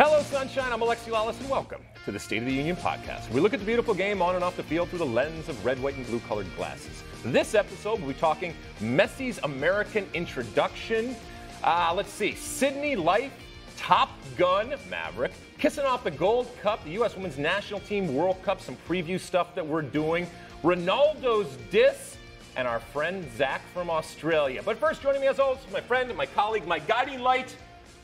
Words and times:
Hello, 0.00 0.22
Sunshine. 0.22 0.72
I'm 0.72 0.78
Alexi 0.78 1.10
Lalas, 1.10 1.40
and 1.40 1.50
welcome 1.50 1.82
to 2.04 2.12
the 2.12 2.20
State 2.20 2.38
of 2.38 2.44
the 2.44 2.54
Union 2.54 2.76
podcast. 2.76 3.28
We 3.30 3.40
look 3.40 3.52
at 3.52 3.58
the 3.58 3.66
beautiful 3.66 3.94
game 3.94 4.22
on 4.22 4.36
and 4.36 4.44
off 4.44 4.56
the 4.56 4.62
field 4.62 4.90
through 4.90 5.00
the 5.00 5.06
lens 5.06 5.48
of 5.48 5.64
red, 5.64 5.82
white, 5.82 5.96
and 5.96 6.06
blue 6.06 6.20
colored 6.20 6.46
glasses. 6.54 7.02
This 7.24 7.56
episode, 7.56 7.98
we'll 7.98 8.10
be 8.12 8.14
talking 8.14 8.54
Messi's 8.80 9.40
American 9.42 10.06
introduction. 10.14 11.16
Uh, 11.64 11.92
let's 11.96 12.12
see, 12.12 12.36
Sydney 12.36 12.94
Life, 12.94 13.32
Top 13.76 14.10
Gun, 14.36 14.72
Maverick, 14.88 15.32
kissing 15.58 15.84
off 15.84 16.04
the 16.04 16.12
Gold 16.12 16.48
Cup, 16.62 16.84
the 16.84 16.90
U.S. 16.90 17.16
Women's 17.16 17.36
National 17.36 17.80
Team 17.80 18.14
World 18.14 18.40
Cup, 18.44 18.60
some 18.60 18.76
preview 18.88 19.18
stuff 19.18 19.52
that 19.56 19.66
we're 19.66 19.82
doing, 19.82 20.28
Ronaldo's 20.62 21.58
diss, 21.72 22.16
and 22.54 22.68
our 22.68 22.78
friend 22.78 23.28
Zach 23.36 23.62
from 23.74 23.90
Australia. 23.90 24.62
But 24.64 24.78
first, 24.78 25.02
joining 25.02 25.22
me 25.22 25.26
as 25.26 25.40
always, 25.40 25.58
my 25.72 25.80
friend 25.80 26.08
and 26.08 26.16
my 26.16 26.26
colleague, 26.26 26.68
my 26.68 26.78
guiding 26.78 27.18
light, 27.18 27.56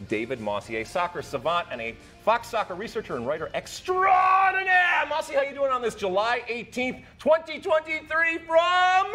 David 0.08 0.40
Mosse, 0.40 0.70
a 0.70 0.84
soccer 0.84 1.22
savant 1.22 1.68
and 1.70 1.80
a 1.80 1.94
Fox 2.24 2.48
soccer 2.48 2.74
researcher 2.74 3.16
and 3.16 3.26
writer 3.26 3.50
extraordinaire. 3.54 5.06
Mosse, 5.08 5.30
how 5.30 5.42
you 5.42 5.54
doing 5.54 5.70
on 5.70 5.82
this 5.82 5.94
July 5.94 6.42
18th, 6.48 7.02
2023 7.18 8.38
from 8.46 9.06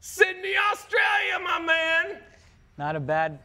Sydney, 0.00 0.54
Australia, 0.70 1.38
my 1.42 1.60
man? 1.60 2.18
Not 2.78 2.96
a 2.96 3.00
bad 3.00 3.38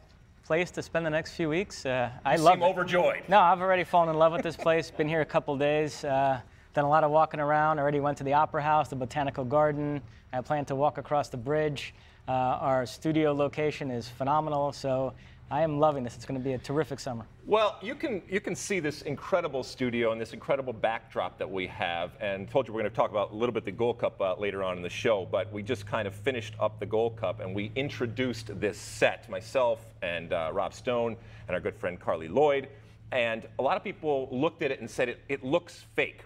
place 0.44 0.70
to 0.72 0.82
spend 0.82 1.04
the 1.04 1.10
next 1.10 1.32
few 1.32 1.48
weeks. 1.48 1.84
Uh, 1.84 2.10
I 2.24 2.36
love 2.36 2.36
it. 2.36 2.38
You 2.38 2.44
love 2.44 2.54
seem 2.54 2.62
it. 2.62 2.66
overjoyed. 2.66 3.22
No, 3.28 3.38
I've 3.38 3.60
already 3.60 3.84
fallen 3.84 4.08
in 4.08 4.16
love 4.16 4.32
with 4.32 4.42
this 4.42 4.56
place. 4.56 4.90
Been 4.90 5.08
here 5.08 5.20
a 5.20 5.26
couple 5.26 5.56
days. 5.56 6.04
Uh, 6.04 6.40
done 6.74 6.84
a 6.84 6.88
lot 6.88 7.04
of 7.04 7.10
walking 7.10 7.40
around. 7.40 7.78
Already 7.78 8.00
went 8.00 8.18
to 8.18 8.24
the 8.24 8.32
Opera 8.32 8.62
House, 8.62 8.88
the 8.88 8.96
Botanical 8.96 9.44
Garden. 9.44 10.00
I 10.32 10.40
plan 10.40 10.64
to 10.66 10.74
walk 10.74 10.98
across 10.98 11.28
the 11.28 11.36
bridge. 11.36 11.94
Uh, 12.26 12.32
our 12.32 12.86
studio 12.86 13.32
location 13.32 13.90
is 13.90 14.08
phenomenal, 14.08 14.72
so 14.72 15.14
I 15.50 15.62
am 15.62 15.80
loving 15.80 16.04
this. 16.04 16.14
It's 16.14 16.26
going 16.26 16.38
to 16.38 16.44
be 16.44 16.52
a 16.52 16.58
terrific 16.58 17.00
summer. 17.00 17.24
Well, 17.46 17.78
you 17.80 17.94
can 17.94 18.20
you 18.28 18.38
can 18.38 18.54
see 18.54 18.80
this 18.80 19.00
incredible 19.02 19.62
studio 19.62 20.12
and 20.12 20.20
this 20.20 20.34
incredible 20.34 20.74
backdrop 20.74 21.38
that 21.38 21.50
we 21.50 21.66
have, 21.68 22.10
and 22.20 22.50
told 22.50 22.68
you 22.68 22.74
we're 22.74 22.82
going 22.82 22.90
to 22.90 22.96
talk 22.96 23.10
about 23.10 23.32
a 23.32 23.34
little 23.34 23.54
bit 23.54 23.64
the 23.64 23.72
Gold 23.72 23.98
Cup 23.98 24.20
uh, 24.20 24.34
later 24.36 24.62
on 24.62 24.76
in 24.76 24.82
the 24.82 24.90
show. 24.90 25.26
But 25.30 25.50
we 25.50 25.62
just 25.62 25.86
kind 25.86 26.06
of 26.06 26.14
finished 26.14 26.52
up 26.60 26.78
the 26.78 26.84
Gold 26.84 27.16
Cup, 27.16 27.40
and 27.40 27.54
we 27.54 27.72
introduced 27.76 28.60
this 28.60 28.76
set, 28.76 29.26
myself 29.30 29.86
and 30.02 30.34
uh, 30.34 30.50
Rob 30.52 30.74
Stone 30.74 31.16
and 31.46 31.54
our 31.54 31.60
good 31.60 31.76
friend 31.76 31.98
Carli 31.98 32.28
Lloyd, 32.28 32.68
and 33.12 33.48
a 33.58 33.62
lot 33.62 33.78
of 33.78 33.82
people 33.82 34.28
looked 34.30 34.60
at 34.60 34.70
it 34.70 34.80
and 34.80 34.90
said 34.90 35.08
it, 35.08 35.20
it 35.30 35.42
looks 35.42 35.86
fake. 35.94 36.24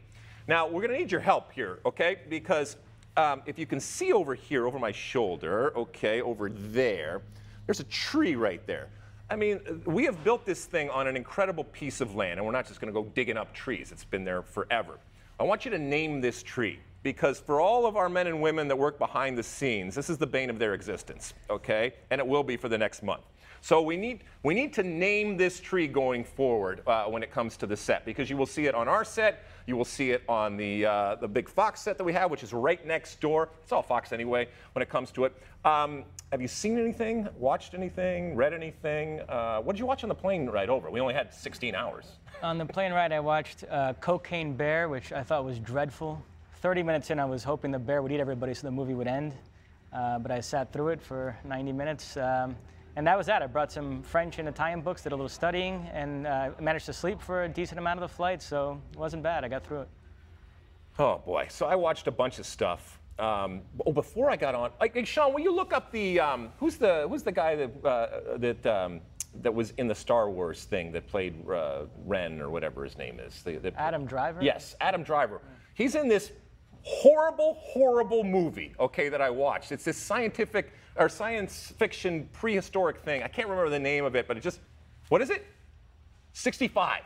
Now 0.48 0.66
we're 0.66 0.82
going 0.82 0.94
to 0.94 0.98
need 0.98 1.12
your 1.12 1.20
help 1.20 1.52
here, 1.52 1.78
okay? 1.86 2.16
Because 2.28 2.76
um, 3.16 3.42
if 3.46 3.56
you 3.56 3.66
can 3.66 3.78
see 3.78 4.12
over 4.12 4.34
here, 4.34 4.66
over 4.66 4.80
my 4.80 4.90
shoulder, 4.90 5.72
okay, 5.76 6.20
over 6.22 6.48
there, 6.48 7.22
there's 7.66 7.78
a 7.78 7.84
tree 7.84 8.34
right 8.34 8.66
there. 8.66 8.88
I 9.32 9.36
mean, 9.36 9.60
we 9.86 10.04
have 10.04 10.22
built 10.24 10.44
this 10.44 10.66
thing 10.66 10.90
on 10.90 11.06
an 11.06 11.16
incredible 11.16 11.64
piece 11.64 12.02
of 12.02 12.14
land, 12.14 12.38
and 12.38 12.44
we're 12.44 12.52
not 12.52 12.68
just 12.68 12.82
going 12.82 12.92
to 12.92 13.00
go 13.00 13.08
digging 13.14 13.38
up 13.38 13.54
trees. 13.54 13.90
It's 13.90 14.04
been 14.04 14.24
there 14.24 14.42
forever. 14.42 14.98
I 15.40 15.44
want 15.44 15.64
you 15.64 15.70
to 15.70 15.78
name 15.78 16.20
this 16.20 16.42
tree 16.42 16.80
because 17.02 17.40
for 17.40 17.58
all 17.58 17.86
of 17.86 17.96
our 17.96 18.10
men 18.10 18.26
and 18.26 18.42
women 18.42 18.68
that 18.68 18.76
work 18.76 18.98
behind 18.98 19.38
the 19.38 19.42
scenes, 19.42 19.94
this 19.94 20.10
is 20.10 20.18
the 20.18 20.26
bane 20.26 20.50
of 20.50 20.58
their 20.58 20.74
existence, 20.74 21.32
okay? 21.48 21.94
And 22.10 22.20
it 22.20 22.26
will 22.26 22.42
be 22.42 22.58
for 22.58 22.68
the 22.68 22.76
next 22.76 23.02
month. 23.02 23.22
So 23.62 23.80
we 23.80 23.96
need 23.96 24.24
we 24.42 24.52
need 24.52 24.74
to 24.74 24.82
name 24.82 25.38
this 25.38 25.60
tree 25.60 25.86
going 25.86 26.24
forward 26.24 26.82
uh, 26.86 27.04
when 27.04 27.22
it 27.22 27.30
comes 27.30 27.56
to 27.58 27.66
the 27.66 27.76
set 27.76 28.04
because 28.04 28.28
you 28.28 28.36
will 28.36 28.44
see 28.44 28.66
it 28.66 28.74
on 28.74 28.86
our 28.86 29.04
set, 29.04 29.44
you 29.66 29.76
will 29.76 29.84
see 29.86 30.10
it 30.10 30.24
on 30.28 30.58
the 30.58 30.84
uh, 30.84 31.14
the 31.14 31.28
big 31.28 31.48
Fox 31.48 31.80
set 31.80 31.96
that 31.96 32.04
we 32.04 32.12
have, 32.12 32.30
which 32.30 32.42
is 32.42 32.52
right 32.52 32.84
next 32.84 33.20
door. 33.20 33.48
It's 33.62 33.72
all 33.72 33.82
Fox 33.82 34.12
anyway 34.12 34.48
when 34.74 34.82
it 34.82 34.90
comes 34.90 35.10
to 35.12 35.24
it. 35.24 35.32
Um, 35.64 36.04
have 36.32 36.40
you 36.40 36.48
seen 36.48 36.78
anything? 36.78 37.28
Watched 37.38 37.74
anything? 37.74 38.34
Read 38.34 38.54
anything? 38.54 39.20
Uh, 39.28 39.60
what 39.60 39.74
did 39.74 39.80
you 39.80 39.84
watch 39.84 40.02
on 40.02 40.08
the 40.08 40.14
plane 40.14 40.48
ride 40.48 40.70
over? 40.70 40.90
We 40.90 40.98
only 40.98 41.12
had 41.12 41.32
16 41.32 41.74
hours. 41.74 42.06
On 42.42 42.56
the 42.56 42.64
plane 42.64 42.90
ride, 42.90 43.12
I 43.12 43.20
watched 43.20 43.64
uh, 43.70 43.92
Cocaine 44.00 44.54
Bear, 44.54 44.88
which 44.88 45.12
I 45.12 45.22
thought 45.22 45.44
was 45.44 45.58
dreadful. 45.58 46.22
30 46.62 46.82
minutes 46.84 47.10
in, 47.10 47.20
I 47.20 47.26
was 47.26 47.44
hoping 47.44 47.70
the 47.70 47.78
bear 47.78 48.00
would 48.00 48.12
eat 48.12 48.18
everybody 48.18 48.54
so 48.54 48.66
the 48.66 48.70
movie 48.70 48.94
would 48.94 49.08
end. 49.08 49.34
Uh, 49.92 50.18
but 50.20 50.30
I 50.30 50.40
sat 50.40 50.72
through 50.72 50.88
it 50.88 51.02
for 51.02 51.36
90 51.44 51.70
minutes. 51.72 52.16
Um, 52.16 52.56
and 52.96 53.06
that 53.06 53.18
was 53.18 53.26
that. 53.26 53.42
I 53.42 53.46
brought 53.46 53.70
some 53.70 54.02
French 54.02 54.38
and 54.38 54.48
Italian 54.48 54.80
books, 54.80 55.02
did 55.02 55.12
a 55.12 55.14
little 55.14 55.28
studying, 55.28 55.86
and 55.92 56.26
uh, 56.26 56.52
managed 56.58 56.86
to 56.86 56.94
sleep 56.94 57.20
for 57.20 57.44
a 57.44 57.48
decent 57.48 57.78
amount 57.78 58.02
of 58.02 58.08
the 58.08 58.14
flight. 58.14 58.40
So 58.40 58.80
it 58.92 58.98
wasn't 58.98 59.22
bad. 59.22 59.44
I 59.44 59.48
got 59.48 59.66
through 59.66 59.82
it. 59.82 59.88
Oh 60.98 61.18
boy! 61.24 61.46
So 61.50 61.66
I 61.66 61.74
watched 61.74 62.06
a 62.06 62.10
bunch 62.10 62.38
of 62.38 62.44
stuff. 62.46 62.98
Um, 63.22 63.62
oh, 63.86 63.92
before 63.92 64.30
I 64.30 64.36
got 64.36 64.56
on, 64.56 64.72
like, 64.80 64.94
hey, 64.94 65.04
Sean, 65.04 65.32
will 65.32 65.40
you 65.40 65.54
look 65.54 65.72
up 65.72 65.92
the 65.92 66.18
um, 66.18 66.48
who's 66.58 66.76
the 66.76 67.06
who's 67.08 67.22
the 67.22 67.30
guy 67.30 67.54
that 67.54 67.84
uh, 67.86 68.36
that 68.38 68.66
um, 68.66 69.00
that 69.42 69.54
was 69.54 69.70
in 69.78 69.86
the 69.86 69.94
Star 69.94 70.28
Wars 70.28 70.64
thing 70.64 70.90
that 70.90 71.06
played 71.06 71.48
uh, 71.48 71.82
Ren 72.04 72.40
or 72.40 72.50
whatever 72.50 72.82
his 72.82 72.98
name 72.98 73.20
is? 73.20 73.40
The, 73.44 73.58
the- 73.58 73.80
Adam 73.80 74.06
Driver? 74.06 74.42
Yes, 74.42 74.74
Adam 74.80 75.04
Driver. 75.04 75.40
He's 75.74 75.94
in 75.94 76.08
this 76.08 76.32
horrible, 76.82 77.58
horrible 77.60 78.24
movie. 78.24 78.74
Okay, 78.80 79.08
that 79.08 79.20
I 79.20 79.30
watched. 79.30 79.70
It's 79.70 79.84
this 79.84 79.96
scientific 79.96 80.72
or 80.96 81.08
science 81.08 81.72
fiction 81.78 82.28
prehistoric 82.32 82.98
thing. 83.04 83.22
I 83.22 83.28
can't 83.28 83.46
remember 83.48 83.70
the 83.70 83.78
name 83.78 84.04
of 84.04 84.16
it, 84.16 84.26
but 84.26 84.36
it 84.36 84.42
just 84.42 84.58
what 85.10 85.22
is 85.22 85.30
it? 85.30 85.46
65. 86.32 87.02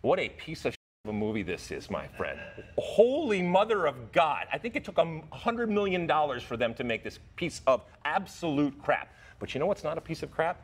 What 0.00 0.18
a 0.18 0.30
piece 0.30 0.64
of 0.64 0.68
of 0.68 0.77
a 1.08 1.12
movie 1.12 1.42
this 1.42 1.70
is, 1.70 1.90
my 1.90 2.06
friend. 2.08 2.38
Holy 2.78 3.42
mother 3.42 3.86
of 3.86 4.12
God. 4.12 4.46
I 4.52 4.58
think 4.58 4.76
it 4.76 4.84
took 4.84 4.98
a 4.98 5.04
$100 5.04 5.68
million 5.68 6.08
for 6.40 6.56
them 6.56 6.74
to 6.74 6.84
make 6.84 7.04
this 7.04 7.18
piece 7.36 7.60
of 7.66 7.82
absolute 8.04 8.80
crap. 8.82 9.12
But 9.38 9.54
you 9.54 9.60
know 9.60 9.66
what's 9.66 9.84
not 9.84 9.98
a 9.98 10.00
piece 10.00 10.22
of 10.22 10.30
crap? 10.30 10.62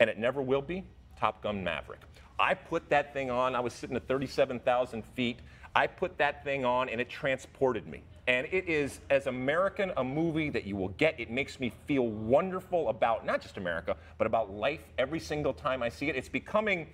And 0.00 0.10
it 0.10 0.18
never 0.18 0.42
will 0.42 0.62
be? 0.62 0.84
Top 1.18 1.42
Gun 1.42 1.62
Maverick. 1.62 2.00
I 2.38 2.54
put 2.54 2.88
that 2.90 3.12
thing 3.12 3.30
on, 3.30 3.54
I 3.54 3.60
was 3.60 3.72
sitting 3.72 3.96
at 3.96 4.08
37,000 4.08 5.04
feet. 5.04 5.38
I 5.76 5.86
put 5.86 6.18
that 6.18 6.44
thing 6.44 6.64
on 6.64 6.88
and 6.88 7.00
it 7.00 7.08
transported 7.08 7.86
me. 7.86 8.02
And 8.26 8.46
it 8.50 8.68
is 8.68 9.00
as 9.10 9.26
American 9.26 9.92
a 9.96 10.04
movie 10.04 10.48
that 10.50 10.64
you 10.64 10.76
will 10.76 10.88
get. 10.88 11.18
It 11.20 11.30
makes 11.30 11.60
me 11.60 11.72
feel 11.86 12.06
wonderful 12.08 12.88
about 12.88 13.26
not 13.26 13.42
just 13.42 13.58
America, 13.58 13.96
but 14.16 14.26
about 14.26 14.50
life 14.50 14.80
every 14.98 15.20
single 15.20 15.52
time 15.52 15.82
I 15.82 15.88
see 15.88 16.08
it. 16.08 16.16
It's 16.16 16.28
becoming 16.28 16.88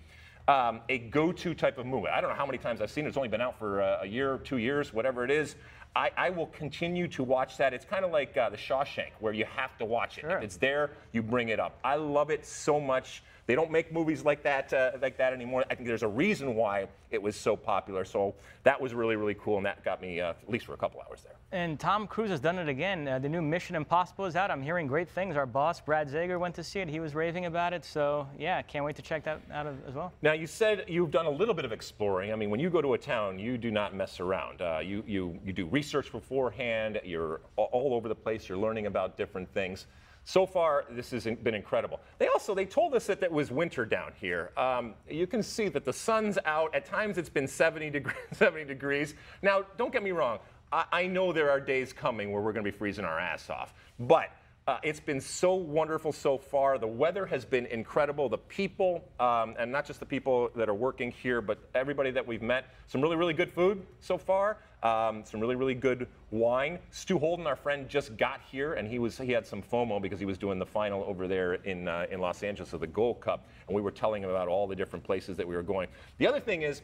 um, 0.49 0.81
a 0.89 0.99
go-to 0.99 1.55
type 1.55 1.79
of 1.79 1.87
movie. 1.87 2.09
I 2.09 2.21
don't 2.21 2.31
know 2.31 2.37
how 2.37 2.47
many 2.47 2.59
times 2.59 2.81
I've 2.81 2.91
seen 2.91 3.05
it. 3.05 3.09
It's 3.09 3.17
only 3.17 3.29
been 3.29 3.41
out 3.41 3.59
for 3.59 3.83
uh, 3.83 4.01
a 4.03 4.07
year, 4.07 4.39
two 4.39 4.59
years, 4.59 4.93
whatever 4.93 5.25
it 5.25 5.31
is. 5.31 5.57
I, 5.97 6.11
I 6.17 6.31
will 6.31 6.47
continue 6.47 7.09
to 7.09 7.25
watch 7.25 7.57
that. 7.57 7.75
It's 7.75 7.85
kind 7.85 8.05
of 8.05 8.13
like 8.13 8.37
uh, 8.37 8.51
The 8.51 8.57
Shawshank, 8.57 9.11
where 9.19 9.33
you 9.33 9.45
have 9.45 9.77
to 9.79 9.85
watch 9.85 10.19
it. 10.19 10.23
Sure. 10.23 10.39
If 10.39 10.45
it's 10.45 10.57
there, 10.57 10.91
you 11.13 11.23
bring 11.23 11.49
it 11.49 11.59
up. 11.59 11.79
I 11.83 11.97
love 11.97 12.31
it 12.31 12.47
so 12.47 12.79
much. 12.79 13.23
They 13.47 13.57
don't 13.57 13.73
make 13.73 13.93
movies 13.93 14.25
like 14.25 14.45
that 14.45 14.73
uh, 14.73 14.93
like 15.03 15.19
that 15.19 15.33
anymore. 15.33 15.65
I 15.69 15.75
think 15.75 15.89
there's 15.89 16.05
a 16.05 16.09
reason 16.09 16.55
why 16.55 16.87
it 17.11 17.21
was 17.21 17.35
so 17.35 17.57
popular. 17.57 18.05
So 18.05 18.33
that 18.63 18.81
was 18.81 18.95
really 18.95 19.17
really 19.17 19.35
cool, 19.35 19.57
and 19.57 19.67
that 19.67 19.85
got 19.85 20.01
me 20.01 20.21
uh, 20.21 20.31
at 20.31 20.49
least 20.49 20.67
for 20.67 20.75
a 20.75 20.77
couple 20.77 21.01
hours 21.01 21.23
there. 21.23 21.35
And 21.51 21.81
Tom 21.81 22.07
Cruise 22.07 22.31
has 22.31 22.39
done 22.39 22.61
it 22.61 22.69
again. 22.69 23.09
Uh, 23.09 23.19
the 23.19 23.29
new 23.29 23.43
Mission 23.43 23.75
Impossible 23.75 24.25
is 24.27 24.37
out. 24.37 24.53
I'm 24.53 24.63
hearing 24.63 24.87
great 24.87 25.09
things. 25.09 25.35
Our 25.35 25.47
boss, 25.47 25.81
Brad 25.81 26.09
Zager, 26.09 26.39
went 26.39 26.55
to 26.55 26.63
see 26.63 26.79
it. 26.79 26.89
He 26.89 27.01
was 27.01 27.13
raving 27.13 27.47
about 27.47 27.73
it. 27.73 27.85
So, 27.85 28.29
yeah, 28.39 28.63
can't 28.63 28.85
wait 28.85 28.95
to 28.97 29.03
check 29.03 29.25
that 29.25 29.41
out 29.53 29.67
as 29.67 29.95
well. 29.95 30.13
Now 30.23 30.33
you 30.33 30.47
said 30.47 30.85
you've 30.87 31.11
done 31.11 31.27
a 31.27 31.31
little 31.31 31.55
bit 31.55 31.65
of 31.65 31.73
exploring. 31.73 32.33
I 32.33 32.37
mean, 32.37 32.51
when 32.51 32.61
you 32.61 32.71
go 32.71 32.81
to 32.81 32.95
a 32.95 32.99
town, 32.99 33.41
you 33.41 33.59
do 33.59 33.73
not 33.73 33.97
mess 33.97 34.21
around. 34.21 34.63
Uh, 34.63 34.79
you 34.79 35.03
you 35.09 35.41
you 35.45 35.53
do 35.53 35.67
research 35.81 36.13
beforehand. 36.13 37.01
You're 37.05 37.41
all 37.57 37.95
over 37.95 38.07
the 38.07 38.15
place. 38.15 38.49
You're 38.49 38.59
learning 38.59 38.85
about 38.85 39.17
different 39.17 39.49
things. 39.55 39.87
so 40.25 40.45
far, 40.45 40.85
this 40.91 41.11
has 41.11 41.25
been 41.25 41.55
incredible. 41.55 41.99
They 42.19 42.29
also 42.29 42.55
they 42.55 42.67
told 42.67 42.95
us 42.95 43.07
that 43.07 43.23
it 43.23 43.33
was 43.33 43.51
winter 43.51 43.87
down 43.87 44.13
here. 44.21 44.53
Um, 44.59 44.95
you 45.09 45.27
can 45.27 45.43
see 45.43 45.69
that 45.71 45.85
the 45.87 45.93
sun's 45.93 46.37
out. 46.45 46.75
At 46.75 46.85
times, 46.85 47.17
it's 47.17 47.31
been 47.31 47.49
70 47.49 47.89
degrees. 47.89 48.25
70 48.33 48.67
degrees. 48.67 49.15
Now, 49.41 49.65
don't 49.79 49.91
get 49.91 50.03
me 50.03 50.13
wrong. 50.13 50.39
I, 50.71 50.85
I 50.93 51.07
know 51.07 51.33
there 51.33 51.51
are 51.51 51.61
days 51.61 51.95
coming 51.95 52.31
where 52.31 52.43
we're 52.43 52.53
going 52.53 52.67
to 52.67 52.71
be 52.71 52.77
freezing 52.77 53.07
our 53.07 53.19
ass 53.19 53.49
off, 53.49 53.73
but 53.99 54.29
uh, 54.67 54.79
it's 54.83 55.01
been 55.01 55.21
so 55.21 55.55
wonderful 55.55 56.13
so 56.13 56.39
far. 56.39 56.79
The 56.79 56.87
weather 56.87 57.27
has 57.27 57.45
been 57.45 57.67
incredible. 57.67 58.29
The 58.29 58.39
people, 58.39 59.03
um, 59.19 59.55
and 59.59 59.73
not 59.73 59.87
just 59.87 60.01
the 60.01 60.07
people 60.07 60.51
that 60.55 60.69
are 60.69 60.75
working 60.75 61.11
here, 61.11 61.41
but 61.41 61.59
everybody 61.75 62.11
that 62.13 62.27
we've 62.27 62.43
met. 62.43 62.67
Some 62.87 63.01
really, 63.01 63.17
really 63.17 63.33
good 63.33 63.51
food 63.51 63.85
so 64.01 64.19
far. 64.19 64.59
Um, 64.83 65.25
some 65.25 65.41
really, 65.41 65.57
really 65.57 65.75
good 65.75 66.07
wine. 66.31 66.79
Stu 66.91 67.19
Holden, 67.19 67.47
our 67.47 67.57
friend, 67.57 67.89
just 67.89 68.17
got 68.17 68.41
here, 68.51 68.75
and 68.75 68.87
he 68.87 68.99
was 68.99 69.19
he 69.19 69.33
had 69.33 69.47
some 69.47 69.63
FOMO 69.63 70.01
because 70.01 70.21
he 70.21 70.27
was 70.27 70.39
doing 70.39 70.59
the 70.59 70.67
final 70.67 71.03
over 71.05 71.27
there 71.27 71.55
in 71.55 71.89
uh, 71.89 72.07
in 72.11 72.21
Los 72.21 72.43
Angeles 72.43 72.73
of 72.73 72.81
the 72.81 72.87
Gold 72.87 73.21
Cup, 73.21 73.49
and 73.67 73.75
we 73.75 73.83
were 73.83 73.91
telling 73.91 74.23
him 74.23 74.31
about 74.31 74.49
all 74.49 74.67
the 74.67 74.77
different 74.77 75.05
places 75.05 75.37
that 75.37 75.47
we 75.47 75.57
were 75.57 75.63
going. 75.63 75.89
The 76.19 76.27
other 76.27 76.41
thing 76.41 76.63
is 76.63 76.83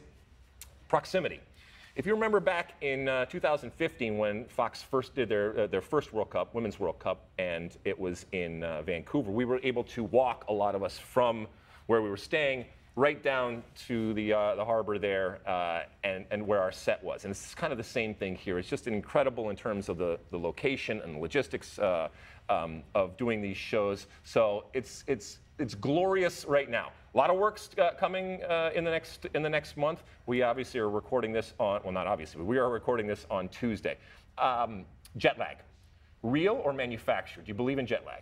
proximity. 0.89 1.39
If 1.97 2.05
you 2.05 2.13
remember 2.13 2.39
back 2.39 2.73
in 2.81 3.09
uh, 3.09 3.25
2015 3.25 4.19
when 4.19 4.45
Fox 4.45 4.83
first 4.83 5.15
did 5.15 5.29
their, 5.29 5.61
uh, 5.61 5.65
their 5.65 5.81
first 5.81 6.13
World 6.13 6.29
Cup, 6.29 6.53
Women's 6.53 6.79
World 6.79 6.99
Cup, 6.99 7.25
and 7.39 7.75
it 7.85 7.97
was 7.97 8.27
in 8.33 8.63
uh, 8.63 8.83
Vancouver, 8.83 9.31
we 9.31 9.45
were 9.45 9.59
able 9.63 9.83
to 9.85 10.03
walk, 10.03 10.45
a 10.47 10.53
lot 10.53 10.75
of 10.75 10.83
us, 10.83 10.99
from 10.99 11.47
where 11.87 12.03
we 12.03 12.09
were 12.11 12.15
staying 12.15 12.65
right 12.95 13.23
down 13.23 13.63
to 13.87 14.13
the, 14.13 14.31
uh, 14.31 14.53
the 14.53 14.63
harbor 14.63 14.99
there 14.99 15.39
uh, 15.47 15.85
and, 16.03 16.25
and 16.29 16.45
where 16.45 16.61
our 16.61 16.71
set 16.71 17.03
was. 17.03 17.23
And 17.23 17.31
it's 17.31 17.55
kind 17.55 17.71
of 17.71 17.79
the 17.79 17.83
same 17.83 18.13
thing 18.13 18.35
here. 18.35 18.59
It's 18.59 18.69
just 18.69 18.85
incredible 18.85 19.49
in 19.49 19.55
terms 19.55 19.89
of 19.89 19.97
the, 19.97 20.19
the 20.29 20.37
location 20.37 21.01
and 21.03 21.15
the 21.15 21.19
logistics 21.19 21.79
uh, 21.79 22.09
um, 22.47 22.83
of 22.93 23.17
doing 23.17 23.41
these 23.41 23.57
shows. 23.57 24.05
So 24.23 24.65
it's, 24.75 25.03
it's, 25.07 25.39
it's 25.57 25.73
glorious 25.73 26.45
right 26.45 26.69
now. 26.69 26.91
A 27.17 27.19
lot 27.19 27.31
of 27.31 27.37
work's 27.37 27.71
uh, 27.79 27.95
coming 27.99 28.43
uh, 28.43 28.69
in 28.75 28.83
the 28.83 28.91
next 28.91 29.25
in 29.33 29.41
the 29.41 29.49
next 29.49 29.75
month. 29.75 30.03
We 30.27 30.43
obviously 30.43 30.79
are 30.79 30.87
recording 30.87 31.33
this 31.33 31.55
on 31.59 31.81
well, 31.83 31.91
not 31.91 32.05
obviously, 32.05 32.43
we 32.43 32.59
are 32.59 32.69
recording 32.69 33.07
this 33.07 33.25
on 33.31 33.49
Tuesday. 33.49 33.97
Um, 34.37 34.85
jet 35.17 35.39
lag, 35.39 35.57
real 36.21 36.61
or 36.63 36.73
manufactured? 36.73 37.45
Do 37.45 37.49
you 37.49 37.55
believe 37.55 37.79
in 37.79 37.87
jet 37.87 38.03
lag? 38.05 38.21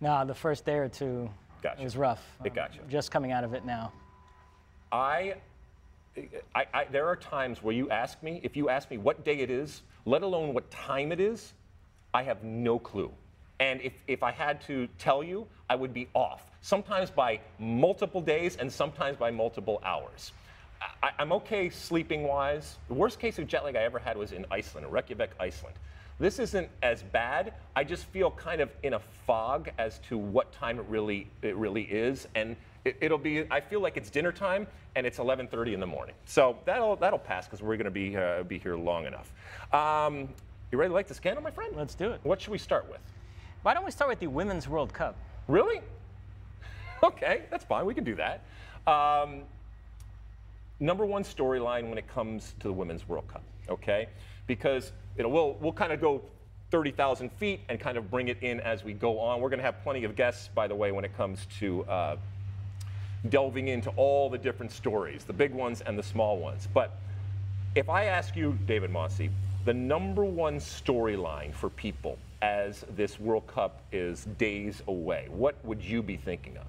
No, 0.00 0.24
the 0.24 0.34
first 0.34 0.64
day 0.64 0.78
or 0.78 0.88
two 0.88 1.30
gotcha. 1.62 1.80
was 1.80 1.96
rough. 1.96 2.24
It 2.44 2.56
got 2.56 2.74
you. 2.74 2.80
Just 2.88 3.12
coming 3.12 3.30
out 3.30 3.44
of 3.44 3.54
it 3.54 3.64
now. 3.64 3.92
I, 4.90 5.36
I, 6.56 6.66
I, 6.74 6.84
there 6.90 7.06
are 7.06 7.14
times 7.14 7.62
where 7.62 7.72
you 7.72 7.88
ask 7.90 8.20
me, 8.20 8.40
if 8.42 8.56
you 8.56 8.68
ask 8.68 8.90
me 8.90 8.98
what 8.98 9.24
day 9.24 9.38
it 9.38 9.48
is, 9.48 9.82
let 10.06 10.22
alone 10.24 10.54
what 10.54 10.68
time 10.72 11.12
it 11.12 11.20
is, 11.20 11.52
I 12.12 12.24
have 12.24 12.42
no 12.42 12.80
clue. 12.80 13.12
And 13.60 13.80
if, 13.80 13.92
if 14.08 14.24
I 14.24 14.32
had 14.32 14.60
to 14.62 14.88
tell 14.98 15.22
you, 15.22 15.46
I 15.70 15.76
would 15.76 15.94
be 15.94 16.08
off, 16.14 16.51
sometimes 16.62 17.10
by 17.10 17.40
multiple 17.58 18.20
days 18.20 18.56
and 18.56 18.72
sometimes 18.72 19.18
by 19.18 19.30
multiple 19.30 19.80
hours. 19.84 20.32
I, 21.02 21.10
am 21.18 21.32
okay 21.32 21.68
sleeping 21.68 22.24
wise. 22.24 22.78
The 22.88 22.94
worst 22.94 23.20
case 23.20 23.38
of 23.38 23.46
jet 23.46 23.64
lag 23.64 23.76
I 23.76 23.82
ever 23.82 23.98
had 23.98 24.16
was 24.16 24.32
in 24.32 24.46
Iceland, 24.50 24.90
Reykjavik, 24.90 25.30
Iceland. 25.38 25.76
This 26.18 26.38
isn't 26.38 26.68
as 26.82 27.02
bad. 27.02 27.54
I 27.74 27.84
just 27.84 28.04
feel 28.06 28.30
kind 28.30 28.60
of 28.60 28.70
in 28.82 28.94
a 28.94 28.98
fog 28.98 29.70
as 29.78 29.98
to 30.08 30.18
what 30.18 30.52
time 30.52 30.78
it 30.78 30.86
really 30.88 31.28
it 31.42 31.56
really 31.56 31.82
is, 31.82 32.28
and 32.34 32.56
it, 32.84 33.10
will 33.10 33.18
be. 33.18 33.44
I 33.50 33.60
feel 33.60 33.80
like 33.80 33.96
it's 33.96 34.10
dinner 34.10 34.30
time, 34.30 34.66
and 34.94 35.06
it's 35.06 35.18
11:30 35.18 35.74
in 35.74 35.80
the 35.80 35.86
morning. 35.86 36.14
So 36.26 36.58
that'll 36.64 36.96
that'll 36.96 37.18
pass 37.18 37.46
because 37.46 37.62
we're 37.62 37.76
going 37.76 37.86
to 37.86 37.90
be 37.90 38.16
uh, 38.16 38.42
be 38.44 38.58
here 38.58 38.76
long 38.76 39.06
enough. 39.06 39.32
Um, 39.72 40.28
you 40.70 40.78
ready 40.78 40.90
to 40.90 40.94
light 40.94 41.08
the 41.08 41.14
scandal, 41.14 41.42
my 41.42 41.50
friend? 41.50 41.74
Let's 41.76 41.94
do 41.94 42.10
it. 42.10 42.20
What 42.22 42.40
should 42.40 42.52
we 42.52 42.58
start 42.58 42.88
with? 42.88 43.00
Why 43.62 43.74
don't 43.74 43.84
we 43.84 43.90
start 43.90 44.08
with 44.08 44.20
the 44.20 44.26
Women's 44.28 44.68
World 44.68 44.92
Cup? 44.92 45.16
Really? 45.48 45.80
Okay, 47.02 47.42
that's 47.50 47.64
fine. 47.64 47.84
We 47.84 47.94
can 47.94 48.04
do 48.04 48.14
that. 48.14 48.42
Um, 48.86 49.42
number 50.78 51.04
one 51.04 51.24
storyline 51.24 51.88
when 51.88 51.98
it 51.98 52.06
comes 52.08 52.54
to 52.60 52.68
the 52.68 52.72
Women's 52.72 53.08
World 53.08 53.26
Cup, 53.28 53.42
okay? 53.68 54.08
Because 54.46 54.92
you 55.16 55.22
know 55.22 55.28
we'll 55.28 55.54
we'll 55.60 55.72
kind 55.72 55.92
of 55.92 56.00
go 56.00 56.22
30,000 56.70 57.30
feet 57.32 57.60
and 57.68 57.78
kind 57.78 57.98
of 57.98 58.10
bring 58.10 58.28
it 58.28 58.38
in 58.42 58.60
as 58.60 58.82
we 58.82 58.92
go 58.92 59.18
on. 59.18 59.40
We're 59.40 59.50
going 59.50 59.58
to 59.58 59.64
have 59.64 59.82
plenty 59.82 60.04
of 60.04 60.16
guests, 60.16 60.48
by 60.54 60.66
the 60.66 60.74
way, 60.74 60.90
when 60.90 61.04
it 61.04 61.14
comes 61.16 61.46
to 61.58 61.84
uh, 61.84 62.16
delving 63.28 63.68
into 63.68 63.90
all 63.90 64.30
the 64.30 64.38
different 64.38 64.72
stories, 64.72 65.24
the 65.24 65.34
big 65.34 65.52
ones 65.52 65.82
and 65.82 65.98
the 65.98 66.02
small 66.02 66.38
ones. 66.38 66.66
But 66.72 66.98
if 67.74 67.90
I 67.90 68.04
ask 68.04 68.36
you, 68.36 68.58
David 68.66 68.90
Mosse, 68.90 69.28
the 69.66 69.74
number 69.74 70.24
one 70.24 70.56
storyline 70.56 71.52
for 71.52 71.68
people 71.68 72.16
as 72.42 72.84
this 72.96 73.20
World 73.20 73.46
Cup 73.46 73.82
is 73.92 74.24
days 74.36 74.82
away? 74.88 75.28
What 75.30 75.54
would 75.64 75.82
you 75.82 76.02
be 76.02 76.16
thinking 76.16 76.56
of? 76.56 76.66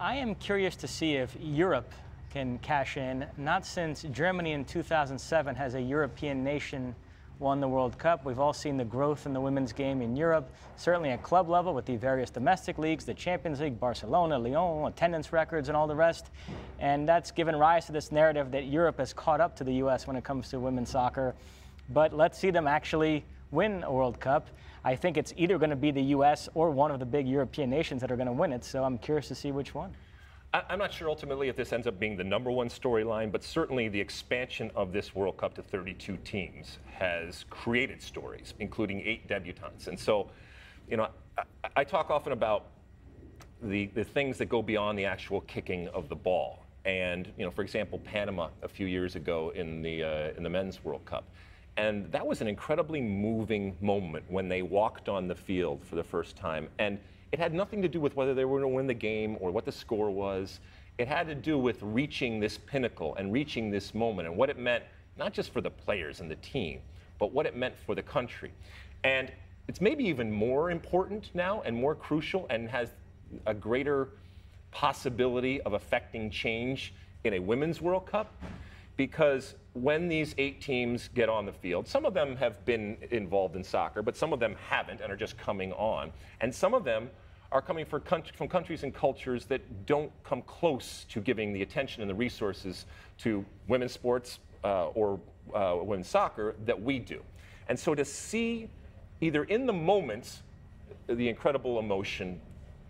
I 0.00 0.14
am 0.14 0.34
curious 0.36 0.76
to 0.76 0.88
see 0.88 1.16
if 1.16 1.36
Europe 1.38 1.92
can 2.30 2.58
cash 2.60 2.96
in, 2.96 3.26
not 3.36 3.66
since 3.66 4.00
Germany 4.04 4.52
in 4.52 4.64
2007 4.64 5.54
has 5.54 5.74
a 5.74 5.80
European 5.80 6.42
nation 6.42 6.94
won 7.38 7.60
the 7.60 7.68
World 7.68 7.98
Cup. 7.98 8.24
We've 8.24 8.38
all 8.38 8.54
seen 8.54 8.78
the 8.78 8.84
growth 8.84 9.26
in 9.26 9.34
the 9.34 9.40
women's 9.42 9.74
game 9.74 10.00
in 10.00 10.16
Europe, 10.16 10.50
certainly 10.76 11.10
at 11.10 11.22
club 11.22 11.50
level 11.50 11.74
with 11.74 11.84
the 11.84 11.96
various 11.96 12.30
domestic 12.30 12.78
leagues, 12.78 13.04
the 13.04 13.12
Champions 13.12 13.60
League, 13.60 13.78
Barcelona, 13.78 14.38
Lyon, 14.38 14.86
attendance 14.86 15.34
records, 15.34 15.68
and 15.68 15.76
all 15.76 15.86
the 15.86 15.94
rest. 15.94 16.30
And 16.78 17.06
that's 17.06 17.30
given 17.30 17.54
rise 17.54 17.84
to 17.84 17.92
this 17.92 18.10
narrative 18.10 18.50
that 18.52 18.68
Europe 18.68 18.96
has 18.96 19.12
caught 19.12 19.42
up 19.42 19.54
to 19.56 19.64
the 19.64 19.74
U.S. 19.74 20.06
when 20.06 20.16
it 20.16 20.24
comes 20.24 20.48
to 20.48 20.58
women's 20.58 20.88
soccer. 20.88 21.34
But 21.90 22.16
let's 22.16 22.38
see 22.38 22.50
them 22.50 22.66
actually 22.66 23.22
win 23.50 23.82
a 23.82 23.92
World 23.92 24.18
Cup. 24.18 24.48
I 24.84 24.96
think 24.96 25.16
it's 25.16 25.34
either 25.36 25.58
going 25.58 25.70
to 25.70 25.76
be 25.76 25.90
the 25.90 26.02
U.S. 26.02 26.48
or 26.54 26.70
one 26.70 26.90
of 26.90 27.00
the 27.00 27.06
big 27.06 27.28
European 27.28 27.68
nations 27.68 28.00
that 28.00 28.10
are 28.10 28.16
going 28.16 28.26
to 28.26 28.32
win 28.32 28.52
it. 28.52 28.64
So 28.64 28.82
I'm 28.82 28.98
curious 28.98 29.28
to 29.28 29.34
see 29.34 29.52
which 29.52 29.74
one. 29.74 29.94
I'm 30.52 30.80
not 30.80 30.92
sure 30.92 31.08
ultimately 31.08 31.48
if 31.48 31.54
this 31.54 31.72
ends 31.72 31.86
up 31.86 32.00
being 32.00 32.16
the 32.16 32.24
number 32.24 32.50
one 32.50 32.68
storyline, 32.68 33.30
but 33.30 33.44
certainly 33.44 33.88
the 33.88 34.00
expansion 34.00 34.70
of 34.74 34.92
this 34.92 35.14
World 35.14 35.36
Cup 35.36 35.54
to 35.54 35.62
32 35.62 36.16
teams 36.24 36.78
has 36.92 37.44
created 37.50 38.02
stories, 38.02 38.54
including 38.58 39.00
eight 39.02 39.28
debutantes. 39.28 39.86
And 39.86 39.98
so, 39.98 40.28
you 40.88 40.96
know, 40.96 41.08
I, 41.38 41.44
I 41.76 41.84
talk 41.84 42.10
often 42.10 42.32
about 42.32 42.66
the, 43.62 43.86
the 43.94 44.02
things 44.02 44.38
that 44.38 44.46
go 44.46 44.60
beyond 44.60 44.98
the 44.98 45.04
actual 45.04 45.42
kicking 45.42 45.86
of 45.88 46.08
the 46.08 46.16
ball. 46.16 46.64
And, 46.84 47.30
you 47.38 47.44
know, 47.44 47.50
for 47.52 47.62
example, 47.62 48.00
Panama 48.00 48.48
a 48.62 48.68
few 48.68 48.86
years 48.86 49.14
ago 49.14 49.52
in 49.54 49.82
the, 49.82 50.02
uh, 50.02 50.36
in 50.36 50.42
the 50.42 50.50
Men's 50.50 50.82
World 50.82 51.04
Cup 51.04 51.24
and 51.76 52.10
that 52.12 52.26
was 52.26 52.40
an 52.40 52.48
incredibly 52.48 53.00
moving 53.00 53.76
moment 53.80 54.24
when 54.28 54.48
they 54.48 54.62
walked 54.62 55.08
on 55.08 55.28
the 55.28 55.34
field 55.34 55.84
for 55.84 55.96
the 55.96 56.04
first 56.04 56.36
time. 56.36 56.68
And 56.78 56.98
it 57.32 57.38
had 57.38 57.54
nothing 57.54 57.80
to 57.82 57.88
do 57.88 58.00
with 58.00 58.16
whether 58.16 58.34
they 58.34 58.44
were 58.44 58.60
going 58.60 58.70
to 58.70 58.76
win 58.76 58.86
the 58.86 58.94
game 58.94 59.36
or 59.40 59.50
what 59.50 59.64
the 59.64 59.72
score 59.72 60.10
was. 60.10 60.60
It 60.98 61.06
had 61.06 61.26
to 61.28 61.34
do 61.34 61.58
with 61.58 61.78
reaching 61.80 62.40
this 62.40 62.58
pinnacle 62.58 63.14
and 63.16 63.32
reaching 63.32 63.70
this 63.70 63.94
moment 63.94 64.28
and 64.28 64.36
what 64.36 64.50
it 64.50 64.58
meant, 64.58 64.84
not 65.16 65.32
just 65.32 65.52
for 65.52 65.60
the 65.60 65.70
players 65.70 66.20
and 66.20 66.30
the 66.30 66.36
team, 66.36 66.80
but 67.18 67.32
what 67.32 67.46
it 67.46 67.56
meant 67.56 67.76
for 67.78 67.94
the 67.94 68.02
country. 68.02 68.52
And 69.04 69.32
it's 69.68 69.80
maybe 69.80 70.04
even 70.04 70.30
more 70.30 70.70
important 70.70 71.30
now 71.34 71.62
and 71.64 71.76
more 71.76 71.94
crucial 71.94 72.46
and 72.50 72.68
has 72.68 72.90
a 73.46 73.54
greater 73.54 74.08
possibility 74.72 75.60
of 75.62 75.74
affecting 75.74 76.30
change 76.30 76.92
in 77.24 77.34
a 77.34 77.38
women's 77.38 77.80
World 77.80 78.06
Cup 78.06 78.32
because 78.96 79.54
when 79.74 80.08
these 80.08 80.34
eight 80.38 80.60
teams 80.60 81.08
get 81.14 81.28
on 81.28 81.46
the 81.46 81.52
field, 81.52 81.86
some 81.86 82.04
of 82.04 82.12
them 82.14 82.36
have 82.36 82.64
been 82.64 82.96
involved 83.10 83.54
in 83.54 83.62
soccer, 83.62 84.02
but 84.02 84.16
some 84.16 84.32
of 84.32 84.40
them 84.40 84.56
haven't 84.68 85.00
and 85.00 85.12
are 85.12 85.16
just 85.16 85.38
coming 85.38 85.72
on. 85.72 86.12
And 86.40 86.52
some 86.54 86.74
of 86.74 86.84
them 86.84 87.10
are 87.52 87.62
coming 87.62 87.84
from 87.84 88.48
countries 88.48 88.82
and 88.82 88.94
cultures 88.94 89.44
that 89.46 89.86
don't 89.86 90.10
come 90.24 90.42
close 90.42 91.04
to 91.08 91.20
giving 91.20 91.52
the 91.52 91.62
attention 91.62 92.02
and 92.02 92.10
the 92.10 92.14
resources 92.14 92.86
to 93.18 93.44
women's 93.68 93.92
sports 93.92 94.38
uh, 94.64 94.86
or 94.88 95.20
uh, 95.54 95.76
women's 95.80 96.08
soccer 96.08 96.54
that 96.64 96.80
we 96.80 96.98
do. 96.98 97.22
And 97.68 97.78
so 97.78 97.94
to 97.94 98.04
see 98.04 98.68
either 99.20 99.44
in 99.44 99.66
the 99.66 99.72
moments 99.72 100.42
the 101.06 101.28
incredible 101.28 101.78
emotion 101.78 102.40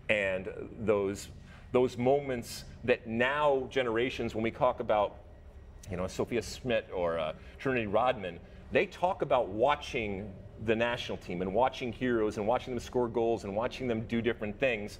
and 0.09 0.49
those 0.81 1.29
those 1.71 1.97
moments 1.97 2.65
that 2.83 3.07
now 3.07 3.65
generations 3.69 4.35
when 4.35 4.43
we 4.43 4.51
talk 4.51 4.81
about 4.81 5.15
you 5.91 5.97
know, 5.97 6.07
Sophia 6.07 6.41
Smith 6.41 6.85
or 6.95 7.19
uh, 7.19 7.33
Trinity 7.59 7.85
Rodman, 7.85 8.39
they 8.71 8.85
talk 8.85 9.21
about 9.21 9.49
watching 9.49 10.31
the 10.65 10.75
national 10.75 11.17
team 11.17 11.41
and 11.41 11.53
watching 11.53 11.91
heroes 11.91 12.37
and 12.37 12.47
watching 12.47 12.73
them 12.73 12.79
score 12.79 13.09
goals 13.09 13.43
and 13.43 13.55
watching 13.55 13.87
them 13.87 14.01
do 14.07 14.21
different 14.21 14.57
things. 14.59 14.99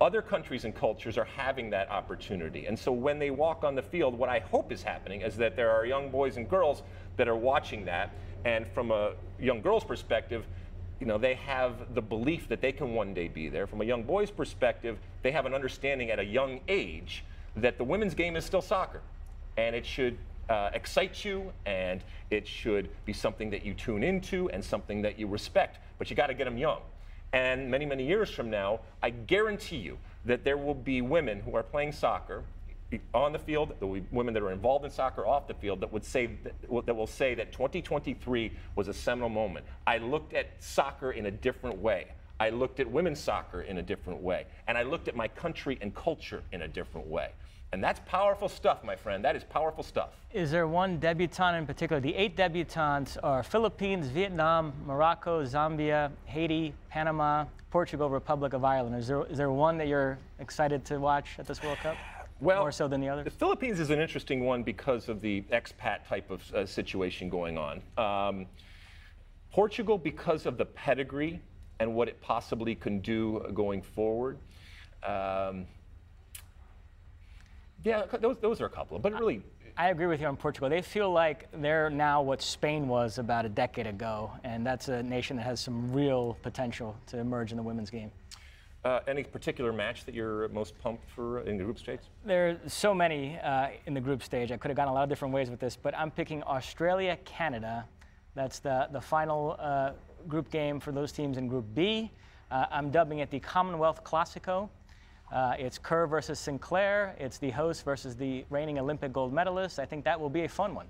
Other 0.00 0.22
countries 0.22 0.64
and 0.64 0.74
cultures 0.74 1.18
are 1.18 1.24
having 1.24 1.68
that 1.70 1.90
opportunity. 1.90 2.64
And 2.64 2.78
so 2.78 2.90
when 2.90 3.18
they 3.18 3.30
walk 3.30 3.64
on 3.64 3.74
the 3.74 3.82
field, 3.82 4.16
what 4.16 4.30
I 4.30 4.38
hope 4.38 4.72
is 4.72 4.82
happening 4.82 5.20
is 5.20 5.36
that 5.36 5.56
there 5.56 5.70
are 5.70 5.84
young 5.84 6.10
boys 6.10 6.38
and 6.38 6.48
girls 6.48 6.82
that 7.18 7.28
are 7.28 7.36
watching 7.36 7.84
that. 7.84 8.14
And 8.46 8.66
from 8.68 8.90
a 8.90 9.12
young 9.38 9.60
girl's 9.60 9.84
perspective, 9.84 10.46
you 11.00 11.06
know, 11.06 11.18
they 11.18 11.34
have 11.34 11.94
the 11.94 12.00
belief 12.00 12.48
that 12.48 12.62
they 12.62 12.72
can 12.72 12.94
one 12.94 13.12
day 13.12 13.28
be 13.28 13.50
there. 13.50 13.66
From 13.66 13.82
a 13.82 13.84
young 13.84 14.04
boy's 14.04 14.30
perspective, 14.30 14.98
they 15.22 15.32
have 15.32 15.44
an 15.44 15.52
understanding 15.52 16.10
at 16.10 16.18
a 16.18 16.24
young 16.24 16.60
age 16.68 17.24
that 17.56 17.76
the 17.76 17.84
women's 17.84 18.14
game 18.14 18.36
is 18.36 18.44
still 18.46 18.62
soccer 18.62 19.02
and 19.56 19.74
it 19.74 19.84
should 19.84 20.18
uh, 20.48 20.70
excite 20.74 21.24
you 21.24 21.52
and 21.64 22.02
it 22.30 22.46
should 22.46 22.88
be 23.04 23.12
something 23.12 23.50
that 23.50 23.64
you 23.64 23.74
tune 23.74 24.02
into 24.02 24.50
and 24.50 24.64
something 24.64 25.02
that 25.02 25.18
you 25.18 25.26
respect. 25.26 25.78
But 25.98 26.10
you 26.10 26.16
got 26.16 26.26
to 26.26 26.34
get 26.34 26.44
them 26.44 26.58
young. 26.58 26.80
And 27.32 27.70
many, 27.70 27.86
many 27.86 28.04
years 28.04 28.30
from 28.30 28.50
now, 28.50 28.80
I 29.02 29.10
guarantee 29.10 29.76
you 29.76 29.98
that 30.24 30.44
there 30.44 30.56
will 30.56 30.74
be 30.74 31.00
women 31.00 31.40
who 31.40 31.54
are 31.54 31.62
playing 31.62 31.92
soccer 31.92 32.42
on 33.14 33.32
the 33.32 33.38
field, 33.38 33.72
there 33.78 33.86
will 33.86 34.00
be 34.00 34.06
women 34.10 34.34
that 34.34 34.42
are 34.42 34.50
involved 34.50 34.84
in 34.84 34.90
soccer 34.90 35.24
off 35.24 35.46
the 35.46 35.54
field 35.54 35.80
that 35.80 35.92
would 35.92 36.04
say 36.04 36.26
that, 36.42 36.86
that 36.86 36.94
will 36.94 37.06
say 37.06 37.36
that 37.36 37.52
2023 37.52 38.50
was 38.74 38.88
a 38.88 38.92
seminal 38.92 39.28
moment. 39.28 39.64
I 39.86 39.98
looked 39.98 40.34
at 40.34 40.48
soccer 40.58 41.12
in 41.12 41.26
a 41.26 41.30
different 41.30 41.78
way. 41.78 42.08
I 42.40 42.50
looked 42.50 42.80
at 42.80 42.90
women's 42.90 43.20
soccer 43.20 43.62
in 43.62 43.78
a 43.78 43.82
different 43.82 44.22
way. 44.22 44.46
And 44.66 44.76
I 44.76 44.82
looked 44.82 45.08
at 45.08 45.14
my 45.14 45.28
country 45.28 45.78
and 45.80 45.94
culture 45.94 46.42
in 46.52 46.62
a 46.62 46.68
different 46.68 47.06
way. 47.06 47.30
And 47.72 47.82
that's 47.82 48.00
powerful 48.04 48.48
stuff, 48.48 48.82
my 48.82 48.96
friend. 48.96 49.24
That 49.24 49.36
is 49.36 49.44
powerful 49.44 49.84
stuff. 49.84 50.10
Is 50.32 50.50
there 50.50 50.66
one 50.66 50.98
debutante 50.98 51.56
in 51.56 51.66
particular? 51.66 52.00
The 52.00 52.14
eight 52.16 52.36
debutantes 52.36 53.16
are 53.22 53.44
Philippines, 53.44 54.08
Vietnam, 54.08 54.72
Morocco, 54.86 55.44
Zambia, 55.44 56.10
Haiti, 56.24 56.74
Panama, 56.88 57.44
Portugal, 57.70 58.10
Republic 58.10 58.54
of 58.54 58.64
Ireland. 58.64 58.96
Is 58.96 59.06
there, 59.06 59.24
is 59.26 59.38
there 59.38 59.52
one 59.52 59.78
that 59.78 59.86
you're 59.86 60.18
excited 60.40 60.84
to 60.86 60.98
watch 60.98 61.36
at 61.38 61.46
this 61.46 61.62
World 61.62 61.78
Cup? 61.78 61.96
Well, 62.40 62.62
more 62.62 62.72
so 62.72 62.88
than 62.88 63.00
the 63.00 63.08
others. 63.08 63.24
The 63.24 63.30
Philippines 63.30 63.78
is 63.78 63.90
an 63.90 64.00
interesting 64.00 64.44
one 64.44 64.64
because 64.64 65.08
of 65.08 65.20
the 65.20 65.42
expat 65.52 66.08
type 66.08 66.30
of 66.30 66.52
uh, 66.52 66.66
situation 66.66 67.28
going 67.28 67.56
on. 67.56 67.82
Um, 67.96 68.46
Portugal, 69.52 69.98
because 69.98 70.46
of 70.46 70.56
the 70.56 70.64
pedigree 70.64 71.40
and 71.78 71.94
what 71.94 72.08
it 72.08 72.20
possibly 72.20 72.74
can 72.74 73.00
do 73.00 73.44
going 73.54 73.82
forward. 73.82 74.38
Um, 75.04 75.66
yeah, 77.84 78.04
those, 78.20 78.38
those 78.38 78.60
are 78.60 78.66
a 78.66 78.70
couple, 78.70 78.98
but 78.98 79.18
really. 79.18 79.42
I 79.76 79.88
agree 79.88 80.06
with 80.06 80.20
you 80.20 80.26
on 80.26 80.36
Portugal. 80.36 80.68
They 80.68 80.82
feel 80.82 81.10
like 81.10 81.48
they're 81.52 81.88
now 81.88 82.20
what 82.20 82.42
Spain 82.42 82.86
was 82.88 83.18
about 83.18 83.46
a 83.46 83.48
decade 83.48 83.86
ago, 83.86 84.30
and 84.44 84.66
that's 84.66 84.88
a 84.88 85.02
nation 85.02 85.36
that 85.38 85.44
has 85.44 85.60
some 85.60 85.92
real 85.92 86.36
potential 86.42 86.94
to 87.06 87.18
emerge 87.18 87.50
in 87.50 87.56
the 87.56 87.62
women's 87.62 87.88
game. 87.88 88.10
Uh, 88.84 89.00
any 89.06 89.22
particular 89.22 89.72
match 89.72 90.04
that 90.06 90.14
you're 90.14 90.48
most 90.48 90.78
pumped 90.80 91.08
for 91.10 91.40
in 91.40 91.56
the 91.56 91.64
group 91.64 91.78
stage? 91.78 92.00
There 92.24 92.50
are 92.50 92.68
so 92.68 92.94
many 92.94 93.38
uh, 93.38 93.68
in 93.86 93.94
the 93.94 94.00
group 94.00 94.22
stage. 94.22 94.52
I 94.52 94.56
could 94.56 94.68
have 94.68 94.76
gone 94.76 94.88
a 94.88 94.92
lot 94.92 95.02
of 95.02 95.08
different 95.08 95.32
ways 95.34 95.50
with 95.50 95.60
this, 95.60 95.76
but 95.76 95.96
I'm 95.96 96.10
picking 96.10 96.42
Australia, 96.44 97.16
Canada. 97.24 97.84
That's 98.34 98.58
the, 98.58 98.88
the 98.90 99.00
final 99.00 99.56
uh, 99.58 99.92
group 100.28 100.50
game 100.50 100.80
for 100.80 100.92
those 100.92 101.12
teams 101.12 101.36
in 101.36 101.46
Group 101.46 101.66
B. 101.74 102.10
am 102.50 102.86
uh, 102.86 102.88
dubbing 102.90 103.18
it 103.18 103.30
the 103.30 103.40
Commonwealth 103.40 104.02
Classico. 104.02 104.68
Uh, 105.32 105.54
it's 105.58 105.78
Kerr 105.78 106.06
versus 106.06 106.40
Sinclair. 106.40 107.14
It's 107.18 107.38
the 107.38 107.50
host 107.50 107.84
versus 107.84 108.16
the 108.16 108.44
reigning 108.50 108.78
Olympic 108.78 109.12
gold 109.12 109.32
medalist. 109.32 109.78
I 109.78 109.84
think 109.84 110.04
that 110.04 110.18
will 110.18 110.30
be 110.30 110.42
a 110.42 110.48
fun 110.48 110.74
one. 110.74 110.86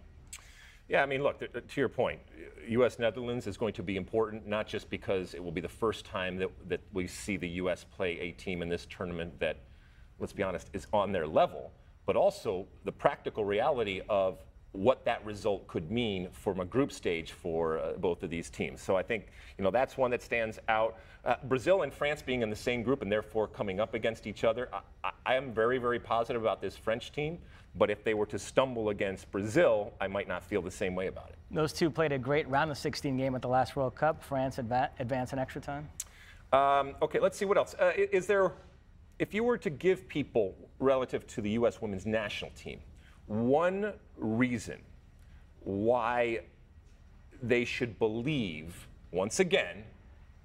Yeah, 0.89 1.03
I 1.03 1.07
mean, 1.07 1.23
look, 1.23 1.39
to 1.39 1.81
your 1.81 1.89
point, 1.89 2.21
U.S. 2.69 2.99
Netherlands 2.99 3.47
is 3.47 3.57
going 3.57 3.75
to 3.75 3.83
be 3.83 3.97
important, 3.97 4.49
not 4.49 4.67
just 4.67 4.91
because 4.91 5.35
it 5.35 5.45
will 5.45 5.53
be 5.53 5.61
the 5.61 5.69
first 5.69 6.05
time 6.05 6.37
that, 6.39 6.49
that 6.69 6.81
we 6.93 7.07
see 7.07 7.37
the 7.37 7.49
U.S. 7.49 7.85
play 7.85 8.19
a 8.19 8.33
team 8.33 8.63
in 8.63 8.69
this 8.69 8.87
tournament 8.87 9.39
that, 9.39 9.59
let's 10.19 10.33
be 10.33 10.43
honest, 10.43 10.69
is 10.73 10.87
on 10.93 11.13
their 11.13 11.27
level, 11.27 11.71
but 12.07 12.17
also 12.17 12.67
the 12.85 12.93
practical 12.93 13.45
reality 13.45 14.01
of 14.09 14.39
what 14.73 15.05
that 15.05 15.25
result 15.25 15.67
could 15.67 15.91
mean 15.91 16.29
from 16.31 16.61
a 16.61 16.65
group 16.65 16.93
stage 16.93 17.33
for 17.33 17.79
uh, 17.79 17.93
both 17.95 18.23
of 18.23 18.31
these 18.31 18.49
teams. 18.51 18.81
So 18.81 18.97
I 18.97 19.03
think 19.03 19.27
you 19.59 19.65
know 19.65 19.71
that's 19.71 19.97
one 19.97 20.11
that 20.13 20.23
stands 20.23 20.59
out. 20.69 20.97
Uh, 21.25 21.35
Brazil 21.45 21.83
and 21.83 21.93
France 21.93 22.23
being 22.23 22.43
in 22.43 22.51
the 22.51 22.57
same 22.57 22.83
group 22.83 23.03
and 23.03 23.11
therefore 23.11 23.49
coming 23.49 23.81
up 23.81 23.95
against 23.95 24.27
each 24.27 24.45
other, 24.45 24.69
I, 25.05 25.11
I, 25.27 25.35
am 25.35 25.53
very 25.53 25.79
very 25.79 25.99
positive 25.99 26.41
about 26.41 26.61
this 26.61 26.77
French 26.77 27.13
team. 27.13 27.39
But 27.77 27.91
if 27.91 28.03
they 28.03 28.15
were 28.15 28.27
to 28.27 28.39
stumble 28.39 28.89
against 28.89 29.31
Brazil, 29.31 29.93
I 30.01 30.09
might 30.09 30.27
not 30.27 30.45
feel 30.45 30.61
the 30.61 30.71
same 30.71 30.95
way 30.95 31.07
about 31.07 31.29
it. 31.31 31.37
Those 31.53 31.73
two 31.73 31.89
played 31.89 32.11
a 32.11 32.19
great 32.19 32.49
round 32.49 32.71
of 32.71 32.79
16 32.79 33.17
game 33.17 33.35
at 33.35 33.43
the 33.43 33.49
last 33.49 33.77
World 33.77 33.95
Cup. 33.95 34.23
France 34.23 34.57
adva- 34.57 34.91
advanced 34.99 35.33
in 35.33 35.39
extra 35.39 35.61
time. 35.61 35.89
Um, 36.53 36.97
okay, 37.01 37.21
let's 37.21 37.39
see 37.39 37.45
what 37.45 37.57
else. 37.57 37.77
Uh, 37.79 37.93
is 37.97 38.27
there, 38.27 38.53
if 39.21 39.33
you 39.33 39.45
were 39.45 39.57
to 39.59 39.71
give 39.71 40.09
people 40.09 40.57
relative 40.81 41.27
to 41.29 41.41
the 41.41 41.51
U.S. 41.51 41.81
women's 41.81 42.07
national 42.07 42.51
team, 42.53 42.81
one 43.31 43.93
reason 44.17 44.79
why 45.61 46.41
they 47.41 47.65
should 47.65 47.97
believe, 48.01 48.89
once 49.13 49.39
again, 49.39 49.85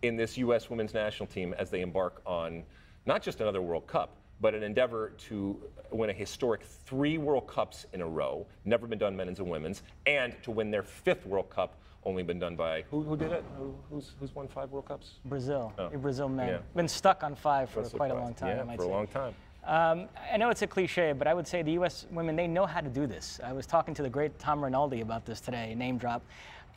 in 0.04 0.16
this 0.16 0.38
U.S. 0.38 0.70
women's 0.70 0.94
national 0.94 1.26
team 1.26 1.56
as 1.58 1.72
they 1.72 1.82
embark 1.82 2.22
on 2.28 2.64
not 3.08 3.24
just 3.24 3.42
another 3.42 3.64
World 3.64 3.88
Cup, 3.88 4.18
but 4.40 4.54
an 4.54 4.62
endeavor 4.62 5.14
to 5.18 5.60
win 5.90 6.12
a 6.12 6.14
historic 6.14 6.62
three 6.62 7.18
World 7.18 7.48
Cups 7.48 7.88
in 7.92 8.02
a 8.02 8.08
row, 8.08 8.46
never 8.66 8.86
been 8.86 9.00
done 9.00 9.16
men's 9.16 9.40
and 9.40 9.50
women's, 9.50 9.82
and 10.06 10.36
to 10.44 10.52
win 10.52 10.70
their 10.70 10.84
fifth 10.84 11.26
World 11.26 11.50
Cup, 11.50 11.80
only 12.04 12.22
been 12.22 12.38
done 12.38 12.56
by 12.56 12.84
who, 12.92 13.02
who 13.02 13.18
did 13.18 13.32
it? 13.32 13.44
Who, 13.58 13.74
who's, 13.90 14.12
who's 14.20 14.36
won 14.36 14.48
five 14.48 14.70
World 14.70 14.86
Cups? 14.86 15.16
Brazil. 15.26 15.74
Oh. 15.80 15.90
Brazil 15.90 16.30
men. 16.30 16.50
Yeah. 16.50 16.58
Been 16.76 16.88
stuck 16.88 17.24
on 17.24 17.34
five 17.34 17.68
for 17.72 17.82
quite 17.82 18.12
a 18.12 18.16
long 18.16 18.36
time. 18.36 18.58
Yeah, 18.58 18.76
for 18.76 18.84
say. 18.84 18.88
a 18.88 18.92
long 18.92 19.08
time. 19.08 19.34
Um, 19.66 20.10
I 20.32 20.38
know 20.38 20.52
it's 20.52 20.62
a 20.62 20.68
cliche, 20.68 21.12
but 21.14 21.28
I 21.28 21.34
would 21.34 21.48
say 21.48 21.64
the 21.64 21.72
U.S. 21.74 22.06
women, 22.12 22.36
they 22.36 22.48
know 22.48 22.68
how 22.68 22.82
to 22.82 22.90
do 22.90 23.08
this. 23.08 23.40
I 23.44 23.52
was 23.52 23.66
talking 23.66 23.96
to 23.96 24.04
the 24.04 24.10
great 24.10 24.38
Tom 24.38 24.64
Rinaldi 24.64 25.02
about 25.02 25.26
this 25.26 25.42
today, 25.42 25.74
name 25.74 25.98
drop. 25.98 26.22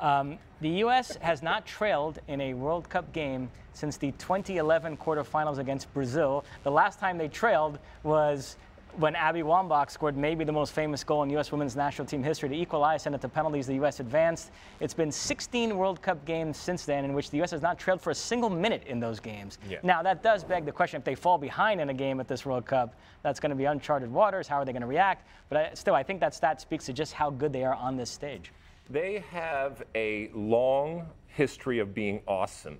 Um, 0.01 0.39
the 0.61 0.69
U.S. 0.69 1.17
has 1.17 1.43
not 1.43 1.67
trailed 1.67 2.21
in 2.29 2.41
a 2.41 2.55
World 2.55 2.89
Cup 2.89 3.13
game 3.13 3.51
since 3.75 3.97
the 3.97 4.13
2011 4.13 4.97
quarterfinals 4.97 5.59
against 5.59 5.93
Brazil. 5.93 6.45
The 6.63 6.71
last 6.71 6.99
time 6.99 7.19
they 7.19 7.29
trailed 7.29 7.79
was 8.05 8.57
when 8.97 9.15
Abby 9.15 9.41
Wambach 9.43 9.91
scored 9.91 10.17
maybe 10.17 10.45
the 10.45 10.53
most 10.53 10.73
famous 10.73 11.05
goal 11.05 11.23
in 11.23 11.31
U.S. 11.31 11.53
women's 11.53 11.77
national 11.77 12.07
team 12.07 12.23
history 12.23 12.49
to 12.49 12.55
equalize, 12.55 13.03
send 13.03 13.15
it 13.15 13.21
to 13.21 13.29
penalties. 13.29 13.67
The 13.67 13.75
U.S. 13.75 14.01
advanced. 14.01 14.51
It's 14.81 14.95
been 14.95 15.13
16 15.13 15.77
World 15.77 16.03
Cup 16.03 16.25
games 16.25 16.57
since 16.57 16.85
then 16.85 17.05
in 17.05 17.13
which 17.13 17.31
the 17.31 17.37
U.S. 17.39 17.51
has 17.53 17.63
not 17.63 17.79
trailed 17.79 18.01
for 18.01 18.11
a 18.11 18.15
single 18.15 18.51
minute 18.51 18.83
in 18.87 18.99
those 18.99 19.21
games. 19.21 19.59
Yeah. 19.69 19.79
Now, 19.83 20.03
that 20.03 20.23
does 20.23 20.43
beg 20.43 20.65
the 20.65 20.73
question 20.73 20.99
if 20.99 21.05
they 21.05 21.15
fall 21.15 21.39
behind 21.39 21.81
in 21.81 21.91
a 21.91 21.95
game 21.95 22.19
at 22.19 22.29
this 22.29 22.45
World 22.45 22.67
Cup, 22.67 22.95
that's 23.23 23.39
going 23.41 23.51
to 23.51 23.57
be 23.57 23.67
uncharted 23.67 24.11
waters. 24.11 24.49
How 24.49 24.57
are 24.57 24.65
they 24.65 24.73
going 24.73 24.83
to 24.83 24.89
react? 24.89 25.27
But 25.49 25.59
I, 25.59 25.75
still, 25.75 25.95
I 25.95 26.03
think 26.03 26.21
that 26.21 26.35
stat 26.35 26.61
speaks 26.61 26.87
to 26.87 26.93
just 26.93 27.13
how 27.13 27.31
good 27.31 27.53
they 27.53 27.65
are 27.65 27.75
on 27.75 27.97
this 27.97 28.11
stage. 28.11 28.53
They 28.91 29.23
have 29.31 29.83
a 29.95 30.31
long 30.35 31.07
history 31.27 31.79
of 31.79 31.95
being 31.95 32.21
awesome, 32.27 32.79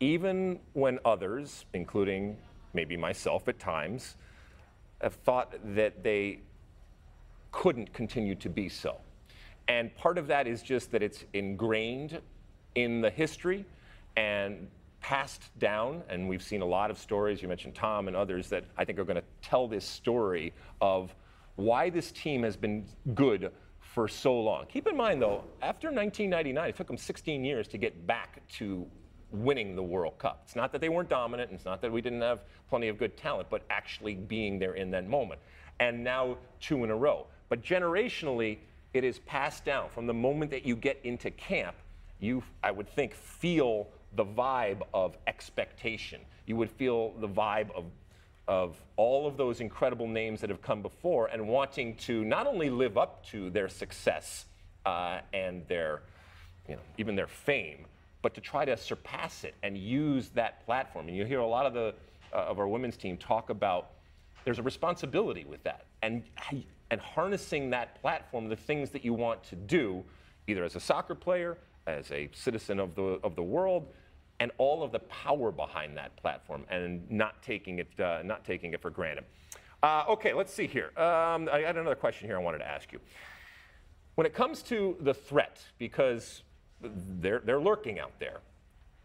even 0.00 0.58
when 0.72 0.98
others, 1.04 1.64
including 1.72 2.36
maybe 2.72 2.96
myself 2.96 3.48
at 3.48 3.58
times, 3.58 4.16
have 5.04 5.14
thought 5.14 5.54
that 5.76 6.02
they 6.02 6.40
couldn't 7.52 7.92
continue 7.92 8.34
to 8.34 8.48
be 8.48 8.68
so. 8.68 8.96
And 9.68 9.94
part 9.94 10.18
of 10.18 10.26
that 10.26 10.46
is 10.46 10.62
just 10.62 10.90
that 10.92 11.02
it's 11.02 11.24
ingrained 11.32 12.20
in 12.74 13.00
the 13.00 13.10
history 13.10 13.64
and 14.16 14.68
passed 15.00 15.56
down. 15.58 16.02
And 16.08 16.28
we've 16.28 16.42
seen 16.42 16.62
a 16.62 16.66
lot 16.66 16.90
of 16.90 16.98
stories, 16.98 17.40
you 17.40 17.48
mentioned 17.48 17.74
Tom 17.74 18.08
and 18.08 18.16
others, 18.16 18.48
that 18.48 18.64
I 18.76 18.84
think 18.84 18.98
are 18.98 19.04
going 19.04 19.16
to 19.16 19.24
tell 19.40 19.68
this 19.68 19.84
story 19.84 20.52
of 20.80 21.14
why 21.56 21.90
this 21.90 22.10
team 22.10 22.42
has 22.42 22.56
been 22.56 22.84
good 23.14 23.52
for 23.80 24.08
so 24.08 24.38
long. 24.38 24.66
Keep 24.66 24.88
in 24.88 24.96
mind, 24.96 25.22
though, 25.22 25.44
after 25.62 25.88
1999, 25.88 26.68
it 26.68 26.76
took 26.76 26.88
them 26.88 26.96
16 26.96 27.44
years 27.44 27.68
to 27.68 27.78
get 27.78 28.06
back 28.06 28.42
to 28.48 28.86
winning 29.34 29.74
the 29.76 29.82
World 29.82 30.18
Cup. 30.18 30.42
It's 30.44 30.56
not 30.56 30.72
that 30.72 30.80
they 30.80 30.88
weren't 30.88 31.08
dominant, 31.08 31.50
and 31.50 31.56
it's 31.56 31.64
not 31.64 31.82
that 31.82 31.92
we 31.92 32.00
didn't 32.00 32.20
have 32.20 32.40
plenty 32.68 32.88
of 32.88 32.98
good 32.98 33.16
talent, 33.16 33.48
but 33.50 33.62
actually 33.70 34.14
being 34.14 34.58
there 34.58 34.74
in 34.74 34.90
that 34.92 35.08
moment. 35.08 35.40
And 35.80 36.04
now 36.04 36.38
two 36.60 36.84
in 36.84 36.90
a 36.90 36.96
row. 36.96 37.26
But 37.48 37.62
generationally, 37.62 38.58
it 38.92 39.04
is 39.04 39.18
passed 39.20 39.64
down. 39.64 39.90
From 39.90 40.06
the 40.06 40.14
moment 40.14 40.50
that 40.52 40.64
you 40.64 40.76
get 40.76 41.00
into 41.04 41.30
camp, 41.32 41.76
you, 42.20 42.42
I 42.62 42.70
would 42.70 42.88
think, 42.88 43.14
feel 43.14 43.88
the 44.16 44.24
vibe 44.24 44.82
of 44.94 45.18
expectation. 45.26 46.20
You 46.46 46.56
would 46.56 46.70
feel 46.70 47.12
the 47.18 47.28
vibe 47.28 47.70
of 47.74 47.84
of 48.46 48.76
all 48.96 49.26
of 49.26 49.36
those 49.36 49.60
incredible 49.60 50.06
names 50.06 50.40
that 50.42 50.50
have 50.50 50.60
come 50.60 50.82
before 50.82 51.28
and 51.28 51.48
wanting 51.48 51.96
to 51.96 52.24
not 52.24 52.46
only 52.46 52.68
live 52.68 52.98
up 52.98 53.24
to 53.26 53.48
their 53.50 53.68
success 53.68 54.44
uh, 54.84 55.20
and 55.32 55.66
their, 55.66 56.02
you 56.68 56.74
know, 56.74 56.82
even 56.98 57.16
their 57.16 57.26
fame, 57.26 57.86
but 58.24 58.32
to 58.32 58.40
try 58.40 58.64
to 58.64 58.74
surpass 58.74 59.44
it 59.44 59.54
and 59.62 59.76
use 59.76 60.30
that 60.30 60.64
platform. 60.64 61.08
And 61.08 61.16
you 61.16 61.26
hear 61.26 61.40
a 61.40 61.46
lot 61.46 61.66
of 61.66 61.74
the 61.74 61.94
uh, 62.32 62.38
of 62.38 62.58
our 62.58 62.66
women's 62.66 62.96
team 62.96 63.18
talk 63.18 63.50
about 63.50 63.90
there's 64.46 64.58
a 64.58 64.62
responsibility 64.62 65.44
with 65.44 65.62
that 65.64 65.84
and 66.02 66.22
and 66.90 67.00
harnessing 67.00 67.68
that 67.70 68.00
platform, 68.00 68.48
the 68.48 68.56
things 68.56 68.88
that 68.90 69.04
you 69.04 69.12
want 69.12 69.42
to 69.44 69.56
do, 69.56 70.02
either 70.46 70.64
as 70.64 70.74
a 70.74 70.80
soccer 70.80 71.14
player, 71.14 71.58
as 71.86 72.10
a 72.12 72.30
citizen 72.32 72.80
of 72.80 72.94
the 72.94 73.20
of 73.22 73.36
the 73.36 73.42
world, 73.42 73.88
and 74.40 74.50
all 74.56 74.82
of 74.82 74.90
the 74.90 75.00
power 75.00 75.52
behind 75.52 75.94
that 75.94 76.16
platform 76.16 76.64
and 76.70 77.08
not 77.10 77.42
taking 77.42 77.78
it, 77.78 78.00
uh, 78.00 78.22
not 78.24 78.42
taking 78.42 78.72
it 78.72 78.80
for 78.80 78.88
granted. 78.88 79.24
Uh, 79.82 80.04
okay, 80.08 80.32
let's 80.32 80.52
see 80.52 80.66
here. 80.66 80.98
Um, 80.98 81.46
I 81.52 81.62
had 81.66 81.76
another 81.76 81.94
question 81.94 82.26
here 82.26 82.38
I 82.38 82.42
wanted 82.42 82.60
to 82.60 82.68
ask 82.68 82.90
you. 82.90 83.00
When 84.14 84.26
it 84.26 84.32
comes 84.32 84.62
to 84.62 84.96
the 85.00 85.12
threat, 85.12 85.60
because 85.76 86.42
they're, 86.80 87.40
they're 87.44 87.60
lurking 87.60 87.98
out 87.98 88.12
there, 88.18 88.40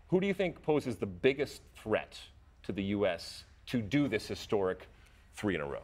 who 0.07 0.19
do 0.19 0.27
you 0.27 0.33
think 0.33 0.61
poses 0.61 0.97
the 0.97 1.05
biggest 1.05 1.61
threat 1.75 2.19
to 2.63 2.71
the 2.71 2.83
U.S. 2.83 3.43
to 3.67 3.81
do 3.81 4.07
this 4.07 4.27
historic 4.27 4.87
three 5.35 5.55
in 5.55 5.61
a 5.61 5.65
row? 5.65 5.83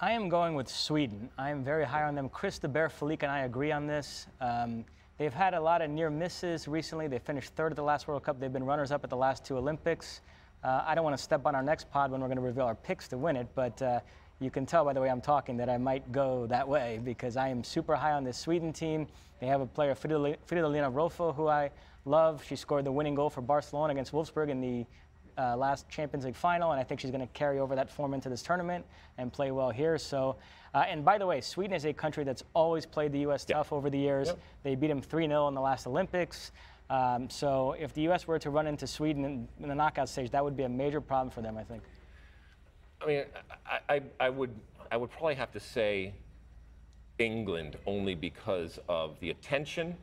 I 0.00 0.12
am 0.12 0.28
going 0.28 0.54
with 0.54 0.68
Sweden. 0.68 1.30
I 1.38 1.50
am 1.50 1.64
very 1.64 1.84
high 1.84 2.02
on 2.02 2.14
them. 2.14 2.28
Chris 2.28 2.58
de 2.58 2.68
Beer 2.68 2.88
Felic 2.88 3.22
and 3.22 3.32
I 3.32 3.40
agree 3.40 3.72
on 3.72 3.86
this. 3.86 4.26
Um, 4.40 4.84
They've 5.18 5.32
had 5.32 5.54
a 5.54 5.60
lot 5.60 5.80
of 5.80 5.90
near 5.90 6.10
misses 6.10 6.68
recently. 6.68 7.08
They 7.08 7.18
finished 7.18 7.54
third 7.54 7.72
at 7.72 7.76
the 7.76 7.82
last 7.82 8.06
World 8.06 8.22
Cup. 8.22 8.38
They've 8.38 8.52
been 8.52 8.64
runners 8.64 8.92
up 8.92 9.02
at 9.02 9.08
the 9.08 9.16
last 9.16 9.46
two 9.46 9.56
Olympics. 9.56 10.20
Uh, 10.62 10.82
I 10.86 10.94
don't 10.94 11.04
want 11.04 11.16
to 11.16 11.22
step 11.22 11.46
on 11.46 11.54
our 11.54 11.62
next 11.62 11.90
pod 11.90 12.10
when 12.10 12.20
we're 12.20 12.26
going 12.26 12.36
to 12.36 12.42
reveal 12.42 12.66
our 12.66 12.74
picks 12.74 13.08
to 13.08 13.18
win 13.18 13.36
it, 13.36 13.46
but 13.54 13.80
uh, 13.80 14.00
you 14.38 14.50
can 14.50 14.66
tell 14.66 14.84
by 14.84 14.92
the 14.92 15.00
way 15.00 15.08
I'm 15.08 15.20
talking 15.20 15.56
that 15.56 15.68
I 15.68 15.78
might 15.78 16.12
go 16.12 16.46
that 16.46 16.66
way 16.68 17.00
because 17.02 17.36
I 17.36 17.48
am 17.48 17.64
super 17.64 17.96
high 17.96 18.12
on 18.12 18.24
this 18.24 18.36
Sweden 18.36 18.72
team. 18.72 19.06
They 19.40 19.46
have 19.46 19.60
a 19.60 19.66
player, 19.66 19.94
Fridolina 19.94 20.92
Rolfo, 20.92 21.34
who 21.34 21.48
I 21.48 21.70
love. 22.04 22.44
She 22.46 22.56
scored 22.56 22.84
the 22.84 22.92
winning 22.92 23.14
goal 23.14 23.30
for 23.30 23.40
Barcelona 23.40 23.92
against 23.92 24.12
Wolfsburg 24.12 24.48
in 24.48 24.60
the 24.60 24.86
uh, 25.38 25.56
last 25.56 25.88
Champions 25.88 26.24
League 26.24 26.36
final, 26.36 26.72
and 26.72 26.80
I 26.80 26.84
think 26.84 27.00
she's 27.00 27.10
going 27.10 27.26
to 27.26 27.32
carry 27.32 27.58
over 27.58 27.74
that 27.74 27.90
form 27.90 28.14
into 28.14 28.28
this 28.28 28.42
tournament 28.42 28.84
and 29.18 29.32
play 29.32 29.50
well 29.50 29.70
here. 29.70 29.98
So, 29.98 30.36
uh, 30.74 30.84
and 30.88 31.04
by 31.04 31.18
the 31.18 31.26
way, 31.26 31.40
Sweden 31.40 31.74
is 31.74 31.84
a 31.84 31.92
country 31.92 32.24
that's 32.24 32.42
always 32.54 32.86
played 32.86 33.12
the 33.12 33.20
U.S. 33.20 33.44
Yep. 33.48 33.58
tough 33.58 33.72
over 33.72 33.90
the 33.90 33.98
years. 33.98 34.28
Yep. 34.28 34.38
They 34.62 34.74
beat 34.74 34.88
them 34.88 35.02
3 35.02 35.26
0 35.26 35.48
in 35.48 35.54
the 35.54 35.60
last 35.60 35.86
Olympics. 35.86 36.52
Um, 36.88 37.28
so, 37.28 37.74
if 37.78 37.92
the 37.94 38.02
U.S. 38.02 38.26
were 38.26 38.38
to 38.38 38.50
run 38.50 38.66
into 38.66 38.86
Sweden 38.86 39.24
in, 39.24 39.48
in, 39.60 39.68
the 39.68 39.74
knockout 39.74 40.08
stage, 40.08 40.30
that 40.30 40.42
would 40.42 40.56
be 40.56 40.62
a 40.62 40.68
major 40.68 41.00
problem 41.00 41.30
for 41.30 41.42
them, 41.42 41.58
I 41.58 41.64
think. 41.64 41.82
I 43.02 43.06
mean, 43.06 43.24
I, 43.66 43.94
I, 43.94 44.02
I 44.20 44.30
would, 44.30 44.54
I 44.90 44.96
would 44.96 45.10
probably 45.10 45.34
have 45.34 45.52
to 45.52 45.60
say 45.60 46.14
England 47.18 47.76
only 47.86 48.14
because 48.14 48.78
of 48.88 49.18
the 49.20 49.30
attention 49.30 49.96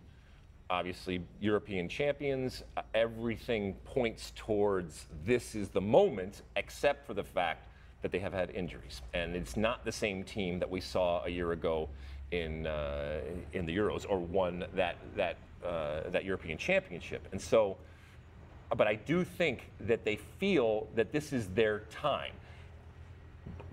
obviously 0.73 1.21
European 1.39 1.87
champions. 1.87 2.63
Uh, 2.75 2.81
everything 2.95 3.73
points 3.85 4.33
towards 4.35 5.07
this 5.25 5.55
is 5.55 5.69
the 5.69 5.81
moment, 5.81 6.41
except 6.55 7.05
for 7.05 7.13
the 7.13 7.23
fact 7.23 7.67
that 8.01 8.11
they 8.11 8.19
have 8.19 8.33
had 8.33 8.49
injuries. 8.51 9.01
And 9.13 9.35
it's 9.35 9.55
not 9.55 9.85
the 9.85 9.91
same 9.91 10.23
team 10.23 10.59
that 10.59 10.69
we 10.69 10.81
saw 10.81 11.23
a 11.25 11.29
year 11.29 11.51
ago 11.51 11.89
in, 12.31 12.67
uh, 12.67 13.21
in 13.53 13.65
the 13.65 13.75
Euros 13.75 14.05
or 14.09 14.19
won 14.19 14.65
that, 14.73 14.97
that, 15.15 15.37
uh, 15.63 16.09
that 16.09 16.25
European 16.25 16.57
championship. 16.57 17.27
And 17.31 17.39
so, 17.39 17.77
but 18.75 18.87
I 18.87 18.95
do 18.95 19.23
think 19.23 19.69
that 19.81 20.03
they 20.03 20.15
feel 20.15 20.87
that 20.95 21.11
this 21.11 21.31
is 21.31 21.47
their 21.49 21.81
time. 21.91 22.33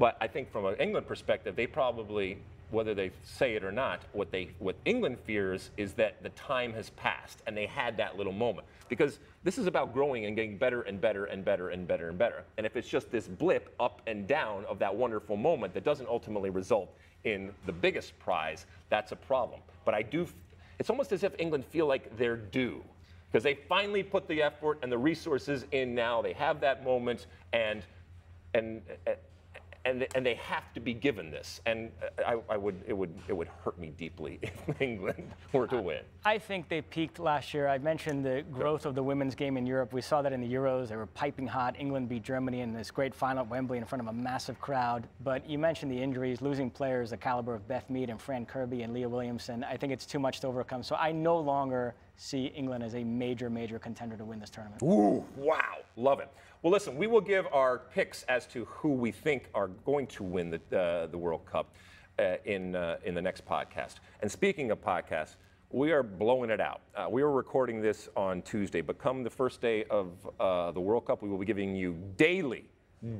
But 0.00 0.16
I 0.18 0.26
think 0.28 0.50
from 0.50 0.64
an 0.64 0.76
England 0.76 1.06
perspective, 1.06 1.54
they 1.54 1.66
probably 1.66 2.38
whether 2.70 2.94
they 2.94 3.10
say 3.22 3.54
it 3.54 3.64
or 3.64 3.72
not, 3.72 4.00
what 4.12 4.30
they 4.30 4.48
what 4.58 4.76
England 4.84 5.18
fears 5.24 5.70
is 5.76 5.92
that 5.94 6.22
the 6.22 6.28
time 6.30 6.72
has 6.72 6.90
passed 6.90 7.42
and 7.46 7.56
they 7.56 7.66
had 7.66 7.96
that 7.98 8.16
little 8.16 8.32
moment. 8.32 8.66
Because 8.88 9.18
this 9.44 9.58
is 9.58 9.66
about 9.66 9.92
growing 9.92 10.24
and 10.24 10.34
getting 10.34 10.56
better 10.56 10.82
and 10.82 11.00
better 11.00 11.26
and 11.26 11.44
better 11.44 11.68
and 11.68 11.86
better 11.86 12.08
and 12.08 12.16
better. 12.16 12.44
And 12.56 12.64
if 12.64 12.76
it's 12.76 12.88
just 12.88 13.10
this 13.10 13.28
blip 13.28 13.74
up 13.78 14.00
and 14.06 14.26
down 14.26 14.64
of 14.66 14.78
that 14.78 14.94
wonderful 14.94 15.36
moment 15.36 15.74
that 15.74 15.84
doesn't 15.84 16.08
ultimately 16.08 16.50
result 16.50 16.96
in 17.24 17.52
the 17.66 17.72
biggest 17.72 18.18
prize, 18.18 18.64
that's 18.88 19.12
a 19.12 19.16
problem. 19.16 19.60
But 19.84 19.94
I 19.94 20.00
do 20.00 20.26
it's 20.78 20.88
almost 20.88 21.12
as 21.12 21.24
if 21.24 21.34
England 21.38 21.66
feel 21.66 21.86
like 21.86 22.16
they're 22.16 22.36
due 22.36 22.82
because 23.30 23.44
they 23.44 23.58
finally 23.68 24.02
put 24.02 24.26
the 24.28 24.42
effort 24.42 24.78
and 24.82 24.90
the 24.90 24.96
resources 24.96 25.66
in 25.72 25.94
now. 25.94 26.22
They 26.22 26.32
have 26.32 26.58
that 26.60 26.84
moment 26.84 27.26
and 27.52 27.82
and 28.54 28.80
and, 29.84 30.06
and 30.14 30.24
they 30.24 30.34
have 30.34 30.72
to 30.74 30.80
be 30.80 30.92
given 30.92 31.30
this. 31.30 31.60
And 31.66 31.90
uh, 32.02 32.22
I, 32.48 32.54
I, 32.54 32.56
would, 32.56 32.82
it, 32.86 32.92
would, 32.92 33.14
it 33.28 33.32
would 33.32 33.48
hurt 33.64 33.78
me 33.78 33.92
deeply 33.96 34.38
if 34.42 34.80
England 34.80 35.30
were 35.52 35.66
to 35.68 35.80
win. 35.80 36.00
I 36.24 36.38
think 36.38 36.68
they 36.68 36.82
peaked 36.82 37.18
last 37.18 37.54
year. 37.54 37.66
I 37.66 37.78
mentioned 37.78 38.24
the 38.24 38.44
growth 38.52 38.84
of 38.84 38.94
the 38.94 39.02
women's 39.02 39.34
game 39.34 39.56
in 39.56 39.66
Europe. 39.66 39.92
We 39.92 40.02
saw 40.02 40.22
that 40.22 40.32
in 40.32 40.40
the 40.40 40.52
Euros. 40.52 40.88
They 40.88 40.96
were 40.96 41.06
piping 41.06 41.46
hot. 41.46 41.76
England 41.78 42.08
beat 42.08 42.22
Germany 42.22 42.60
in 42.60 42.72
this 42.72 42.90
great 42.90 43.14
final 43.14 43.42
at 43.42 43.48
Wembley 43.48 43.78
in 43.78 43.84
front 43.84 44.02
of 44.02 44.08
a 44.08 44.12
massive 44.12 44.60
crowd. 44.60 45.08
But 45.24 45.48
you 45.48 45.58
mentioned 45.58 45.90
the 45.90 46.00
injuries, 46.00 46.42
losing 46.42 46.70
players 46.70 47.10
the 47.10 47.16
caliber 47.16 47.54
of 47.54 47.66
Beth 47.66 47.88
Mead 47.88 48.10
and 48.10 48.20
Fran 48.20 48.44
Kirby 48.44 48.82
and 48.82 48.92
Leah 48.92 49.08
Williamson. 49.08 49.64
I 49.64 49.76
think 49.76 49.92
it's 49.92 50.06
too 50.06 50.18
much 50.18 50.40
to 50.40 50.46
overcome. 50.46 50.82
So 50.82 50.96
I 50.96 51.12
no 51.12 51.38
longer 51.38 51.94
see 52.16 52.46
England 52.54 52.84
as 52.84 52.94
a 52.94 53.02
major, 53.02 53.48
major 53.48 53.78
contender 53.78 54.14
to 54.16 54.24
win 54.24 54.38
this 54.38 54.50
tournament. 54.50 54.82
Ooh, 54.82 55.24
wow. 55.36 55.78
Love 55.96 56.20
it. 56.20 56.28
Well, 56.62 56.72
listen, 56.72 56.96
we 56.96 57.06
will 57.06 57.22
give 57.22 57.46
our 57.52 57.78
picks 57.78 58.22
as 58.24 58.46
to 58.48 58.66
who 58.66 58.90
we 58.90 59.12
think 59.12 59.48
are 59.54 59.68
going 59.68 60.06
to 60.08 60.22
win 60.22 60.50
the, 60.50 60.78
uh, 60.78 61.06
the 61.06 61.16
World 61.16 61.46
Cup 61.46 61.74
uh, 62.18 62.34
in, 62.44 62.76
uh, 62.76 62.98
in 63.02 63.14
the 63.14 63.22
next 63.22 63.46
podcast. 63.46 63.94
And 64.20 64.30
speaking 64.30 64.70
of 64.70 64.78
podcasts, 64.82 65.36
we 65.70 65.90
are 65.90 66.02
blowing 66.02 66.50
it 66.50 66.60
out. 66.60 66.82
Uh, 66.94 67.06
we 67.08 67.22
are 67.22 67.30
recording 67.30 67.80
this 67.80 68.10
on 68.14 68.42
Tuesday, 68.42 68.82
but 68.82 68.98
come 68.98 69.24
the 69.24 69.30
first 69.30 69.62
day 69.62 69.84
of 69.84 70.12
uh, 70.38 70.70
the 70.72 70.80
World 70.80 71.06
Cup, 71.06 71.22
we 71.22 71.30
will 71.30 71.38
be 71.38 71.46
giving 71.46 71.74
you 71.74 71.96
daily, 72.18 72.68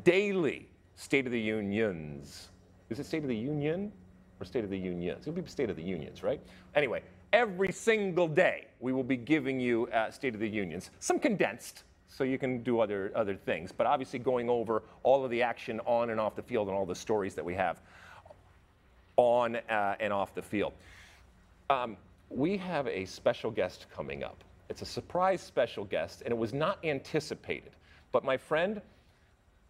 daily 0.04 0.68
State 0.96 1.24
of 1.24 1.32
the 1.32 1.40
Unions. 1.40 2.50
Is 2.90 2.98
it 2.98 3.06
State 3.06 3.22
of 3.22 3.28
the 3.30 3.36
Union 3.36 3.90
or 4.38 4.44
State 4.44 4.64
of 4.64 4.70
the 4.70 4.78
Unions? 4.78 5.26
It'll 5.26 5.32
be 5.32 5.48
State 5.48 5.70
of 5.70 5.76
the 5.76 5.82
Unions, 5.82 6.22
right? 6.22 6.42
Anyway, 6.74 7.02
every 7.32 7.72
single 7.72 8.28
day 8.28 8.66
we 8.80 8.92
will 8.92 9.02
be 9.02 9.16
giving 9.16 9.58
you 9.58 9.86
uh, 9.94 10.10
State 10.10 10.34
of 10.34 10.40
the 10.40 10.48
Unions, 10.48 10.90
some 10.98 11.18
condensed 11.18 11.84
so 12.10 12.24
you 12.24 12.38
can 12.38 12.62
do 12.62 12.80
other, 12.80 13.12
other 13.14 13.34
things. 13.34 13.72
But 13.72 13.86
obviously, 13.86 14.18
going 14.18 14.50
over 14.50 14.82
all 15.02 15.24
of 15.24 15.30
the 15.30 15.42
action 15.42 15.80
on 15.86 16.10
and 16.10 16.20
off 16.20 16.34
the 16.36 16.42
field 16.42 16.68
and 16.68 16.76
all 16.76 16.84
the 16.84 16.94
stories 16.94 17.34
that 17.36 17.44
we 17.44 17.54
have 17.54 17.80
on 19.16 19.56
uh, 19.56 19.94
and 20.00 20.12
off 20.12 20.34
the 20.34 20.42
field. 20.42 20.72
Um, 21.70 21.96
we 22.28 22.56
have 22.56 22.86
a 22.88 23.04
special 23.04 23.50
guest 23.50 23.86
coming 23.94 24.24
up. 24.24 24.42
It's 24.68 24.82
a 24.82 24.86
surprise 24.86 25.40
special 25.40 25.84
guest, 25.84 26.22
and 26.22 26.32
it 26.32 26.36
was 26.36 26.52
not 26.52 26.78
anticipated. 26.84 27.72
But 28.12 28.24
my 28.24 28.36
friend, 28.36 28.80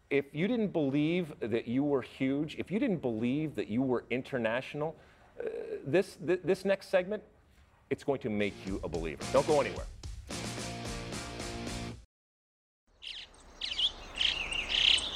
if 0.08 0.26
you 0.32 0.48
didn't 0.48 0.72
believe 0.72 1.32
that 1.40 1.68
you 1.68 1.84
were 1.84 2.02
huge, 2.02 2.56
if 2.58 2.70
you 2.70 2.78
didn't 2.78 3.02
believe 3.02 3.54
that 3.54 3.68
you 3.68 3.82
were 3.82 4.04
international, 4.10 4.96
uh, 5.38 5.48
this, 5.86 6.16
th- 6.26 6.40
this 6.44 6.64
next 6.64 6.88
segment, 6.88 7.22
it's 7.90 8.04
going 8.04 8.20
to 8.20 8.30
make 8.30 8.54
you 8.66 8.80
a 8.82 8.88
believer. 8.88 9.22
Don't 9.32 9.46
go 9.46 9.60
anywhere. 9.60 9.86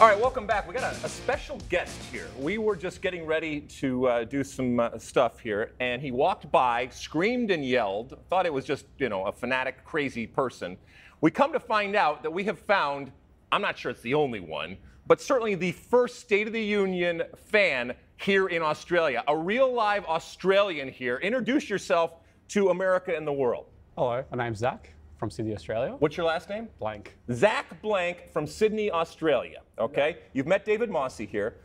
All 0.00 0.08
right, 0.08 0.18
welcome 0.18 0.44
back. 0.44 0.66
We 0.66 0.74
got 0.74 0.92
a, 0.92 1.06
a, 1.06 1.08
special 1.08 1.60
guest 1.68 1.96
here. 2.10 2.26
We 2.40 2.58
were 2.58 2.74
just 2.74 3.00
getting 3.00 3.24
ready 3.24 3.60
to 3.60 4.08
uh, 4.08 4.24
do 4.24 4.42
some 4.42 4.80
uh, 4.80 4.98
stuff 4.98 5.38
here, 5.38 5.70
and 5.78 6.02
he 6.02 6.10
walked 6.10 6.50
by, 6.50 6.88
screamed 6.88 7.52
and 7.52 7.64
yelled, 7.64 8.18
thought 8.28 8.44
it 8.44 8.52
was 8.52 8.64
just, 8.64 8.86
you 8.98 9.08
know, 9.08 9.24
a 9.26 9.30
fanatic, 9.30 9.84
crazy 9.84 10.26
person. 10.26 10.76
We 11.20 11.30
come 11.30 11.52
to 11.52 11.60
find 11.60 11.94
out 11.94 12.24
that 12.24 12.32
we 12.32 12.42
have 12.42 12.58
found, 12.58 13.12
I'm 13.52 13.62
not 13.62 13.78
sure 13.78 13.92
it's 13.92 14.00
the 14.00 14.14
only 14.14 14.40
one, 14.40 14.78
but 15.06 15.20
certainly 15.20 15.54
the 15.54 15.70
first 15.70 16.18
State 16.18 16.48
of 16.48 16.52
the 16.52 16.60
Union 16.60 17.22
fan 17.36 17.94
here 18.16 18.48
in 18.48 18.62
Australia, 18.62 19.22
a 19.28 19.36
real 19.36 19.72
live 19.72 20.04
Australian 20.06 20.88
here. 20.88 21.18
Introduce 21.18 21.70
yourself 21.70 22.14
to 22.48 22.70
America 22.70 23.14
and 23.16 23.24
the 23.24 23.32
world. 23.32 23.66
Hello, 23.96 24.24
my 24.32 24.42
name's 24.42 24.58
Zach 24.58 24.93
from 25.24 25.30
Sydney, 25.30 25.54
Australia. 25.54 25.96
What's 26.00 26.18
your 26.18 26.26
last 26.26 26.50
name? 26.50 26.68
Blank. 26.78 27.16
Zach 27.32 27.80
Blank 27.80 28.30
from 28.30 28.46
Sydney, 28.46 28.90
Australia. 28.90 29.62
Okay? 29.78 30.16
Yeah. 30.18 30.22
You've 30.34 30.46
met 30.46 30.66
David 30.66 30.90
Mosse 30.90 31.16
here. 31.16 31.56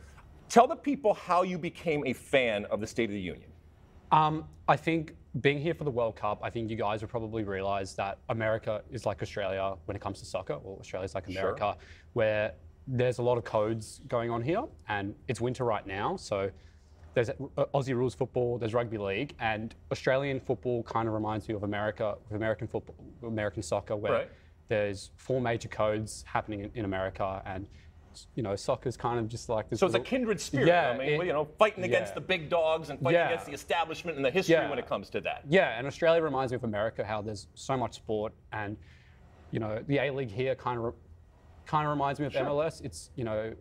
Tell 0.48 0.66
the 0.66 0.76
people 0.76 1.12
how 1.12 1.42
you 1.42 1.58
became 1.58 2.02
a 2.06 2.14
fan 2.14 2.64
of 2.70 2.80
the 2.80 2.86
State 2.86 3.10
of 3.10 3.14
the 3.14 3.20
Union. 3.20 3.50
Um, 4.12 4.46
I 4.66 4.76
think 4.76 5.14
being 5.42 5.58
here 5.60 5.74
for 5.74 5.84
the 5.84 5.90
World 5.90 6.16
Cup, 6.16 6.40
I 6.42 6.48
think 6.48 6.70
you 6.70 6.76
guys 6.76 7.02
will 7.02 7.10
probably 7.10 7.44
realize 7.44 7.94
that 7.96 8.16
America 8.30 8.80
is 8.90 9.04
like 9.04 9.20
Australia 9.20 9.74
when 9.84 9.94
it 9.94 10.00
comes 10.00 10.20
to 10.20 10.24
soccer, 10.24 10.54
or 10.54 10.78
Australia's 10.78 11.14
like 11.14 11.28
America, 11.28 11.76
sure. 11.78 11.86
where 12.14 12.54
there's 12.86 13.18
a 13.18 13.22
lot 13.22 13.36
of 13.36 13.44
codes 13.44 14.00
going 14.08 14.30
on 14.30 14.40
here, 14.42 14.64
and 14.88 15.14
it's 15.28 15.42
winter 15.42 15.64
right 15.64 15.86
now, 15.86 16.16
so 16.16 16.50
there's 17.14 17.30
uh, 17.30 17.64
Aussie 17.74 17.94
rules 17.94 18.14
football, 18.14 18.58
there's 18.58 18.74
rugby 18.74 18.98
league, 18.98 19.34
and 19.40 19.74
Australian 19.90 20.40
football 20.40 20.82
kind 20.82 21.08
of 21.08 21.14
reminds 21.14 21.48
me 21.48 21.54
of 21.54 21.62
America, 21.64 22.16
with 22.28 22.36
American 22.36 22.68
football, 22.68 22.94
American 23.22 23.62
soccer, 23.62 23.96
where 23.96 24.12
right. 24.12 24.30
there's 24.68 25.10
four 25.16 25.40
major 25.40 25.68
codes 25.68 26.24
happening 26.26 26.60
in, 26.60 26.70
in 26.74 26.84
America, 26.84 27.42
and 27.46 27.66
you 28.34 28.42
know, 28.42 28.56
soccer's 28.56 28.96
kind 28.96 29.18
of 29.18 29.28
just 29.28 29.48
like 29.48 29.68
this. 29.70 29.80
So 29.80 29.86
it's 29.86 29.92
little, 29.92 30.06
a 30.06 30.08
kindred 30.08 30.40
spirit. 30.40 30.66
Yeah, 30.66 30.90
I 30.90 30.98
mean, 30.98 31.20
it, 31.20 31.26
you 31.26 31.32
know, 31.32 31.48
fighting 31.58 31.84
against 31.84 32.10
yeah. 32.10 32.14
the 32.14 32.20
big 32.20 32.48
dogs 32.48 32.90
and 32.90 33.00
fighting 33.00 33.20
yeah. 33.20 33.28
against 33.28 33.46
the 33.46 33.52
establishment 33.52 34.16
and 34.16 34.24
the 34.24 34.30
history 34.30 34.54
yeah. 34.54 34.68
when 34.68 34.78
it 34.78 34.88
comes 34.88 35.10
to 35.10 35.20
that. 35.22 35.44
Yeah, 35.48 35.78
and 35.78 35.86
Australia 35.86 36.22
reminds 36.22 36.52
me 36.52 36.56
of 36.56 36.64
America, 36.64 37.04
how 37.04 37.22
there's 37.22 37.46
so 37.54 37.76
much 37.76 37.94
sport, 37.94 38.32
and 38.52 38.76
you 39.50 39.60
know, 39.60 39.82
the 39.86 39.98
A 39.98 40.10
League 40.10 40.30
here 40.30 40.54
kind 40.54 40.78
of 40.78 40.94
kind 41.66 41.86
of 41.86 41.90
reminds 41.90 42.18
me 42.18 42.26
of 42.26 42.32
sure. 42.32 42.44
MLS. 42.44 42.82
It's 42.84 43.10
you 43.16 43.24
know, 43.24 43.52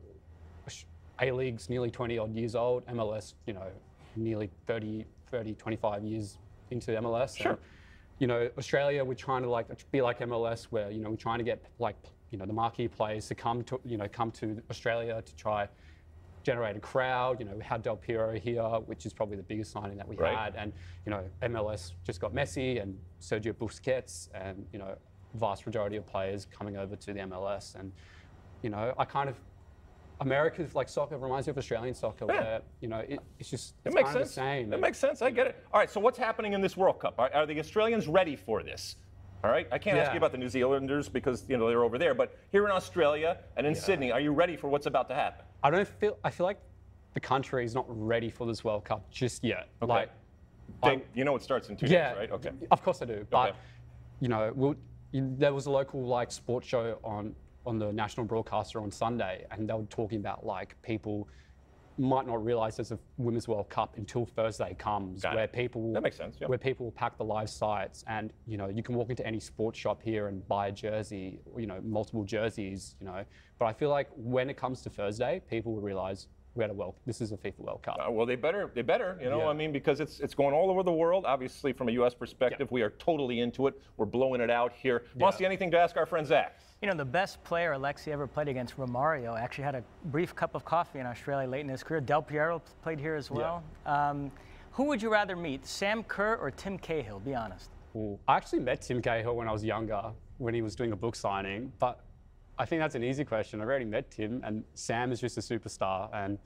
a 1.21 1.31
League's 1.31 1.69
nearly 1.69 1.89
20 1.91 2.17
odd 2.17 2.35
years 2.35 2.55
old, 2.55 2.85
MLS, 2.87 3.33
you 3.45 3.53
know, 3.53 3.67
nearly 4.15 4.49
30, 4.67 5.05
30, 5.31 5.53
25 5.53 6.03
years 6.03 6.37
into 6.71 6.91
MLS. 6.91 7.37
Sure. 7.37 7.51
And, 7.53 7.61
you 8.19 8.27
know, 8.27 8.49
Australia, 8.57 9.03
we're 9.03 9.13
trying 9.13 9.43
to 9.43 9.49
like 9.49 9.67
be 9.91 10.01
like 10.01 10.19
MLS, 10.19 10.65
where 10.65 10.91
you 10.91 10.99
know 11.01 11.09
we're 11.09 11.15
trying 11.15 11.37
to 11.39 11.43
get 11.43 11.63
like 11.79 11.95
you 12.31 12.37
know 12.37 12.45
the 12.45 12.53
marquee 12.53 12.87
players 12.87 13.27
to 13.27 13.35
come 13.35 13.63
to 13.63 13.79
you 13.85 13.97
know 13.97 14.07
come 14.11 14.31
to 14.31 14.61
Australia 14.69 15.21
to 15.21 15.35
try 15.35 15.67
generate 16.43 16.75
a 16.75 16.79
crowd. 16.79 17.39
You 17.39 17.45
know, 17.45 17.55
we 17.55 17.63
had 17.63 17.81
Del 17.81 17.95
Piero 17.97 18.37
here, 18.37 18.63
which 18.85 19.05
is 19.05 19.13
probably 19.13 19.37
the 19.37 19.43
biggest 19.43 19.71
signing 19.71 19.97
that 19.97 20.07
we 20.07 20.15
Right. 20.15 20.37
had, 20.37 20.55
and 20.55 20.73
you 21.05 21.11
know 21.11 21.23
MLS 21.43 21.93
just 22.03 22.19
got 22.19 22.33
Messi 22.33 22.81
and 22.81 22.97
Sergio 23.21 23.53
Busquets, 23.53 24.29
and 24.33 24.65
you 24.73 24.79
know 24.79 24.95
vast 25.35 25.65
majority 25.65 25.95
of 25.95 26.05
players 26.05 26.45
coming 26.45 26.75
over 26.75 26.95
to 26.97 27.13
the 27.13 27.19
MLS, 27.21 27.75
and 27.75 27.91
you 28.63 28.69
know 28.69 28.93
I 28.97 29.05
kind 29.05 29.29
of 29.29 29.35
America's 30.21 30.75
like 30.75 30.89
soccer 30.89 31.17
reminds 31.17 31.47
me 31.47 31.51
of 31.51 31.57
Australian 31.57 31.93
soccer, 31.95 32.25
Yeah. 32.27 32.41
where 32.41 32.61
you 32.81 32.87
know 32.89 32.99
it, 32.99 33.19
it's 33.39 33.49
just 33.49 33.75
It 33.85 33.89
it's 33.89 33.95
makes 33.95 34.05
kind 34.09 34.17
of 34.21 34.23
sense. 34.23 34.35
the 34.35 34.41
same. 34.41 34.69
That 34.69 34.75
and- 34.75 34.81
makes 34.81 34.97
sense. 34.97 35.21
I 35.21 35.29
get 35.31 35.47
it. 35.47 35.63
All 35.73 35.79
right. 35.79 35.89
So 35.89 35.99
what's 35.99 36.17
happening 36.17 36.53
in 36.53 36.61
this 36.61 36.75
World 36.75 36.99
Cup? 36.99 37.15
Are, 37.19 37.33
are 37.33 37.45
the 37.45 37.59
Australians 37.59 38.07
ready 38.07 38.35
for 38.35 38.61
this? 38.63 38.97
All 39.43 39.49
right. 39.49 39.67
I 39.71 39.77
can't 39.77 39.97
ask 39.97 40.11
you 40.11 40.17
about 40.17 40.33
the 40.33 40.37
New 40.37 40.49
Zealanders 40.49 41.07
because 41.07 41.45
you 41.47 41.57
know 41.57 41.67
they're 41.69 41.83
over 41.85 41.97
there, 41.97 42.13
but 42.13 42.37
here 42.51 42.65
in 42.65 42.71
Australia 42.71 43.37
and 43.55 43.65
in 43.65 43.73
Sydney, 43.73 44.11
are 44.11 44.19
you 44.19 44.31
ready 44.33 44.57
for 44.57 44.67
what's 44.67 44.85
about 44.85 45.07
to 45.09 45.15
happen? 45.15 45.45
I 45.63 45.69
don't 45.69 45.87
feel. 45.87 46.17
I 46.23 46.29
feel 46.29 46.45
like 46.45 46.59
the 47.13 47.19
country 47.21 47.63
is 47.63 47.73
not 47.73 47.85
ready 47.87 48.29
for 48.29 48.45
this 48.45 48.63
World 48.63 48.83
Cup 48.83 49.09
just 49.11 49.43
yet. 49.43 49.69
Like, 49.81 50.09
They, 50.83 51.01
you 51.15 51.23
know 51.23 51.35
it 51.35 51.41
starts 51.41 51.69
in 51.69 51.77
two 51.77 51.87
yeah, 51.87 52.09
days, 52.09 52.17
right? 52.19 52.31
Okay. 52.31 52.51
Of 52.69 52.83
course 52.83 53.01
I 53.01 53.05
do. 53.05 53.25
But 53.29 53.49
Okay. 53.49 53.57
you 54.19 54.27
know, 54.27 54.51
we'll, 54.53 54.75
you, 55.11 55.33
there 55.37 55.53
was 55.53 55.65
a 55.65 55.71
local 55.71 56.05
like 56.05 56.31
sports 56.31 56.67
show 56.67 56.99
on 57.03 57.33
on 57.65 57.77
the 57.79 57.91
national 57.91 58.25
broadcaster 58.25 58.81
on 58.81 58.91
Sunday, 58.91 59.45
and 59.51 59.67
they 59.69 59.73
were 59.73 59.83
talking 59.83 60.19
about 60.19 60.45
like 60.45 60.75
people 60.81 61.27
might 61.97 62.25
not 62.25 62.43
realize 62.43 62.77
there's 62.77 62.93
a 62.93 62.99
Women's 63.17 63.47
World 63.49 63.69
Cup 63.69 63.97
until 63.97 64.25
Thursday 64.25 64.73
comes, 64.79 65.21
Got 65.21 65.33
it. 65.33 65.35
where 65.35 65.47
people 65.47 65.81
will, 65.81 65.93
That 65.93 66.01
makes 66.03 66.15
sense, 66.15 66.37
yep. 66.39 66.47
where 66.47 66.57
people 66.57 66.85
will 66.85 66.93
pack 66.93 67.17
the 67.17 67.25
live 67.25 67.49
sites, 67.49 68.05
and 68.07 68.31
you 68.47 68.57
know 68.57 68.69
you 68.69 68.81
can 68.83 68.95
walk 68.95 69.09
into 69.09 69.25
any 69.27 69.39
sports 69.39 69.77
shop 69.77 70.01
here 70.01 70.27
and 70.27 70.47
buy 70.47 70.67
a 70.67 70.71
jersey, 70.71 71.39
you 71.57 71.67
know, 71.67 71.81
multiple 71.83 72.23
jerseys, 72.23 72.95
you 73.01 73.05
know. 73.05 73.23
But 73.57 73.65
I 73.65 73.73
feel 73.73 73.89
like 73.89 74.07
when 74.15 74.49
it 74.49 74.55
comes 74.55 74.81
to 74.83 74.89
Thursday, 74.89 75.41
people 75.49 75.73
will 75.73 75.81
realize 75.81 76.27
we 76.55 76.63
had 76.63 76.71
a 76.71 76.73
World. 76.73 76.95
This 77.05 77.21
is 77.21 77.31
a 77.33 77.37
FIFA 77.37 77.59
World 77.59 77.83
Cup. 77.83 77.97
Uh, 77.99 78.09
well, 78.11 78.25
they 78.25 78.35
better, 78.35 78.71
they 78.73 78.81
better, 78.81 79.17
you 79.21 79.29
know. 79.29 79.39
Yeah. 79.39 79.47
I 79.47 79.53
mean, 79.53 79.71
because 79.73 79.99
it's 79.99 80.21
it's 80.21 80.33
going 80.33 80.53
all 80.53 80.69
over 80.71 80.83
the 80.83 80.93
world. 80.93 81.25
Obviously, 81.25 81.73
from 81.73 81.89
a 81.89 81.91
U.S. 81.93 82.13
perspective, 82.13 82.71
we 82.71 82.81
are 82.81 82.91
totally 82.91 83.41
into 83.41 83.67
it. 83.67 83.73
We're 83.97 84.05
blowing 84.05 84.39
it 84.39 84.49
out 84.49 84.71
here. 84.73 85.03
Mosse, 85.17 85.41
anything 85.41 85.69
to 85.71 85.77
ask 85.79 85.97
our 85.97 86.05
friend 86.05 86.25
Zach? 86.25 86.57
You 86.81 86.87
know, 86.87 86.95
the 86.95 87.03
best 87.03 87.43
player 87.43 87.73
Alexi 87.73 88.07
ever 88.07 88.25
played 88.25 88.47
against, 88.47 88.77
Romario, 88.77 89.37
actually 89.37 89.65
had 89.65 89.75
a 89.75 89.83
brief 90.05 90.33
cup 90.33 90.55
of 90.55 90.63
coffee 90.63 90.99
in 90.99 91.05
Australia 91.05 91.45
late 91.45 91.59
in 91.59 91.67
his 91.67 91.83
career. 91.83 91.99
Del 91.99 92.21
Piero 92.21 92.61
played 92.81 93.01
here 93.01 93.15
as 93.15 93.29
well. 93.29 93.61
Um, 93.85 94.31
who 94.71 94.85
would 94.85 95.01
you 95.01 95.11
rather 95.11 95.35
meet, 95.35 95.65
Sam 95.65 96.03
Kerr 96.03 96.37
or 96.37 96.51
Tim 96.51 96.77
Cahill? 96.77 97.19
Be 97.19 97.35
honest. 97.35 97.69
Ooh, 97.97 98.17
I 98.29 98.37
actually 98.37 98.59
met 98.59 98.81
Tim 98.81 99.01
Cahill 99.01 99.35
when 99.35 99.49
I 99.49 99.51
was 99.51 99.61
younger, 99.61 100.13
when 100.37 100.53
he 100.53 100.61
was 100.61 100.73
doing 100.73 100.93
a 100.93 100.95
book 100.95 101.17
signing. 101.17 101.73
But 101.79 101.99
I 102.57 102.63
think 102.63 102.81
that's 102.81 102.95
an 102.95 103.03
easy 103.03 103.25
question. 103.25 103.59
I've 103.59 103.67
already 103.67 103.83
met 103.83 104.09
Tim, 104.09 104.41
and 104.45 104.63
Sam 104.73 105.11
is 105.11 105.19
just 105.19 105.37
a 105.37 105.41
superstar, 105.41 106.09
and 106.13 106.39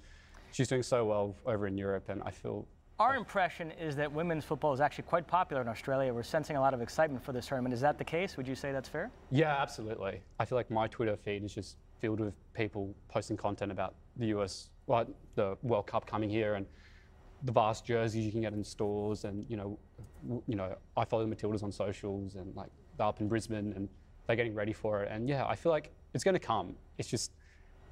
she's 0.51 0.67
doing 0.67 0.81
so 0.81 1.05
well 1.05 1.35
over 1.45 1.67
in 1.67 1.77
Europe. 1.77 2.09
And 2.09 2.23
I 2.23 2.31
feel 2.31 2.65
Our 3.03 3.17
impression 3.17 3.71
is 3.71 3.97
that 3.97 4.09
women's 4.09 4.45
football 4.45 4.71
is 4.71 4.79
actually 4.79 5.03
quite 5.03 5.27
popular 5.27 5.61
in 5.61 5.67
Australia. 5.67 6.13
We're 6.13 6.23
sensing 6.23 6.55
a 6.55 6.61
lot 6.61 6.73
of 6.73 6.79
excitement 6.79 7.21
for 7.21 7.33
this 7.33 7.45
tournament. 7.45 7.73
Is 7.73 7.81
that 7.81 7.97
the 7.97 8.05
case? 8.05 8.37
Would 8.37 8.47
you 8.47 8.55
say 8.55 8.71
that's 8.71 8.87
fair? 8.87 9.11
Yeah, 9.29 9.61
absolutely. 9.61 10.21
I 10.39 10.45
feel 10.45 10.57
like 10.57 10.71
my 10.71 10.87
Twitter 10.87 11.17
feed 11.17 11.43
is 11.43 11.53
just 11.53 11.75
filled 11.99 12.21
with 12.21 12.33
people 12.53 12.95
posting 13.09 13.35
content 13.35 13.73
about 13.73 13.95
the 14.15 14.27
US, 14.27 14.69
well, 14.87 15.05
the 15.35 15.57
World 15.63 15.85
Cup 15.85 16.07
coming 16.07 16.29
here, 16.29 16.55
and 16.55 16.65
the 17.43 17.51
vast 17.51 17.85
jerseys 17.85 18.23
you 18.23 18.31
can 18.31 18.39
get 18.39 18.53
in 18.53 18.63
stores. 18.63 19.25
And 19.25 19.45
you 19.49 19.57
know, 19.57 19.77
you 20.47 20.55
know, 20.55 20.73
I 20.95 21.03
follow 21.03 21.27
the 21.27 21.35
Matildas 21.35 21.61
on 21.61 21.73
socials, 21.73 22.35
and 22.35 22.55
like 22.55 22.69
they're 22.95 23.05
up 23.05 23.19
in 23.19 23.27
Brisbane, 23.27 23.73
and 23.75 23.89
they're 24.27 24.37
getting 24.37 24.55
ready 24.55 24.71
for 24.71 25.03
it. 25.03 25.11
And 25.11 25.27
yeah, 25.27 25.45
I 25.45 25.57
feel 25.57 25.73
like 25.73 25.91
it's 26.13 26.23
going 26.23 26.35
to 26.35 26.47
come. 26.47 26.73
It's 26.97 27.09
just, 27.09 27.33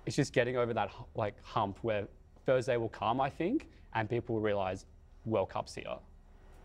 it's 0.06 0.16
just 0.16 0.32
getting 0.32 0.56
over 0.56 0.74
that 0.74 0.90
like 1.16 1.36
hump 1.44 1.80
where 1.82 2.08
Thursday 2.46 2.78
will 2.78 2.88
come, 2.88 3.20
I 3.20 3.30
think, 3.30 3.68
and 3.94 4.10
people 4.10 4.36
will 4.36 4.42
realize 4.42 4.86
World 5.26 5.50
Cup's 5.50 5.76
here. 5.76 5.98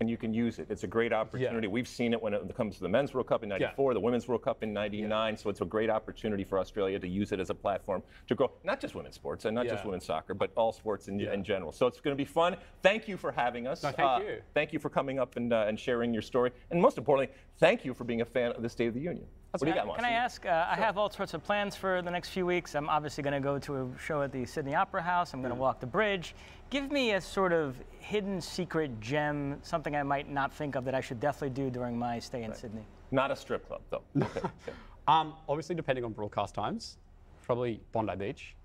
and 0.01 0.11
you 0.11 0.19
can 0.19 0.35
use 0.35 0.59
it. 0.59 0.67
It's 0.69 0.85
a 0.85 0.87
great 0.87 1.11
opportunity. 1.15 1.69
We've 1.69 1.89
seen 1.89 2.13
it 2.13 2.21
when 2.21 2.35
it 2.35 2.55
comes 2.55 2.75
to 2.77 2.83
the 2.83 2.89
Men's 2.89 3.15
World 3.15 3.29
Cup 3.29 3.43
in 3.43 3.49
'94, 3.49 3.95
the 3.95 4.01
Women's 4.01 4.29
World 4.29 4.43
Cup 4.43 4.63
in 4.63 4.71
'99. 4.75 5.39
So 5.39 5.49
it's 5.49 5.63
a 5.63 5.65
great 5.65 5.89
opportunity 5.89 6.45
for 6.45 6.59
Australia 6.59 6.99
to 6.99 7.09
use 7.09 7.33
it 7.33 7.41
as 7.41 7.49
a 7.49 7.55
platform 7.55 8.03
to 8.29 8.35
grow 8.35 8.51
not 8.63 8.79
just 8.79 8.95
women's 8.95 9.15
sports 9.15 9.47
and 9.47 9.55
not 9.55 9.67
just 9.67 9.87
women's 9.87 10.05
soccer, 10.05 10.35
but 10.35 10.51
all 10.55 10.71
sports 10.75 11.09
in, 11.09 11.19
Yeah. 11.19 11.33
in 11.33 11.43
general. 11.43 11.73
So 11.73 11.87
it's 11.87 11.99
going 11.99 12.15
to 12.15 12.23
be 12.23 12.27
fun. 12.27 12.57
Thank 12.83 13.09
you 13.09 13.17
for 13.17 13.33
having 13.33 13.67
us. 13.67 13.83
No, 13.83 13.91
thank 13.91 14.23
you. 14.23 14.43
Thank 14.53 14.75
you 14.75 14.79
for 14.79 14.91
coming 14.91 15.19
up 15.19 15.37
and, 15.37 15.51
uh, 15.55 15.65
and 15.67 15.81
sharing 15.81 16.13
your 16.13 16.21
story. 16.23 16.51
And 16.71 16.79
most 16.79 16.99
importantly, 16.99 17.35
thank 17.57 17.83
you 17.87 17.95
for 17.95 18.05
being 18.05 18.21
a 18.21 18.27
fan 18.27 18.53
of 18.53 18.61
the 18.63 18.69
State 18.69 18.89
of 18.89 18.95
the 18.95 19.01
Union. 19.01 19.27
what 19.53 19.61
do 19.63 19.69
you 19.69 19.75
got, 19.75 19.97
Can 19.97 20.05
I 20.05 20.11
ask? 20.11 20.45
Uh, 20.45 20.67
I 20.71 20.75
have 20.75 20.99
all 20.99 21.09
sorts 21.09 21.33
of 21.33 21.43
plans 21.43 21.75
for 21.75 22.03
the 22.03 22.11
next 22.11 22.29
few 22.29 22.45
weeks. 22.45 22.75
I'm 22.75 22.91
obviously 22.91 23.23
going 23.23 23.33
to 23.33 23.41
go 23.41 23.59
to 23.61 23.77
a 23.77 23.99
show 23.99 24.21
at 24.21 24.31
the 24.31 24.45
Sydney 24.45 24.75
Opera 24.75 25.01
House. 25.01 25.33
I'm 25.33 25.41
going 25.41 25.55
to 25.55 25.59
walk 25.59 25.81
the 25.81 25.87
bridge. 25.87 26.35
Give 26.69 26.91
me 26.91 27.13
a 27.13 27.21
sort 27.21 27.53
of 27.53 27.77
hidden 28.01 28.41
secret 28.41 29.01
gem, 29.01 29.59
something 29.63 29.95
I 29.95 30.03
might 30.03 30.29
not 30.29 30.53
think 30.53 30.75
of 30.75 30.85
that 30.85 30.95
I 30.97 31.01
should 31.01 31.21
definitely 31.21 31.51
do 31.51 31.71
during 31.71 31.97
my 31.97 32.19
stay 32.19 32.43
in 32.43 32.53
Sydney. 32.55 32.83
Not 33.13 33.31
a 33.31 33.37
strip 33.37 33.67
club, 33.69 33.83
though. 33.91 34.03
Okay. 34.21 34.41
okay. 34.45 34.73
Um, 35.07 35.35
obviously, 35.49 35.77
depending 35.77 36.05
on 36.05 36.13
broadcast 36.13 36.57
times, 36.57 36.99
probably 37.45 37.81
Bondi 37.93 38.17
Beach, 38.17 38.57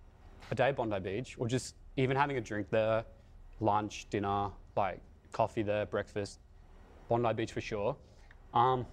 a 0.49 0.55
day 0.55 0.69
at 0.69 0.75
Bondi 0.75 0.99
Beach, 0.99 1.35
or 1.37 1.47
just 1.47 1.75
even 1.95 2.17
having 2.17 2.37
a 2.37 2.41
drink 2.41 2.71
there, 2.71 3.05
lunch, 3.59 4.07
dinner, 4.09 4.49
like 4.75 4.99
coffee 5.31 5.61
there, 5.61 5.85
breakfast. 5.85 6.39
Bondi 7.07 7.33
Beach 7.33 7.51
for 7.51 7.61
sure. 7.61 7.95
Um, 8.55 8.87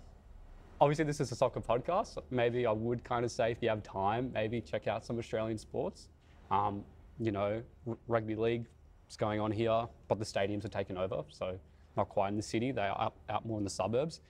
obviously, 0.82 1.06
this 1.06 1.20
is 1.20 1.32
a 1.32 1.34
soccer 1.34 1.62
podcast. 1.62 2.14
so 2.14 2.24
Maybe 2.30 2.66
I 2.66 2.72
would 2.72 3.02
kind 3.04 3.24
of 3.24 3.30
say 3.30 3.52
if 3.52 3.62
you 3.62 3.70
have 3.70 3.82
time, 3.82 4.30
maybe 4.34 4.60
check 4.60 4.86
out 4.86 5.02
some 5.02 5.18
Australian 5.18 5.56
sports. 5.56 6.08
Um, 6.50 6.84
you 7.18 7.32
know, 7.32 7.62
r- 7.86 7.96
rugby 8.06 8.34
league 8.34 8.66
is 9.08 9.16
going 9.16 9.40
on 9.40 9.50
here, 9.50 9.86
but 10.08 10.18
the 10.18 10.24
stadiums 10.24 10.64
are 10.64 10.68
taken 10.68 10.96
over, 10.96 11.22
so 11.28 11.58
not 11.96 12.08
quite 12.08 12.28
in 12.28 12.36
the 12.36 12.42
city. 12.42 12.70
They 12.72 12.82
are 12.82 13.00
out, 13.00 13.14
out 13.28 13.46
more 13.46 13.58
in 13.58 13.64
the 13.64 13.70
suburbs. 13.70 14.20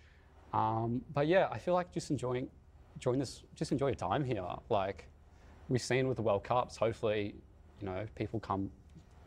Um, 0.53 1.03
but 1.13 1.27
yeah, 1.27 1.49
I 1.51 1.59
feel 1.59 1.75
like 1.75 1.93
just 1.93 2.11
enjoying, 2.11 2.49
enjoying 2.95 3.19
this, 3.19 3.43
just 3.55 3.73
enjoy 3.73 3.89
your 3.89 3.95
time 3.97 4.25
here. 4.25 4.45
Like 4.71 5.07
we've 5.69 5.83
seen 5.83 6.09
with 6.09 6.17
the 6.17 6.23
World 6.23 6.45
Cups, 6.45 6.77
hopefully, 6.77 7.35
you 7.81 7.87
know, 7.87 8.07
people 8.15 8.41
come, 8.41 8.71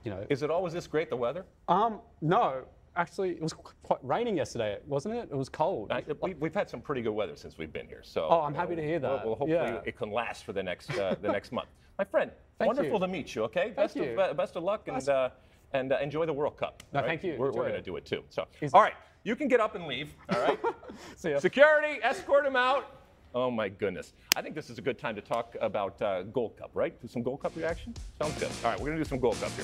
you 0.03 0.11
know. 0.11 0.25
Is 0.29 0.41
it 0.41 0.49
always 0.49 0.73
this 0.73 0.87
great, 0.87 1.09
the 1.09 1.15
weather? 1.15 1.45
Um, 1.67 1.99
no, 2.21 2.63
actually, 2.95 3.31
it 3.31 3.41
was 3.41 3.53
quite 3.83 3.99
raining 4.03 4.37
yesterday, 4.37 4.77
wasn't 4.87 5.15
it? 5.15 5.29
It 5.31 5.35
was 5.35 5.49
cold. 5.49 5.91
I, 5.91 6.03
we, 6.21 6.33
we've 6.35 6.53
had 6.53 6.69
some 6.69 6.81
pretty 6.81 7.01
good 7.01 7.13
weather 7.13 7.35
since 7.35 7.57
we've 7.57 7.71
been 7.73 7.87
here. 7.87 8.01
So. 8.03 8.27
Oh, 8.29 8.41
I'm 8.41 8.53
happy 8.53 8.75
to 8.75 8.81
hear 8.81 8.99
Well, 8.99 9.17
that. 9.17 9.25
well, 9.25 9.35
hopefully 9.35 9.53
Yeah. 9.53 9.81
it 9.85 9.97
can 9.97 10.11
last 10.11 10.43
for 10.45 10.53
the 10.53 10.63
next 10.63 10.89
uh, 10.97 11.15
the 11.21 11.29
next 11.31 11.51
month. 11.51 11.69
My 11.97 12.05
friend, 12.05 12.31
Thank 12.57 12.67
wonderful 12.67 12.93
you. 12.93 12.99
to 12.99 13.07
meet 13.07 13.35
you. 13.35 13.43
Okay, 13.43 13.73
best 13.75 13.95
you. 13.95 14.03
of 14.17 14.31
be- 14.31 14.35
best 14.37 14.55
of 14.55 14.63
luck 14.63 14.87
and 14.87 15.07
uh, 15.09 15.29
and 15.73 15.91
uh, 15.93 15.99
enjoy 16.01 16.25
the 16.25 16.33
World 16.33 16.57
Cup. 16.57 16.83
No, 16.93 16.99
right? 16.99 17.07
thank 17.07 17.23
you. 17.23 17.35
We're, 17.37 17.47
we're 17.51 17.63
going 17.63 17.73
to 17.73 17.81
do 17.81 17.95
it 17.97 18.05
too. 18.05 18.23
So, 18.29 18.45
Easy. 18.61 18.73
all 18.73 18.81
right, 18.81 18.93
you 19.23 19.35
can 19.35 19.47
get 19.47 19.59
up 19.59 19.75
and 19.75 19.85
leave. 19.87 20.13
All 20.33 20.41
right. 20.41 20.59
See 21.15 21.29
ya. 21.31 21.39
Security, 21.39 21.99
escort 22.03 22.45
him 22.45 22.55
out. 22.55 22.97
Oh 23.33 23.49
my 23.49 23.69
goodness. 23.69 24.11
I 24.35 24.41
think 24.41 24.55
this 24.55 24.69
is 24.69 24.77
a 24.77 24.81
good 24.81 24.97
time 24.99 25.15
to 25.15 25.21
talk 25.21 25.55
about 25.61 26.01
uh, 26.01 26.23
Gold 26.23 26.57
Cup, 26.57 26.71
right? 26.73 26.99
Do 27.01 27.07
some 27.07 27.21
Gold 27.23 27.41
Cup 27.41 27.55
reaction? 27.55 27.93
Sounds 28.21 28.37
good. 28.37 28.49
All 28.65 28.71
right, 28.71 28.79
we're 28.79 28.87
going 28.87 28.97
to 28.97 29.03
do 29.03 29.07
some 29.09 29.19
Gold 29.19 29.39
Cup 29.39 29.51
here. 29.51 29.63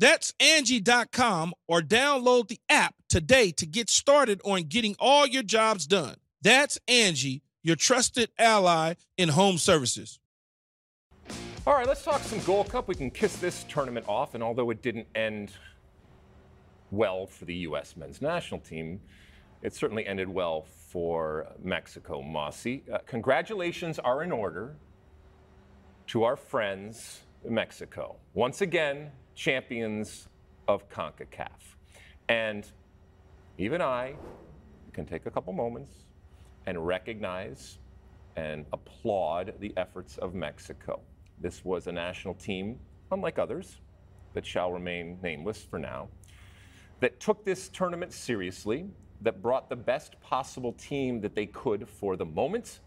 That's 0.00 0.32
Angie.com 0.40 1.52
or 1.68 1.82
download 1.82 2.48
the 2.48 2.58
app 2.70 2.94
today 3.10 3.50
to 3.52 3.66
get 3.66 3.90
started 3.90 4.40
on 4.46 4.62
getting 4.62 4.96
all 4.98 5.26
your 5.26 5.42
jobs 5.42 5.86
done. 5.86 6.16
That's 6.40 6.78
Angie, 6.88 7.42
your 7.62 7.76
trusted 7.76 8.30
ally 8.38 8.94
in 9.18 9.28
home 9.28 9.58
services. 9.58 10.18
All 11.66 11.74
right, 11.74 11.86
let's 11.86 12.02
talk 12.02 12.22
some 12.22 12.40
Gold 12.44 12.70
Cup. 12.70 12.88
We 12.88 12.94
can 12.94 13.10
kiss 13.10 13.36
this 13.36 13.64
tournament 13.64 14.06
off, 14.08 14.34
and 14.34 14.42
although 14.42 14.70
it 14.70 14.80
didn't 14.80 15.06
end 15.14 15.52
well 16.90 17.26
for 17.26 17.44
the 17.44 17.54
U.S. 17.56 17.94
men's 17.94 18.22
national 18.22 18.60
team, 18.60 19.00
it 19.60 19.74
certainly 19.74 20.06
ended 20.06 20.30
well 20.30 20.64
for 20.88 21.46
Mexico. 21.62 22.22
Mosse, 22.22 22.66
uh, 22.90 22.98
congratulations 23.04 23.98
are 23.98 24.22
in 24.22 24.32
order 24.32 24.76
to 26.06 26.24
our 26.24 26.36
friends 26.36 27.20
Mexico. 27.48 28.16
Once 28.34 28.60
again, 28.60 29.10
champions 29.34 30.28
of 30.68 30.88
CONCACAF. 30.88 31.76
And 32.28 32.70
even 33.58 33.80
I 33.80 34.14
can 34.92 35.06
take 35.06 35.26
a 35.26 35.30
couple 35.30 35.52
moments 35.52 35.92
and 36.66 36.86
recognize 36.86 37.78
and 38.36 38.64
applaud 38.72 39.54
the 39.60 39.72
efforts 39.76 40.18
of 40.18 40.34
Mexico. 40.34 41.00
This 41.40 41.64
was 41.64 41.86
a 41.86 41.92
national 41.92 42.34
team, 42.34 42.78
unlike 43.10 43.38
others, 43.38 43.80
that 44.34 44.46
shall 44.46 44.72
remain 44.72 45.18
nameless 45.22 45.64
for 45.64 45.78
now, 45.78 46.08
that 47.00 47.18
took 47.18 47.44
this 47.44 47.68
tournament 47.68 48.12
seriously, 48.12 48.86
that 49.22 49.42
brought 49.42 49.68
the 49.68 49.76
best 49.76 50.20
possible 50.20 50.72
team 50.74 51.20
that 51.20 51.34
they 51.34 51.46
could 51.46 51.88
for 51.88 52.16
the 52.16 52.24
moment, 52.24 52.80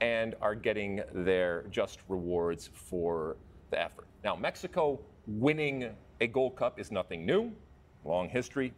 and 0.00 0.34
are 0.40 0.54
getting 0.54 1.02
their 1.12 1.64
just 1.70 2.00
rewards 2.08 2.70
for 2.72 3.36
the 3.70 3.80
effort. 3.80 4.06
Now, 4.24 4.36
Mexico 4.36 5.00
winning 5.26 5.90
a 6.20 6.26
Gold 6.26 6.56
Cup 6.56 6.78
is 6.78 6.90
nothing 6.90 7.24
new, 7.24 7.52
long 8.04 8.28
history. 8.28 8.72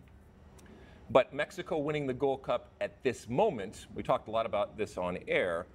But 1.11 1.35
Mexico 1.35 1.79
winning 1.79 2.07
the 2.07 2.15
Gold 2.15 2.43
Cup 2.43 2.71
at 2.81 3.03
this 3.03 3.29
moment, 3.29 3.87
we 3.95 4.03
talked 4.03 4.29
a 4.29 4.31
lot 4.31 4.47
about 4.47 4.79
this 4.79 4.97
on 4.97 5.19
air. 5.29 5.67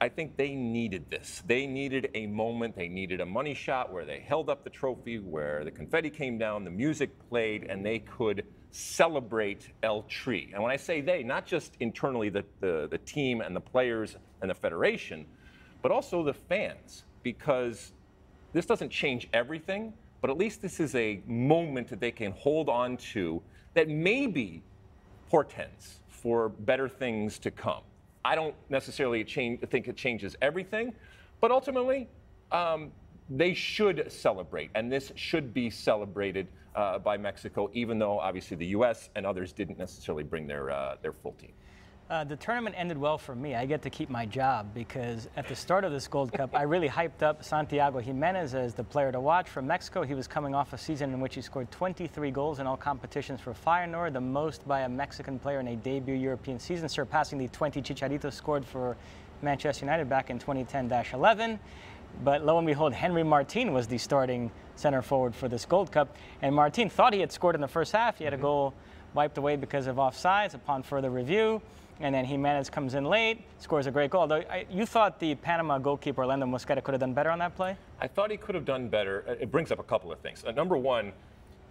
I 0.00 0.08
think 0.08 0.36
they 0.36 0.54
needed 0.54 1.10
this. 1.10 1.42
They 1.46 1.66
needed 1.66 2.10
a 2.14 2.26
moment, 2.26 2.74
they 2.74 2.88
needed 2.88 3.20
a 3.20 3.26
money 3.26 3.54
shot 3.54 3.92
where 3.92 4.06
they 4.06 4.20
held 4.20 4.48
up 4.48 4.64
the 4.64 4.70
trophy, 4.70 5.18
where 5.18 5.62
the 5.62 5.70
confetti 5.70 6.10
came 6.10 6.38
down, 6.38 6.64
the 6.64 6.70
music 6.70 7.10
played, 7.28 7.64
and 7.64 7.84
they 7.84 7.98
could 7.98 8.46
celebrate 8.70 9.70
El 9.82 10.02
Tri. 10.04 10.48
And 10.54 10.62
when 10.62 10.72
I 10.72 10.76
say 10.76 11.00
they, 11.00 11.22
not 11.22 11.44
just 11.44 11.76
internally 11.80 12.30
the, 12.30 12.44
the, 12.60 12.88
the 12.90 12.98
team 12.98 13.42
and 13.42 13.54
the 13.54 13.60
players 13.60 14.16
and 14.40 14.50
the 14.50 14.54
federation, 14.54 15.26
but 15.82 15.92
also 15.92 16.24
the 16.24 16.34
fans, 16.34 17.04
because 17.22 17.92
this 18.52 18.66
doesn't 18.66 18.90
change 18.90 19.28
everything, 19.32 19.92
but 20.20 20.30
at 20.30 20.36
least 20.36 20.60
this 20.60 20.80
is 20.80 20.94
a 20.94 21.20
moment 21.26 21.88
that 21.88 22.00
they 22.00 22.10
can 22.10 22.32
hold 22.32 22.68
on 22.68 22.96
to 22.96 23.42
that 23.74 23.88
maybe 23.88 24.62
portends 25.28 26.00
for 26.08 26.48
better 26.48 26.88
things 26.88 27.38
to 27.38 27.50
come. 27.50 27.82
I 28.24 28.34
don't 28.34 28.54
necessarily 28.68 29.24
change, 29.24 29.60
think 29.70 29.88
it 29.88 29.96
changes 29.96 30.36
everything, 30.42 30.92
but 31.40 31.50
ultimately, 31.50 32.08
um, 32.52 32.90
they 33.30 33.54
should 33.54 34.10
celebrate, 34.10 34.70
and 34.74 34.90
this 34.90 35.12
should 35.14 35.54
be 35.54 35.70
celebrated 35.70 36.48
uh, 36.74 36.98
by 36.98 37.16
Mexico, 37.16 37.70
even 37.72 37.98
though 37.98 38.18
obviously 38.18 38.56
the 38.56 38.66
U.S. 38.66 39.08
and 39.14 39.24
others 39.24 39.52
didn't 39.52 39.78
necessarily 39.78 40.24
bring 40.24 40.46
their 40.46 40.70
uh, 40.70 40.96
their 41.00 41.12
full 41.12 41.32
team. 41.32 41.52
Uh, 42.10 42.24
the 42.24 42.34
tournament 42.34 42.74
ended 42.76 42.98
well 42.98 43.16
for 43.16 43.36
me. 43.36 43.54
I 43.54 43.64
get 43.66 43.82
to 43.82 43.90
keep 43.90 44.10
my 44.10 44.26
job 44.26 44.66
because 44.74 45.28
at 45.36 45.46
the 45.46 45.54
start 45.54 45.84
of 45.84 45.92
this 45.92 46.08
Gold 46.08 46.32
Cup, 46.38 46.56
I 46.56 46.62
really 46.62 46.88
hyped 46.88 47.22
up 47.22 47.44
Santiago 47.44 48.00
Gimenez 48.00 48.52
as 48.52 48.74
the 48.74 48.82
player 48.82 49.12
to 49.12 49.20
watch 49.20 49.48
from 49.48 49.68
Mexico. 49.68 50.02
He 50.02 50.14
was 50.14 50.26
coming 50.26 50.52
off 50.52 50.72
a 50.72 50.78
season 50.78 51.14
in 51.14 51.20
which 51.20 51.36
he 51.36 51.40
scored 51.40 51.70
23 51.70 52.32
goals 52.32 52.58
in 52.58 52.66
all 52.66 52.76
competitions 52.76 53.40
for 53.40 53.54
Feyenoord, 53.54 54.12
the 54.12 54.20
most 54.20 54.66
by 54.66 54.80
a 54.80 54.88
Mexican 54.88 55.38
player 55.38 55.60
in 55.60 55.68
a 55.68 55.76
debut 55.76 56.16
European 56.16 56.58
season, 56.58 56.88
surpassing 56.88 57.38
the 57.38 57.46
20 57.46 57.80
Chicharito 57.80 58.32
scored 58.32 58.64
for 58.64 58.96
Manchester 59.40 59.84
United 59.84 60.08
back 60.08 60.30
in 60.30 60.40
2010-11. 60.40 61.60
But 62.24 62.44
lo 62.44 62.58
and 62.58 62.66
behold, 62.66 62.92
Henry 62.92 63.22
Martin 63.22 63.72
was 63.72 63.86
the 63.86 63.98
starting 63.98 64.50
center 64.74 65.00
forward 65.00 65.32
for 65.32 65.46
this 65.46 65.64
Gold 65.64 65.92
Cup. 65.92 66.16
And 66.42 66.56
Martin 66.56 66.90
thought 66.90 67.14
he 67.14 67.20
had 67.20 67.30
scored 67.30 67.54
in 67.54 67.60
the 67.60 67.68
first 67.68 67.92
half. 67.92 68.18
He 68.18 68.24
had 68.24 68.32
a 68.32 68.36
mm-hmm. 68.36 68.46
goal 68.46 68.74
wiped 69.14 69.38
away 69.38 69.54
because 69.54 69.86
of 69.86 69.96
offsides 69.96 70.54
upon 70.54 70.82
further 70.82 71.08
review 71.08 71.62
and 72.00 72.14
then 72.14 72.24
Gimenez 72.24 72.70
comes 72.70 72.94
in 72.94 73.04
late, 73.04 73.42
scores 73.58 73.86
a 73.86 73.90
great 73.90 74.10
goal. 74.10 74.22
Although 74.22 74.42
I, 74.50 74.66
you 74.70 74.86
thought 74.86 75.20
the 75.20 75.34
Panama 75.34 75.78
goalkeeper 75.78 76.22
Orlando 76.22 76.46
Mosquera 76.46 76.82
could 76.82 76.92
have 76.92 77.00
done 77.00 77.12
better 77.12 77.30
on 77.30 77.38
that 77.38 77.54
play. 77.54 77.76
I 78.00 78.08
thought 78.08 78.30
he 78.30 78.36
could 78.36 78.54
have 78.54 78.64
done 78.64 78.88
better. 78.88 79.20
It 79.40 79.50
brings 79.50 79.70
up 79.70 79.78
a 79.78 79.84
couple 79.84 80.10
of 80.10 80.18
things. 80.20 80.44
Uh, 80.44 80.52
number 80.52 80.76
one, 80.76 81.12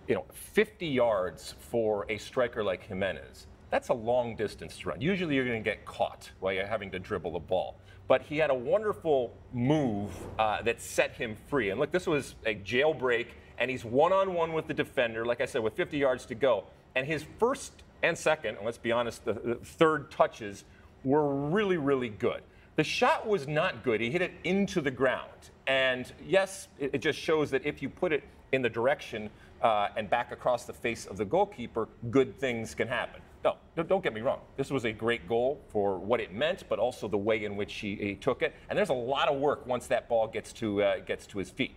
you 0.07 0.15
know, 0.15 0.25
50 0.31 0.85
yards 0.85 1.55
for 1.59 2.05
a 2.09 2.17
striker 2.17 2.63
like 2.63 2.87
Gimenez. 2.87 3.47
That's 3.71 3.89
a 3.89 3.93
long 3.93 4.35
distance 4.35 4.77
to 4.79 4.89
run. 4.89 5.01
Usually 5.01 5.35
you're 5.35 5.45
going 5.45 5.63
to 5.63 5.69
get 5.69 5.85
caught 5.85 6.29
while 6.39 6.53
you're 6.53 6.65
having 6.65 6.89
to 6.91 6.99
dribble 6.99 7.33
the 7.33 7.39
ball. 7.39 7.75
But 8.07 8.23
he 8.23 8.37
had 8.37 8.49
a 8.49 8.55
wonderful 8.55 9.35
move 9.53 10.11
uh, 10.39 10.63
that 10.63 10.81
set 10.81 11.11
him 11.11 11.35
free. 11.47 11.69
And 11.69 11.79
look, 11.79 11.91
this 11.91 12.07
was 12.07 12.33
a 12.45 12.55
jailbreak, 12.55 13.27
and 13.59 13.69
he's 13.69 13.85
one 13.85 14.11
on 14.11 14.33
one 14.33 14.53
with 14.53 14.65
the 14.65 14.73
defender, 14.73 15.25
like 15.25 15.41
I 15.41 15.45
said, 15.45 15.61
with 15.61 15.75
50 15.75 15.97
yards 15.97 16.25
to 16.27 16.35
go. 16.35 16.63
And 16.95 17.05
his 17.05 17.23
first 17.37 17.83
and 18.03 18.17
second, 18.17 18.57
and 18.57 18.65
let's 18.65 18.77
be 18.77 18.91
honest, 18.91 19.25
the, 19.25 19.33
the 19.33 19.55
third 19.55 20.11
touches 20.11 20.63
were 21.03 21.49
really, 21.49 21.77
really 21.77 22.09
good. 22.09 22.41
The 22.75 22.83
shot 22.83 23.27
was 23.27 23.47
not 23.47 23.83
good. 23.83 23.99
He 23.99 24.09
hit 24.09 24.21
it 24.21 24.33
into 24.43 24.81
the 24.81 24.91
ground. 24.91 25.51
And 25.67 26.11
yes, 26.25 26.69
it, 26.79 26.91
it 26.93 26.97
just 26.99 27.19
shows 27.19 27.51
that 27.51 27.65
if 27.65 27.81
you 27.81 27.89
put 27.89 28.13
it 28.13 28.23
in 28.51 28.61
the 28.61 28.69
direction 28.69 29.29
uh, 29.61 29.89
and 29.97 30.09
back 30.09 30.31
across 30.31 30.65
the 30.65 30.73
face 30.73 31.05
of 31.05 31.17
the 31.17 31.25
goalkeeper, 31.25 31.89
good 32.09 32.39
things 32.39 32.73
can 32.73 32.87
happen. 32.87 33.21
No, 33.43 33.55
don't 33.83 34.03
get 34.03 34.13
me 34.13 34.21
wrong. 34.21 34.39
This 34.57 34.69
was 34.69 34.85
a 34.85 34.91
great 34.91 35.27
goal 35.27 35.61
for 35.69 35.97
what 35.97 36.19
it 36.19 36.33
meant, 36.33 36.63
but 36.67 36.77
also 36.77 37.07
the 37.07 37.17
way 37.17 37.45
in 37.45 37.55
which 37.55 37.75
he, 37.75 37.95
he 37.95 38.15
took 38.15 38.41
it. 38.41 38.53
And 38.69 38.77
there's 38.77 38.89
a 38.89 38.93
lot 38.93 39.29
of 39.29 39.39
work 39.39 39.65
once 39.65 39.87
that 39.87 40.09
ball 40.09 40.27
gets 40.27 40.51
to 40.53 40.83
uh, 40.83 40.99
gets 40.99 41.25
to 41.27 41.37
his 41.37 41.49
feet. 41.49 41.75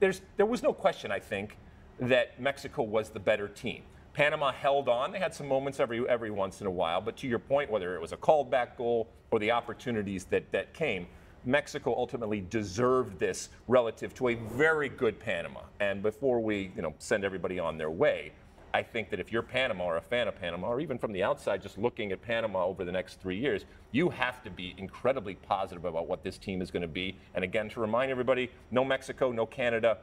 There's, 0.00 0.22
there 0.36 0.46
was 0.46 0.62
no 0.62 0.72
question, 0.72 1.10
I 1.12 1.20
think, 1.20 1.56
that 2.00 2.40
Mexico 2.40 2.82
was 2.82 3.10
the 3.10 3.20
better 3.20 3.48
team. 3.48 3.82
Panama 4.16 4.50
held 4.50 4.88
on. 4.88 5.12
They 5.12 5.18
had 5.18 5.34
some 5.34 5.46
moments 5.46 5.78
every 5.78 6.08
every 6.08 6.30
once 6.30 6.62
in 6.62 6.66
a 6.66 6.70
while, 6.70 7.02
but 7.02 7.18
to 7.18 7.26
your 7.28 7.38
point, 7.38 7.70
whether 7.70 7.94
it 7.94 8.00
was 8.00 8.12
a 8.12 8.16
called 8.16 8.50
back 8.50 8.78
goal 8.78 9.08
or 9.30 9.38
the 9.38 9.50
opportunities 9.50 10.24
that 10.26 10.50
that 10.52 10.72
came, 10.72 11.06
Mexico 11.44 11.94
ultimately 11.94 12.40
deserved 12.40 13.18
this 13.18 13.50
relative 13.68 14.14
to 14.14 14.28
a 14.28 14.34
very 14.34 14.88
good 14.88 15.20
Panama. 15.20 15.60
And 15.80 16.02
before 16.02 16.40
we, 16.40 16.72
you 16.74 16.80
know, 16.80 16.94
send 16.98 17.24
everybody 17.24 17.58
on 17.58 17.76
their 17.76 17.90
way, 17.90 18.32
I 18.72 18.82
think 18.82 19.10
that 19.10 19.20
if 19.20 19.30
you're 19.30 19.42
Panama 19.42 19.84
or 19.84 19.96
a 19.98 20.00
fan 20.00 20.28
of 20.28 20.40
Panama, 20.40 20.68
or 20.68 20.80
even 20.80 20.96
from 20.96 21.12
the 21.12 21.22
outside, 21.22 21.60
just 21.60 21.76
looking 21.76 22.10
at 22.10 22.22
Panama 22.22 22.64
over 22.64 22.86
the 22.86 22.92
next 22.92 23.20
three 23.20 23.38
years, 23.38 23.66
you 23.92 24.08
have 24.08 24.42
to 24.44 24.50
be 24.50 24.74
incredibly 24.78 25.34
positive 25.34 25.84
about 25.84 26.08
what 26.08 26.24
this 26.24 26.38
team 26.38 26.62
is 26.62 26.70
going 26.70 26.80
to 26.80 26.88
be. 26.88 27.18
And 27.34 27.44
again, 27.44 27.68
to 27.68 27.80
remind 27.80 28.10
everybody, 28.10 28.50
no 28.70 28.82
Mexico, 28.82 29.30
no 29.30 29.44
Canada, 29.44 29.98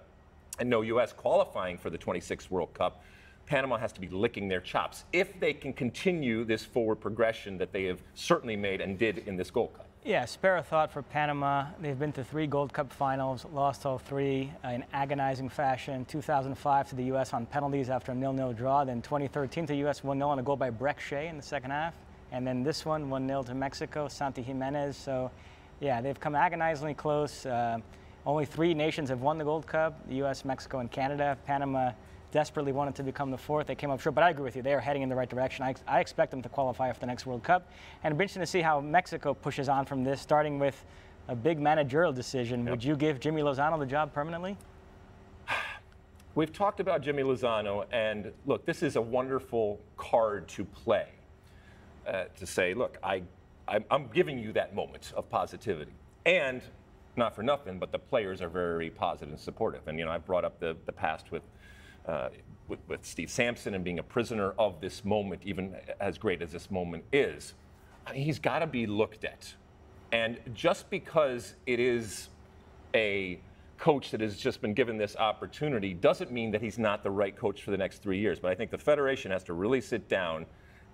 and 0.60 0.70
no 0.70 0.82
U.S. 0.82 1.14
qualifying 1.14 1.80
for 1.80 1.90
the 1.90 1.98
26th 1.98 2.52
World 2.52 2.76
Cup. 2.76 3.04
Panama 3.46 3.78
has 3.78 3.92
to 3.94 4.02
be 4.02 4.08
licking 4.08 4.48
their 4.48 4.62
chops 4.62 5.04
if 5.12 5.40
they 5.40 5.54
can 5.54 5.74
continue 5.74 6.44
this 6.44 6.64
forward 6.64 6.98
progression 6.98 7.58
that 7.58 7.72
they 7.72 7.84
have 7.86 8.02
certainly 8.14 8.56
made 8.56 8.82
and 8.82 8.98
did 8.98 9.20
in 9.20 9.36
this 9.36 9.52
Gold 9.52 9.74
Cup. 9.74 9.88
Yeah, 10.06 10.26
spare 10.26 10.58
a 10.58 10.64
thought 10.64 10.92
for 10.92 11.02
Panama. 11.02 11.68
They've 11.80 11.98
been 11.98 12.12
to 12.14 12.26
three 12.26 12.46
Gold 12.46 12.74
Cup 12.74 12.92
finals, 12.92 13.46
lost 13.54 13.86
all 13.86 13.98
three 13.98 14.52
uh, 14.66 14.70
in 14.70 14.84
agonizing 14.92 15.48
fashion. 15.48 16.04
2005 16.06 16.90
to 16.90 16.96
the 16.96 17.06
U.S. 17.06 17.34
on 17.34 17.46
penalties 17.46 17.90
after 17.90 18.12
a 18.12 18.16
nil-nil 18.16 18.52
draw. 18.52 18.84
Then 18.84 19.02
2013 19.02 19.66
to 19.68 19.74
the 19.74 19.80
U.S. 19.80 20.02
1-0 20.02 20.28
on 20.28 20.40
a 20.40 20.44
goal 20.44 20.58
by 20.58 20.70
Brek 20.70 21.00
Shea 21.00 21.28
in 21.28 21.38
the 21.38 21.44
second 21.44 21.72
half. 21.72 21.94
And 22.34 22.46
then 22.46 22.64
this 22.64 22.86
one, 22.86 23.10
1-0 23.10 23.46
to 23.46 23.54
Mexico, 23.54 24.10
Santi 24.10 24.42
Gimenez. 24.42 24.98
So, 24.98 25.32
yeah, 25.80 26.02
they've 26.02 26.20
come 26.20 26.36
agonizingly 26.36 26.96
close. 26.96 27.46
Uh, 27.46 27.78
only 28.26 28.46
three 28.46 28.74
nations 28.74 29.10
have 29.10 29.22
won 29.22 29.38
the 29.38 29.46
Gold 29.46 29.68
Cup, 29.68 30.06
the 30.10 30.16
U.S., 30.16 30.44
Mexico, 30.44 30.80
and 30.80 30.92
Canada. 30.92 31.38
Panama 31.46 31.92
desperately 32.34 32.72
wanted 32.72 32.96
to 32.96 33.04
become 33.04 33.30
the 33.30 33.38
fourth. 33.38 33.68
They 33.68 33.76
came 33.76 33.92
up 33.92 34.02
short, 34.02 34.16
but 34.16 34.24
I 34.24 34.32
agree 34.32 34.44
with 34.44 34.56
you. 34.56 34.64
They 34.64 34.74
are 34.74 34.80
heading 34.80 35.04
in 35.04 35.08
the 35.08 35.16
right 35.16 35.30
direction. 35.30 35.64
I, 35.64 35.76
I 35.88 36.00
expect 36.00 36.32
them 36.32 36.42
to 36.42 36.50
qualify 36.50 36.92
for 36.92 37.00
the 37.00 37.06
next 37.06 37.28
World 37.28 37.44
Cup. 37.44 37.70
And 38.04 38.12
it'll 38.12 38.18
be 38.18 38.24
interesting 38.24 38.42
to 38.42 38.48
see 38.48 38.62
how 38.62 38.82
Mexico 38.82 39.36
pushes 39.36 39.70
on 39.70 39.86
from 39.86 40.04
this, 40.04 40.20
starting 40.20 40.58
with 40.58 40.84
a 41.28 41.36
big 41.36 41.60
managerial 41.60 42.12
decision. 42.12 42.62
Yep. 42.62 42.70
Would 42.72 42.84
you 42.84 42.96
give 42.96 43.20
Jimmy 43.20 43.44
Lozano 43.44 43.78
the 43.78 43.86
job 43.86 44.12
permanently? 44.14 44.58
We've 46.36 46.52
talked 46.52 46.80
about 46.80 47.02
Jimmy 47.02 47.22
Lozano, 47.22 47.86
and 47.92 48.32
look, 48.48 48.66
this 48.66 48.82
is 48.82 48.96
a 48.96 49.02
wonderful 49.02 49.80
card 49.96 50.48
to 50.50 50.66
play. 50.66 51.10
Uh, 52.08 52.26
to 52.36 52.46
say, 52.46 52.74
look, 52.74 52.98
I, 53.02 53.22
I'm, 53.68 53.86
I'm 53.90 54.08
giving 54.08 54.38
you 54.38 54.52
that 54.54 54.76
moment 54.76 55.14
of 55.16 55.30
positivity. 55.30 55.94
And 56.26 56.62
not 57.16 57.36
for 57.36 57.44
nothing, 57.44 57.80
but 57.80 57.92
the 57.92 58.00
players 58.00 58.42
are 58.42 58.50
very 58.50 58.90
positive 58.90 59.30
and 59.30 59.40
supportive. 59.40 59.88
And 59.88 59.98
you 59.98 60.06
know, 60.06 60.12
I've 60.12 60.26
brought 60.26 60.44
up 60.44 60.60
the, 60.60 60.76
the 60.86 60.92
past 60.92 61.32
with, 61.32 61.44
uh, 62.06 62.30
with 62.68 62.80
with 62.88 63.06
Steve 63.06 63.30
Sampson 63.30 63.74
and 63.74 63.84
being 63.84 64.00
a 64.00 64.04
prisoner 64.04 64.54
of 64.58 64.82
this 64.82 65.04
moment, 65.04 65.42
even 65.46 65.76
as 66.00 66.18
great 66.18 66.42
as 66.42 66.52
this 66.52 66.72
moment 66.72 67.04
is. 67.12 67.54
He's 68.14 68.40
got 68.40 68.60
to 68.60 68.68
be 68.68 68.86
looked 68.86 69.24
at. 69.24 69.54
And 70.12 70.40
just 70.54 70.90
because 70.90 71.56
it 71.66 71.80
is 71.80 72.30
a 72.94 73.40
coach 73.78 74.12
that 74.12 74.22
has 74.22 74.38
just 74.38 74.62
been 74.62 74.74
given 74.74 74.98
this 74.98 75.16
opportunity 75.16 75.94
doesn't 75.94 76.32
mean 76.32 76.52
that 76.52 76.62
he's 76.62 76.78
not 76.78 77.04
the 77.04 77.12
right 77.12 77.36
coach 77.36 77.64
for 77.64 77.72
the 77.72 77.78
next 77.78 78.02
three 78.02 78.20
years. 78.20 78.40
But 78.40 78.52
I 78.52 78.56
think 78.56 78.72
the 78.72 78.78
Federation 78.78 79.32
has 79.32 79.44
to 79.46 79.54
really 79.54 79.82
sit 79.82 80.08
down 80.08 80.46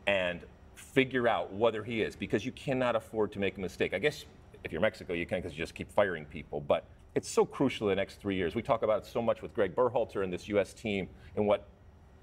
and 0.08 0.42
figure 0.76 1.28
out 1.28 1.54
whether 1.54 1.84
he 1.84 2.02
is, 2.02 2.16
because 2.16 2.46
you 2.46 2.52
cannot 2.54 2.96
afford 2.96 3.32
to 3.34 3.40
make 3.40 3.58
a 3.58 3.60
mistake. 3.60 3.94
I 3.94 4.00
guess 4.00 4.26
if 4.64 4.72
you're 4.72 4.82
Mexico, 4.82 5.14
you 5.14 5.26
can 5.26 5.40
because 5.40 5.54
you 5.54 5.62
just 5.62 5.76
keep 5.76 5.92
firing 5.92 6.26
people. 6.26 6.62
But 6.62 6.86
it's 7.16 7.30
so 7.30 7.46
crucial 7.46 7.88
the 7.88 7.96
next 7.96 8.22
three 8.22 8.36
years. 8.36 8.56
We 8.56 8.62
talk 8.62 8.84
about 8.84 9.04
it 9.04 9.06
so 9.06 9.22
much 9.22 9.42
with 9.42 9.54
Greg 9.54 9.76
Berhalter 9.76 10.24
and 10.24 10.32
this 10.32 10.48
U.S. 10.50 10.74
team 10.74 11.10
and 11.36 11.48
what 11.48 11.68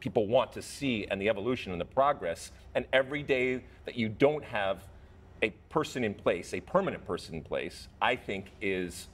people 0.01 0.27
want 0.27 0.53
to 0.53 0.63
see 0.63 1.07
and 1.11 1.21
the 1.21 1.29
evolution 1.29 1.73
and 1.73 1.81
the 1.81 1.87
progress. 1.87 2.53
And 2.75 2.87
every 2.93 3.23
day 3.23 3.63
that 3.85 3.97
you 3.97 4.09
don't 4.09 4.45
have 4.45 4.87
a 5.43 5.51
person 5.71 6.05
in 6.05 6.15
place, 6.15 6.55
a 6.55 6.61
permanent 6.61 7.05
person 7.07 7.37
in 7.37 7.43
place, 7.43 7.89
I 8.01 8.17
think 8.17 8.47
is 8.61 9.09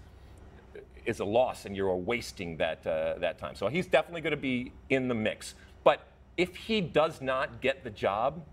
is 1.04 1.18
a 1.18 1.24
loss, 1.24 1.64
and 1.64 1.76
you're 1.76 1.94
wasting 1.96 2.56
that 2.58 2.86
uh, 2.86 3.14
that 3.18 3.38
time. 3.38 3.56
So 3.56 3.68
he's 3.68 3.86
definitely 3.86 4.20
going 4.20 4.32
to 4.32 4.36
be 4.36 4.72
in 4.88 5.08
the 5.08 5.14
mix. 5.14 5.54
But 5.82 6.06
if 6.36 6.54
he 6.54 6.80
does 6.80 7.20
not 7.20 7.60
get 7.60 7.82
the 7.82 7.90
job, 7.90 8.44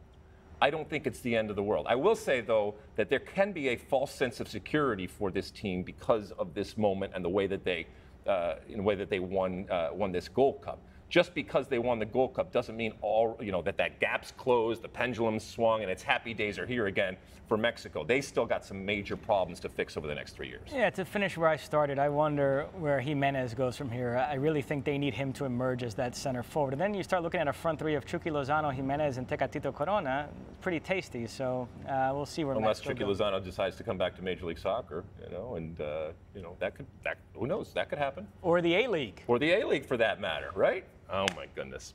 I 0.62 0.70
don't 0.70 0.90
think 0.90 1.08
it's 1.08 1.20
the 1.22 1.36
end 1.36 1.50
of 1.50 1.56
the 1.56 1.64
world. 1.64 1.86
I 1.90 1.96
will 1.96 2.16
say, 2.16 2.42
though, 2.42 2.76
that 2.96 3.10
there 3.10 3.20
can 3.20 3.52
be 3.52 3.70
a 3.70 3.76
false 3.78 4.14
sense 4.14 4.40
of 4.40 4.48
security 4.48 5.08
for 5.08 5.32
this 5.32 5.52
team 5.52 5.84
because 5.84 6.32
of 6.32 6.54
this 6.54 6.78
moment 6.78 7.14
and 7.16 7.24
the 7.24 7.30
way 7.30 7.48
that 7.48 7.64
they, 7.64 7.88
uh, 8.28 8.56
in 8.68 8.78
the 8.78 8.84
way 8.84 8.96
that 8.96 9.10
they 9.10 9.20
won 9.20 9.66
uh, 9.70 9.90
won 9.94 10.12
this 10.12 10.28
Gold 10.28 10.62
Cup. 10.62 10.80
Just 11.10 11.34
because 11.34 11.68
they 11.68 11.80
won 11.80 11.98
the 11.98 12.06
Gold 12.06 12.36
Cup 12.36 12.52
doesn't 12.52 12.78
mean 12.78 12.94
all 13.02 13.38
you 13.42 13.52
know 13.52 13.62
that 13.64 13.78
that 13.78 14.00
gap's 14.00 14.32
closed, 14.32 14.82
the 14.84 14.88
pendulum 14.88 15.40
swung, 15.40 15.82
and 15.82 15.90
its 15.90 16.04
happy 16.04 16.34
days 16.36 16.60
are 16.60 16.68
here 16.68 16.86
again 16.86 17.18
for 17.48 17.58
Mexico. 17.58 18.04
They 18.04 18.22
still 18.22 18.46
got 18.46 18.64
some 18.64 18.86
major 18.86 19.18
problems 19.18 19.60
to 19.62 19.70
fix 19.70 19.98
over 19.98 20.06
the 20.06 20.14
next 20.14 20.34
three 20.34 20.48
years. 20.48 20.70
Yeah, 20.72 20.92
to 20.92 21.04
finish 21.04 21.36
where 21.36 21.50
I 21.50 21.56
started, 21.56 21.98
I 21.98 22.08
wonder 22.08 22.68
where 22.78 23.02
Giménez 23.02 23.56
goes 23.56 23.76
from 23.76 23.90
here. 23.90 24.18
I 24.18 24.36
really 24.36 24.62
think 24.62 24.86
they 24.86 25.00
need 25.00 25.16
him 25.16 25.34
to 25.34 25.46
emerge 25.46 25.82
as 25.82 25.96
that 25.96 26.16
center 26.16 26.44
forward. 26.44 26.74
And 26.74 26.82
then 26.82 26.94
you 26.94 27.02
start 27.02 27.24
looking 27.24 27.40
at 27.42 27.48
a 27.48 27.54
front 27.54 27.80
three 27.80 27.96
of 27.96 28.06
Chucky 28.06 28.30
Lozano, 28.30 28.72
Jimenez, 28.72 29.18
and 29.18 29.28
Tecatito 29.28 29.74
Corona. 29.74 30.30
Pretty 30.62 30.80
tasty. 30.80 31.26
So 31.26 31.68
uh, 31.88 32.12
we'll 32.14 32.28
see 32.28 32.44
where. 32.44 32.56
Unless 32.56 32.86
Mexico 32.86 32.94
Chucky 32.94 33.06
goes. 33.06 33.20
Lozano 33.20 33.44
decides 33.44 33.76
to 33.78 33.84
come 33.84 33.98
back 33.98 34.16
to 34.18 34.22
Major 34.22 34.46
League 34.46 34.60
Soccer, 34.60 35.04
you 35.24 35.32
know, 35.32 35.56
and 35.56 35.82
uh, 35.82 36.10
you 36.36 36.44
know 36.44 36.56
that 36.60 36.76
could 36.76 36.86
that 37.04 37.18
who 37.34 37.48
knows 37.48 37.74
that 37.74 37.90
could 37.90 37.98
happen. 37.98 38.28
or 38.44 38.62
the 38.62 38.76
A 38.76 38.88
League. 38.88 39.24
or 39.26 39.40
the 39.40 39.52
A 39.54 39.66
League 39.66 39.88
for 39.88 39.98
that 39.98 40.22
matter, 40.22 40.52
right? 40.54 40.86
Oh 41.12 41.26
my 41.36 41.48
goodness. 41.56 41.94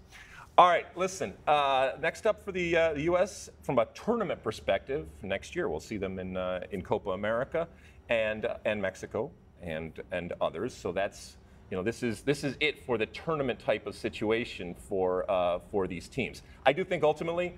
All 0.57 0.68
right, 0.68 0.87
listen. 0.96 1.35
Uh, 1.46 1.92
next 2.00 2.27
up 2.27 2.44
for 2.44 2.53
the, 2.53 2.77
uh, 2.77 2.92
the 2.94 3.03
U.S. 3.03 3.50
from 3.62 3.79
a 3.79 3.87
tournament 3.87 4.42
perspective, 4.42 5.07
next 5.22 5.57
year 5.57 5.68
we'll 5.68 5.81
see 5.81 5.96
them 5.96 6.18
in 6.18 6.37
uh, 6.37 6.61
in 6.70 6.83
Copa 6.83 7.11
America 7.11 7.68
and 8.09 8.44
uh, 8.44 8.57
and 8.64 8.81
Mexico 8.81 9.31
and 9.62 10.00
and 10.12 10.33
others. 10.40 10.74
So 10.74 10.92
that's 10.92 11.37
you 11.70 11.77
know 11.77 11.83
this 11.83 12.03
is 12.03 12.22
this 12.22 12.44
is 12.44 12.57
it 12.61 12.85
for 12.85 12.98
the 12.98 13.07
tournament 13.07 13.59
type 13.59 13.87
of 13.87 13.96
situation 13.96 14.74
for 14.74 15.29
uh, 15.31 15.59
for 15.70 15.87
these 15.87 16.09
teams. 16.09 16.42
I 16.66 16.72
do 16.72 16.85
think 16.85 17.03
ultimately 17.03 17.57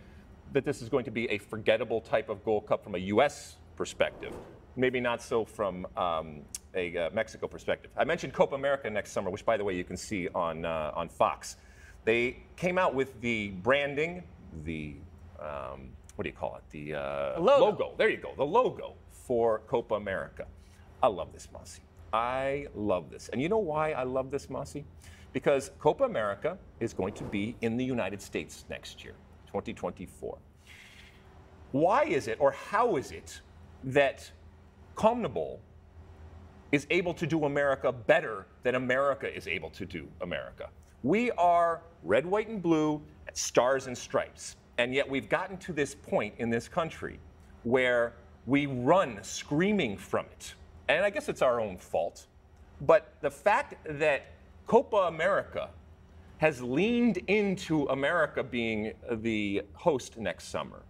that 0.53 0.65
this 0.65 0.81
is 0.81 0.89
going 0.89 1.05
to 1.05 1.11
be 1.11 1.29
a 1.31 1.39
forgettable 1.39 2.01
type 2.01 2.29
of 2.29 2.45
Gold 2.45 2.67
Cup 2.67 2.85
from 2.85 2.95
a 2.95 2.99
U.S. 2.99 3.57
perspective. 3.77 4.33
Maybe 4.77 5.01
not 5.01 5.23
so 5.23 5.45
from 5.45 5.87
um, 5.97 6.43
a 6.75 6.97
uh, 6.97 7.11
Mexico 7.13 7.49
perspective. 7.49 7.91
I 7.97 8.05
mentioned 8.05 8.35
Copa 8.35 8.55
America 8.55 8.91
next 8.91 9.13
summer, 9.13 9.31
which, 9.31 9.45
by 9.45 9.57
the 9.57 9.65
way, 9.65 9.75
you 9.75 9.85
can 9.85 9.97
see 9.97 10.29
on 10.35 10.65
uh, 10.65 10.93
on 10.95 11.09
Fox. 11.09 11.57
They 12.05 12.39
came 12.57 12.79
out 12.79 12.95
with 12.95 13.21
the 13.21 13.49
branding, 13.63 14.23
the 14.65 14.95
um, 15.41 15.89
what 16.15 16.25
do 16.25 16.29
you 16.29 16.37
call 16.37 16.57
it? 16.57 16.63
The 16.71 16.95
uh, 16.95 17.41
logo. 17.41 17.95
There 17.97 18.09
you 18.09 18.19
go. 18.19 18.33
The 18.37 18.45
logo 18.45 18.95
for 19.11 19.61
Copa 19.67 19.95
America. 19.95 20.47
I 21.03 21.09
love 21.09 21.33
this, 21.33 21.49
Mossy. 21.53 21.83
I 22.13 22.67
love 22.75 23.11
this. 23.11 23.29
And 23.33 23.43
you 23.43 23.49
know 23.49 23.59
why 23.59 23.93
I 23.93 24.05
love 24.05 24.31
this, 24.31 24.49
Mossy? 24.49 24.85
Because 25.33 25.71
Copa 25.79 26.05
America 26.05 26.57
is 26.81 26.95
going 26.95 27.13
to 27.15 27.25
be 27.25 27.57
in 27.61 27.77
the 27.77 27.85
United 27.85 28.23
States 28.23 28.65
next 28.71 29.05
year, 29.05 29.15
2024. 29.49 30.39
Why 31.73 32.05
is 32.05 32.29
it, 32.29 32.39
or 32.41 32.53
how 32.53 32.97
is 32.97 33.11
it, 33.11 33.41
that 33.85 34.31
CONMEBOL 34.97 35.59
is 36.73 36.87
able 36.91 37.15
to 37.15 37.27
do 37.27 37.45
America 37.45 37.93
better 37.93 38.47
than 38.63 38.75
America 38.75 39.33
is 39.33 39.47
able 39.47 39.71
to 39.71 39.85
do 39.85 40.09
America? 40.23 40.69
We 41.03 41.31
are 41.33 41.83
red, 42.03 42.27
white, 42.27 42.49
and 42.49 42.63
blue, 42.63 43.03
stars 43.35 43.87
and 43.87 43.97
stripes. 43.97 44.57
And 44.79 44.95
yet 44.95 45.09
we've 45.09 45.29
gotten 45.29 45.59
to 45.59 45.73
this 45.73 45.95
point 45.95 46.35
in 46.39 46.51
this 46.51 46.67
country 46.67 47.19
where 47.65 48.15
we 48.47 48.67
run 48.67 49.19
screaming 49.23 49.97
from 49.97 50.27
it. 50.27 50.55
And 50.89 51.05
I 51.05 51.11
guess 51.11 51.29
it's 51.29 51.43
our 51.43 51.61
own 51.61 51.77
fault. 51.77 52.27
But 52.81 53.15
the 53.21 53.31
fact 53.31 53.75
that 53.99 54.33
Copa 54.67 54.97
America 54.97 55.69
has 56.39 56.63
leaned 56.63 57.19
into 57.29 57.85
America 57.87 58.43
being 58.43 58.93
the 59.11 59.63
host 59.75 60.19
next 60.19 60.49
summer 60.49 60.83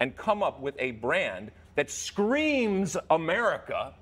and 0.00 0.16
come 0.16 0.42
up 0.42 0.60
with 0.60 0.74
a 0.78 0.92
brand 0.92 1.50
that 1.74 1.90
screams 1.90 2.96
America, 3.10 3.94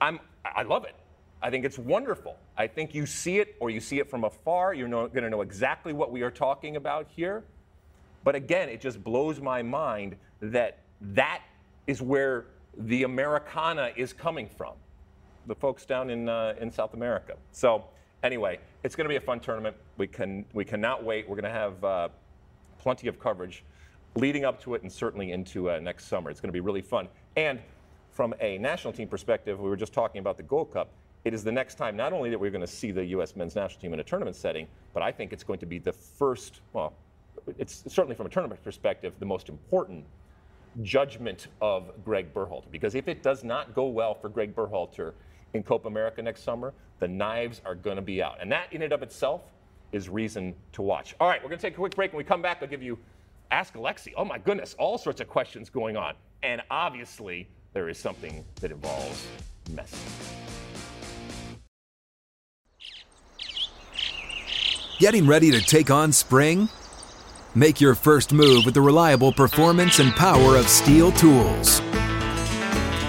I'm, 0.00 0.20
I 0.44 0.62
love 0.62 0.84
it. 0.84 0.94
I 1.42 1.50
think 1.50 1.64
it's 1.64 1.78
wonderful. 1.78 2.36
I 2.56 2.66
think 2.66 2.94
you 2.94 3.06
see 3.06 3.38
it 3.38 3.56
or 3.58 3.70
you 3.70 3.80
see 3.80 3.98
it 3.98 4.08
from 4.08 4.24
afar, 4.24 4.74
you're 4.74 4.88
not 4.88 5.12
going 5.12 5.24
to 5.24 5.30
know 5.30 5.40
exactly 5.40 5.92
what 5.92 6.12
we 6.12 6.22
are 6.22 6.30
talking 6.30 6.76
about 6.76 7.08
here. 7.08 7.42
But 8.22 8.36
again, 8.36 8.68
it 8.68 8.80
just 8.80 9.02
blows 9.02 9.40
my 9.40 9.62
mind 9.62 10.16
that 10.40 10.80
that 11.00 11.42
is 11.86 12.00
where 12.00 12.46
the 12.76 13.02
Americana 13.02 13.90
is 13.96 14.12
coming 14.12 14.48
from, 14.48 14.74
the 15.46 15.54
folks 15.54 15.84
down 15.84 16.10
in, 16.10 16.28
uh, 16.28 16.54
in 16.60 16.70
South 16.70 16.94
America. 16.94 17.34
So 17.50 17.84
anyway, 18.22 18.60
it's 18.84 18.94
going 18.94 19.06
to 19.06 19.08
be 19.08 19.16
a 19.16 19.20
fun 19.20 19.40
tournament. 19.40 19.76
We, 19.96 20.06
can, 20.06 20.44
we 20.52 20.64
cannot 20.64 21.02
wait. 21.02 21.28
We're 21.28 21.36
going 21.36 21.52
to 21.52 21.58
have 21.58 21.84
uh, 21.84 22.08
plenty 22.78 23.08
of 23.08 23.18
coverage 23.18 23.64
leading 24.14 24.44
up 24.44 24.60
to 24.62 24.74
it 24.74 24.82
and 24.82 24.92
certainly 24.92 25.32
into 25.32 25.70
uh, 25.70 25.78
next 25.80 26.06
summer. 26.06 26.30
It's 26.30 26.40
going 26.40 26.48
to 26.48 26.52
be 26.52 26.60
really 26.60 26.82
fun. 26.82 27.08
And 27.36 27.60
from 28.10 28.34
a 28.40 28.58
national 28.58 28.92
team 28.92 29.08
perspective, 29.08 29.58
we 29.58 29.68
were 29.68 29.76
just 29.76 29.92
talking 29.92 30.18
about 30.18 30.36
the 30.36 30.42
Gold 30.42 30.72
Cup. 30.72 30.90
It 31.24 31.32
is 31.32 31.44
the 31.44 31.52
next 31.52 31.76
time 31.76 31.96
not 31.96 32.12
only 32.12 32.30
that 32.30 32.38
we're 32.38 32.50
going 32.50 32.60
to 32.60 32.66
see 32.66 32.90
the 32.90 33.04
U.S. 33.06 33.36
men's 33.36 33.54
national 33.54 33.80
team 33.80 33.94
in 33.94 34.00
a 34.00 34.04
tournament 34.04 34.36
setting, 34.36 34.66
but 34.92 35.02
I 35.02 35.12
think 35.12 35.32
it's 35.32 35.44
going 35.44 35.60
to 35.60 35.66
be 35.66 35.78
the 35.78 35.92
first, 35.92 36.60
well, 36.72 36.92
it's 37.58 37.84
certainly 37.88 38.14
from 38.14 38.26
a 38.26 38.28
tournament 38.28 38.62
perspective, 38.62 39.14
the 39.18 39.26
most 39.26 39.48
important 39.48 40.04
judgment 40.82 41.48
of 41.60 41.90
Greg 42.04 42.34
Berhalter. 42.34 42.70
Because 42.70 42.94
if 42.94 43.08
it 43.08 43.22
does 43.22 43.44
not 43.44 43.74
go 43.74 43.86
well 43.86 44.14
for 44.14 44.28
Greg 44.28 44.54
Berhalter 44.54 45.12
in 45.54 45.62
Copa 45.62 45.88
America 45.88 46.22
next 46.22 46.42
summer, 46.42 46.72
the 46.98 47.08
knives 47.08 47.60
are 47.64 47.74
going 47.74 47.96
to 47.96 48.02
be 48.02 48.22
out. 48.22 48.38
And 48.40 48.50
that 48.52 48.72
in 48.72 48.82
and 48.82 48.92
of 48.92 49.02
itself 49.02 49.42
is 49.92 50.08
reason 50.08 50.54
to 50.72 50.82
watch. 50.82 51.14
All 51.20 51.28
right, 51.28 51.42
we're 51.42 51.50
going 51.50 51.58
to 51.58 51.66
take 51.66 51.74
a 51.74 51.76
quick 51.76 51.94
break. 51.94 52.12
When 52.12 52.18
we 52.18 52.24
come 52.24 52.42
back, 52.42 52.58
I'll 52.62 52.68
give 52.68 52.82
you 52.82 52.98
Ask 53.52 53.74
Alexi. 53.74 54.14
Oh 54.16 54.24
my 54.24 54.38
goodness, 54.38 54.74
all 54.78 54.96
sorts 54.96 55.20
of 55.20 55.28
questions 55.28 55.68
going 55.68 55.94
on. 55.94 56.14
And 56.42 56.62
obviously, 56.70 57.46
there 57.74 57.90
is 57.90 57.98
something 57.98 58.42
that 58.62 58.72
involves 58.72 59.26
Messi. 59.70 59.98
Getting 64.98 65.26
ready 65.26 65.50
to 65.50 65.60
take 65.60 65.90
on 65.90 66.12
spring? 66.12 66.70
Make 67.54 67.78
your 67.78 67.94
first 67.94 68.32
move 68.32 68.64
with 68.64 68.72
the 68.72 68.80
reliable 68.80 69.32
performance 69.32 69.98
and 69.98 70.12
power 70.12 70.56
of 70.56 70.66
STIHL 70.66 71.12
tools. 71.18 71.80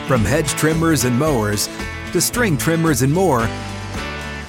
From 0.10 0.26
hedge 0.26 0.50
trimmers 0.50 1.06
and 1.06 1.18
mowers 1.18 1.70
to 2.12 2.20
string 2.20 2.58
trimmers 2.58 3.02
and 3.02 3.14
more, 3.14 3.48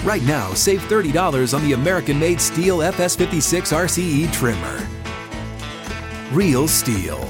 right 0.02 0.22
now 0.24 0.52
save 0.54 0.80
$30 0.82 1.54
on 1.54 1.62
the 1.62 1.74
American 1.74 2.18
made 2.18 2.38
STIHL 2.38 2.78
FS56 2.78 3.72
RCE 3.72 4.32
trimmer. 4.32 5.03
Real 6.34 6.66
STIHL. 6.66 7.20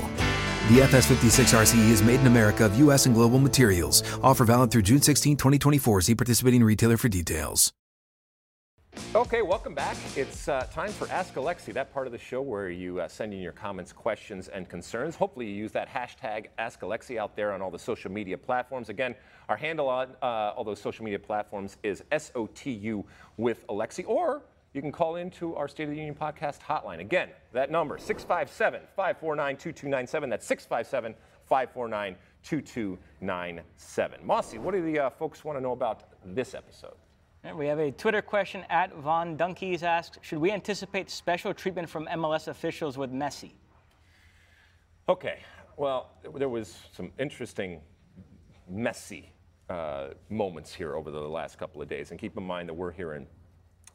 The 0.71 0.81
FS56 0.81 1.53
RCE 1.53 1.91
is 1.91 2.03
made 2.03 2.21
in 2.21 2.27
America 2.27 2.65
of 2.65 2.79
U.S. 2.79 3.05
and 3.05 3.15
global 3.15 3.39
materials. 3.39 4.03
Offer 4.23 4.47
valid 4.47 4.71
through 4.71 4.81
June 4.81 5.03
16, 5.03 5.37
2024. 5.37 6.01
See 6.01 6.15
participating 6.15 6.65
retailer 6.65 6.97
for 6.97 7.11
details. 7.11 7.75
Okay, 9.15 9.43
welcome 9.43 9.75
back. 9.75 9.99
It's 10.17 10.49
uh, 10.49 10.67
time 10.73 10.91
for 10.91 11.07
Ask 11.11 11.35
Alexi, 11.35 11.75
that 11.75 11.93
part 11.93 12.07
of 12.07 12.13
the 12.13 12.19
show 12.19 12.41
where 12.41 12.71
you 12.71 13.01
uh, 13.01 13.09
send 13.09 13.35
in 13.35 13.41
your 13.41 13.53
comments, 13.53 13.93
questions, 13.93 14.49
and 14.49 14.71
concerns. 14.71 15.17
Hopefully, 15.17 15.49
you 15.49 15.55
use 15.55 15.73
that 15.73 15.87
hashtag 15.87 16.47
Ask 16.57 16.81
Alexi 16.81 17.19
out 17.19 17.37
there 17.37 17.53
on 17.53 17.61
all 17.61 17.71
the 17.71 17.79
social 17.79 18.11
media 18.11 18.39
platforms. 18.39 18.89
Again, 18.89 19.15
our 19.51 19.57
handle 19.59 19.91
on 19.91 20.13
uh, 20.23 20.55
all 20.57 20.65
those 20.65 20.81
social 20.81 21.05
media 21.05 21.19
platforms 21.19 21.77
is 21.83 22.03
SOTU 22.11 23.05
with 23.37 23.67
Alexi, 23.67 24.09
or 24.09 24.41
you 24.75 24.83
can 24.83 24.93
call 24.93 25.17
into 25.17 25.55
our 25.55 25.69
State 25.69 25.85
of 25.85 25.91
the 25.91 25.97
Union 25.97 26.15
podcast 26.15 26.59
hotline. 26.61 26.99
Again, 26.99 27.31
that 27.53 27.71
number, 27.71 27.97
657 27.97 28.81
549 28.97 29.57
2297. 29.57 30.29
That's 30.29 30.47
657 30.47 31.15
549 31.47 32.17
2297. 32.43 34.27
Mossy, 34.27 34.59
what 34.59 34.75
do 34.75 34.83
the 34.83 34.99
uh, 34.99 35.11
folks 35.11 35.45
want 35.45 35.57
to 35.57 35.63
know 35.63 35.73
about 35.73 36.03
this 36.27 36.55
episode? 36.55 36.95
We 37.57 37.67
have 37.67 37.79
a 37.79 37.93
Twitter 37.93 38.23
question 38.23 38.65
at 38.69 38.93
Von 38.97 39.37
Dunkies 39.37 39.83
asks, 39.83 40.19
should 40.23 40.39
we 40.39 40.51
anticipate 40.51 41.09
special 41.11 41.55
treatment 41.55 41.89
from 41.89 42.07
MLS 42.07 42.49
officials 42.49 42.99
with 42.99 43.13
Messi? 43.13 43.53
Okay, 45.09 45.41
well, 45.77 46.11
there 46.35 46.49
was 46.49 46.79
some 46.93 47.13
interesting, 47.19 47.81
Messi 48.73 49.27
uh, 49.69 50.09
moments 50.31 50.75
here 50.75 50.97
over 50.97 51.11
the 51.11 51.21
last 51.21 51.59
couple 51.59 51.81
of 51.83 51.89
days. 51.89 52.11
And 52.11 52.19
keep 52.19 52.37
in 52.37 52.43
mind 52.43 52.69
that 52.71 52.75
we're 52.75 52.93
here 52.93 53.13
in 53.13 53.27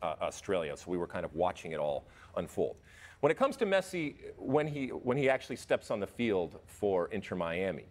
uh, 0.02 0.16
Australia, 0.22 0.76
so 0.76 0.86
we 0.92 0.98
were 0.98 1.08
kind 1.08 1.26
of 1.26 1.34
watching 1.36 1.72
it 1.72 1.80
all 1.80 2.06
unfold. 2.38 2.76
When 3.20 3.32
it 3.32 3.38
comes 3.38 3.58
to 3.58 3.66
Messi, 3.66 4.16
when 4.38 4.66
he, 4.66 4.88
when 4.88 5.18
he 5.18 5.30
actually 5.30 5.58
steps 5.58 5.92
on 5.92 6.00
the 6.00 6.08
field 6.08 6.60
for 6.66 7.08
Inter 7.08 7.36
Miami, 7.36 7.86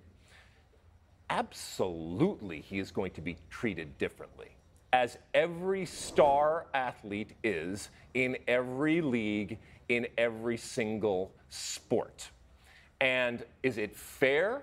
absolutely 1.28 2.60
he 2.60 2.78
is 2.78 2.90
going 2.90 3.10
to 3.12 3.20
be 3.20 3.36
treated 3.50 3.98
differently. 3.98 4.48
As 4.92 5.18
every 5.34 5.84
star 5.84 6.66
athlete 6.72 7.34
is 7.44 7.90
in 8.14 8.38
every 8.48 9.02
league, 9.02 9.58
in 9.90 10.06
every 10.16 10.56
single 10.56 11.32
sport. 11.50 12.30
And 13.00 13.44
is 13.62 13.76
it 13.76 13.94
fair? 13.94 14.62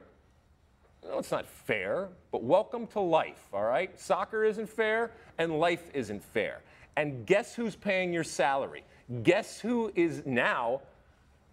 No, 1.04 1.20
it's 1.20 1.32
not 1.32 1.46
fair, 1.46 2.10
but 2.32 2.44
welcome 2.44 2.88
to 2.88 3.00
life, 3.00 3.48
all 3.54 3.64
right? 3.64 3.98
Soccer 4.00 4.44
isn't 4.44 4.68
fair, 4.68 5.12
and 5.38 5.60
life 5.60 5.92
isn't 5.94 6.24
fair. 6.24 6.64
And 6.98 7.26
guess 7.26 7.56
who's 7.56 7.76
paying 7.76 8.14
your 8.14 8.24
salary? 8.24 8.84
Guess 9.24 9.60
who 9.60 9.92
is 9.96 10.24
now 10.26 10.82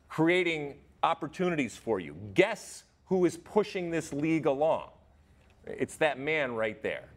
creating 0.08 0.76
opportunities 1.02 1.76
for 1.76 2.00
you? 2.00 2.14
Guess 2.34 2.84
who 3.06 3.24
is 3.24 3.36
pushing 3.38 3.90
this 3.90 4.12
league 4.12 4.46
along? 4.46 4.88
It's 5.66 5.96
that 5.96 6.18
man 6.18 6.54
right 6.54 6.82
there. 6.82 7.08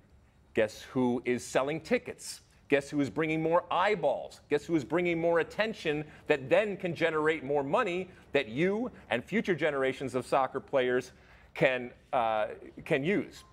Guess 0.54 0.82
who 0.84 1.22
is 1.26 1.44
selling 1.44 1.82
tickets? 1.82 2.42
Guess 2.68 2.90
who 2.90 3.00
is 3.00 3.10
bringing 3.10 3.42
more 3.42 3.64
eyeballs? 3.70 4.42
Guess 4.50 4.66
who 4.66 4.76
is 4.76 4.84
bringing 4.84 5.20
more 5.20 5.40
attention 5.40 6.04
that 6.28 6.50
then 6.50 6.78
can 6.78 6.96
generate 6.96 7.44
more 7.44 7.64
money 7.64 8.10
that 8.32 8.48
you 8.48 8.92
and 9.10 9.24
future 9.24 9.54
generations 9.54 10.16
of 10.16 10.26
soccer 10.26 10.60
players 10.60 11.12
can, 11.54 11.92
uh, 12.12 12.48
can 12.84 13.04
use? 13.04 13.44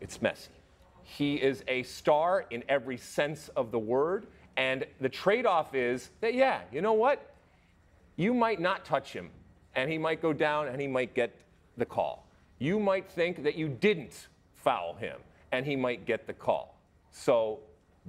It's 0.00 0.18
Messi. 0.18 0.48
He 1.08 1.36
is 1.36 1.64
a 1.68 1.84
star 1.84 2.44
in 2.50 2.62
every 2.68 2.98
sense 2.98 3.48
of 3.56 3.70
the 3.70 3.78
word. 3.78 4.26
And 4.58 4.84
the 5.00 5.08
trade 5.08 5.46
off 5.46 5.74
is 5.74 6.10
that, 6.20 6.34
yeah, 6.34 6.60
you 6.70 6.82
know 6.82 6.92
what? 6.92 7.34
You 8.16 8.34
might 8.34 8.60
not 8.60 8.84
touch 8.84 9.12
him, 9.12 9.30
and 9.74 9.90
he 9.90 9.96
might 9.96 10.20
go 10.20 10.34
down 10.34 10.68
and 10.68 10.78
he 10.78 10.86
might 10.86 11.14
get 11.14 11.34
the 11.78 11.86
call. 11.86 12.26
You 12.58 12.78
might 12.78 13.10
think 13.10 13.42
that 13.44 13.54
you 13.54 13.68
didn't 13.68 14.28
foul 14.56 14.94
him, 14.94 15.16
and 15.50 15.64
he 15.64 15.76
might 15.76 16.04
get 16.04 16.26
the 16.26 16.34
call. 16.34 16.78
So, 17.10 17.60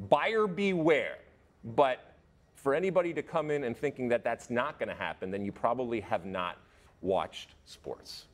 buyer 0.10 0.46
beware. 0.46 1.20
But 1.64 2.16
for 2.56 2.74
anybody 2.74 3.14
to 3.14 3.24
come 3.24 3.50
in 3.50 3.64
and 3.64 3.78
thinking 3.78 4.10
that 4.10 4.26
that's 4.26 4.50
not 4.50 4.78
going 4.78 4.90
to 4.90 4.96
happen, 4.96 5.32
then 5.32 5.46
you 5.46 5.54
probably 5.54 6.02
have 6.02 6.26
not 6.26 6.58
watched 7.02 7.56
sports. 7.66 8.26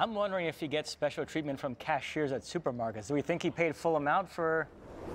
I'm 0.00 0.14
wondering 0.14 0.46
if 0.46 0.60
he 0.60 0.68
gets 0.68 0.90
special 0.90 1.26
treatment 1.26 1.58
from 1.58 1.74
cashiers 1.74 2.30
at 2.30 2.42
supermarkets. 2.42 3.08
Do 3.08 3.14
we 3.14 3.20
think 3.20 3.42
he 3.42 3.50
paid 3.50 3.74
full 3.74 3.96
amount 3.96 4.30
for 4.30 4.68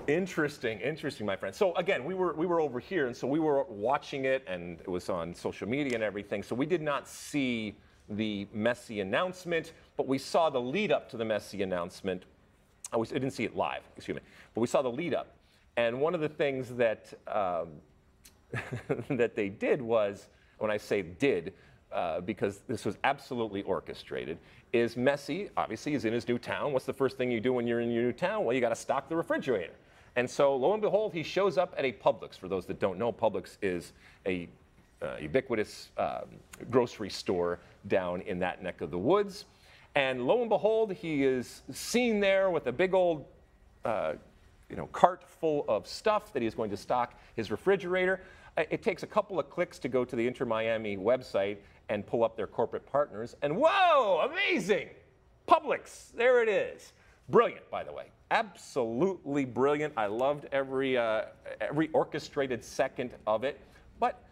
Interesting, 0.07 0.79
interesting, 0.79 1.25
my 1.25 1.35
friend. 1.35 1.55
So 1.55 1.73
again, 1.75 2.03
we 2.03 2.13
were 2.13 2.33
we 2.33 2.45
were 2.45 2.59
over 2.59 2.79
here, 2.79 3.07
and 3.07 3.15
so 3.15 3.27
we 3.27 3.39
were 3.39 3.63
watching 3.65 4.25
it, 4.25 4.43
and 4.47 4.79
it 4.81 4.87
was 4.87 5.07
on 5.07 5.33
social 5.33 5.69
media 5.69 5.93
and 5.93 6.03
everything. 6.03 6.43
So 6.43 6.55
we 6.55 6.65
did 6.65 6.81
not 6.81 7.07
see 7.07 7.75
the 8.09 8.47
Messi 8.55 9.01
announcement, 9.01 9.71
but 9.95 10.07
we 10.07 10.17
saw 10.17 10.49
the 10.49 10.59
lead 10.59 10.91
up 10.91 11.09
to 11.11 11.17
the 11.17 11.23
Messi 11.23 11.63
announcement. 11.63 12.23
I, 12.91 12.97
was, 12.97 13.11
I 13.11 13.15
didn't 13.15 13.31
see 13.31 13.45
it 13.45 13.55
live, 13.55 13.83
excuse 13.95 14.15
me, 14.15 14.21
but 14.53 14.61
we 14.61 14.67
saw 14.67 14.81
the 14.81 14.91
lead 14.91 15.13
up. 15.13 15.37
And 15.77 16.01
one 16.01 16.13
of 16.13 16.21
the 16.21 16.29
things 16.29 16.69
that 16.75 17.13
um, 17.27 17.69
that 19.17 19.35
they 19.35 19.47
did 19.47 19.81
was, 19.81 20.27
when 20.57 20.71
I 20.71 20.77
say 20.77 21.01
did, 21.03 21.53
uh, 21.93 22.21
because 22.21 22.61
this 22.67 22.85
was 22.85 22.97
absolutely 23.03 23.61
orchestrated, 23.63 24.37
is 24.73 24.95
Messi, 24.95 25.49
obviously, 25.55 25.93
is 25.93 26.05
in 26.05 26.13
his 26.13 26.27
new 26.27 26.39
town. 26.39 26.73
What's 26.73 26.85
the 26.85 26.93
first 26.93 27.17
thing 27.17 27.31
you 27.31 27.39
do 27.39 27.53
when 27.53 27.67
you're 27.67 27.81
in 27.81 27.91
your 27.91 28.03
new 28.03 28.11
town? 28.11 28.43
Well, 28.43 28.55
you 28.55 28.61
got 28.61 28.69
to 28.69 28.75
stock 28.75 29.09
the 29.09 29.15
refrigerator. 29.15 29.73
And 30.15 30.29
so, 30.29 30.55
lo 30.55 30.73
and 30.73 30.81
behold, 30.81 31.13
he 31.13 31.23
shows 31.23 31.57
up 31.57 31.73
at 31.77 31.85
a 31.85 31.91
Publix. 31.91 32.37
For 32.37 32.47
those 32.47 32.65
that 32.67 32.79
don't 32.79 32.97
know, 32.97 33.11
Publix 33.11 33.57
is 33.61 33.93
a 34.25 34.47
uh, 35.01 35.17
ubiquitous 35.19 35.89
um, 35.97 36.25
grocery 36.69 37.09
store 37.09 37.59
down 37.87 38.21
in 38.21 38.39
that 38.39 38.63
neck 38.63 38.81
of 38.81 38.91
the 38.91 38.97
woods. 38.97 39.45
And 39.95 40.25
lo 40.25 40.41
and 40.41 40.49
behold, 40.49 40.93
he 40.93 41.23
is 41.23 41.61
seen 41.71 42.19
there 42.19 42.49
with 42.49 42.67
a 42.67 42.71
big 42.71 42.93
old 42.93 43.25
uh, 43.85 44.13
you 44.69 44.75
know, 44.75 44.87
cart 44.87 45.23
full 45.27 45.65
of 45.67 45.87
stuff 45.87 46.33
that 46.33 46.41
he's 46.41 46.55
going 46.55 46.69
to 46.69 46.77
stock 46.77 47.13
his 47.35 47.51
refrigerator. 47.51 48.21
Uh, 48.57 48.63
it 48.69 48.81
takes 48.81 49.03
a 49.03 49.07
couple 49.07 49.39
of 49.39 49.49
clicks 49.49 49.77
to 49.79 49.89
go 49.89 50.05
to 50.05 50.15
the 50.15 50.25
Inter 50.25 50.45
Miami 50.45 50.97
website 50.97 51.57
and 51.93 52.05
pull 52.05 52.23
up 52.23 52.35
their 52.35 52.47
corporate 52.47 52.85
partners. 52.91 53.35
And 53.43 53.55
whoa, 53.55 54.27
amazing! 54.29 54.89
Publix, 55.47 56.11
there 56.13 56.41
it 56.41 56.49
is. 56.49 56.91
Brilliant, 57.29 57.69
by 57.69 57.83
the 57.83 57.93
way. 57.93 58.05
Absolutely 58.31 59.45
brilliant. 59.45 59.93
I 59.95 60.07
loved 60.07 60.47
every, 60.51 60.97
uh, 60.97 61.25
every 61.61 61.89
orchestrated 61.93 62.63
second 62.63 63.11
of 63.27 63.43
it. 63.43 63.59
But 63.99 64.23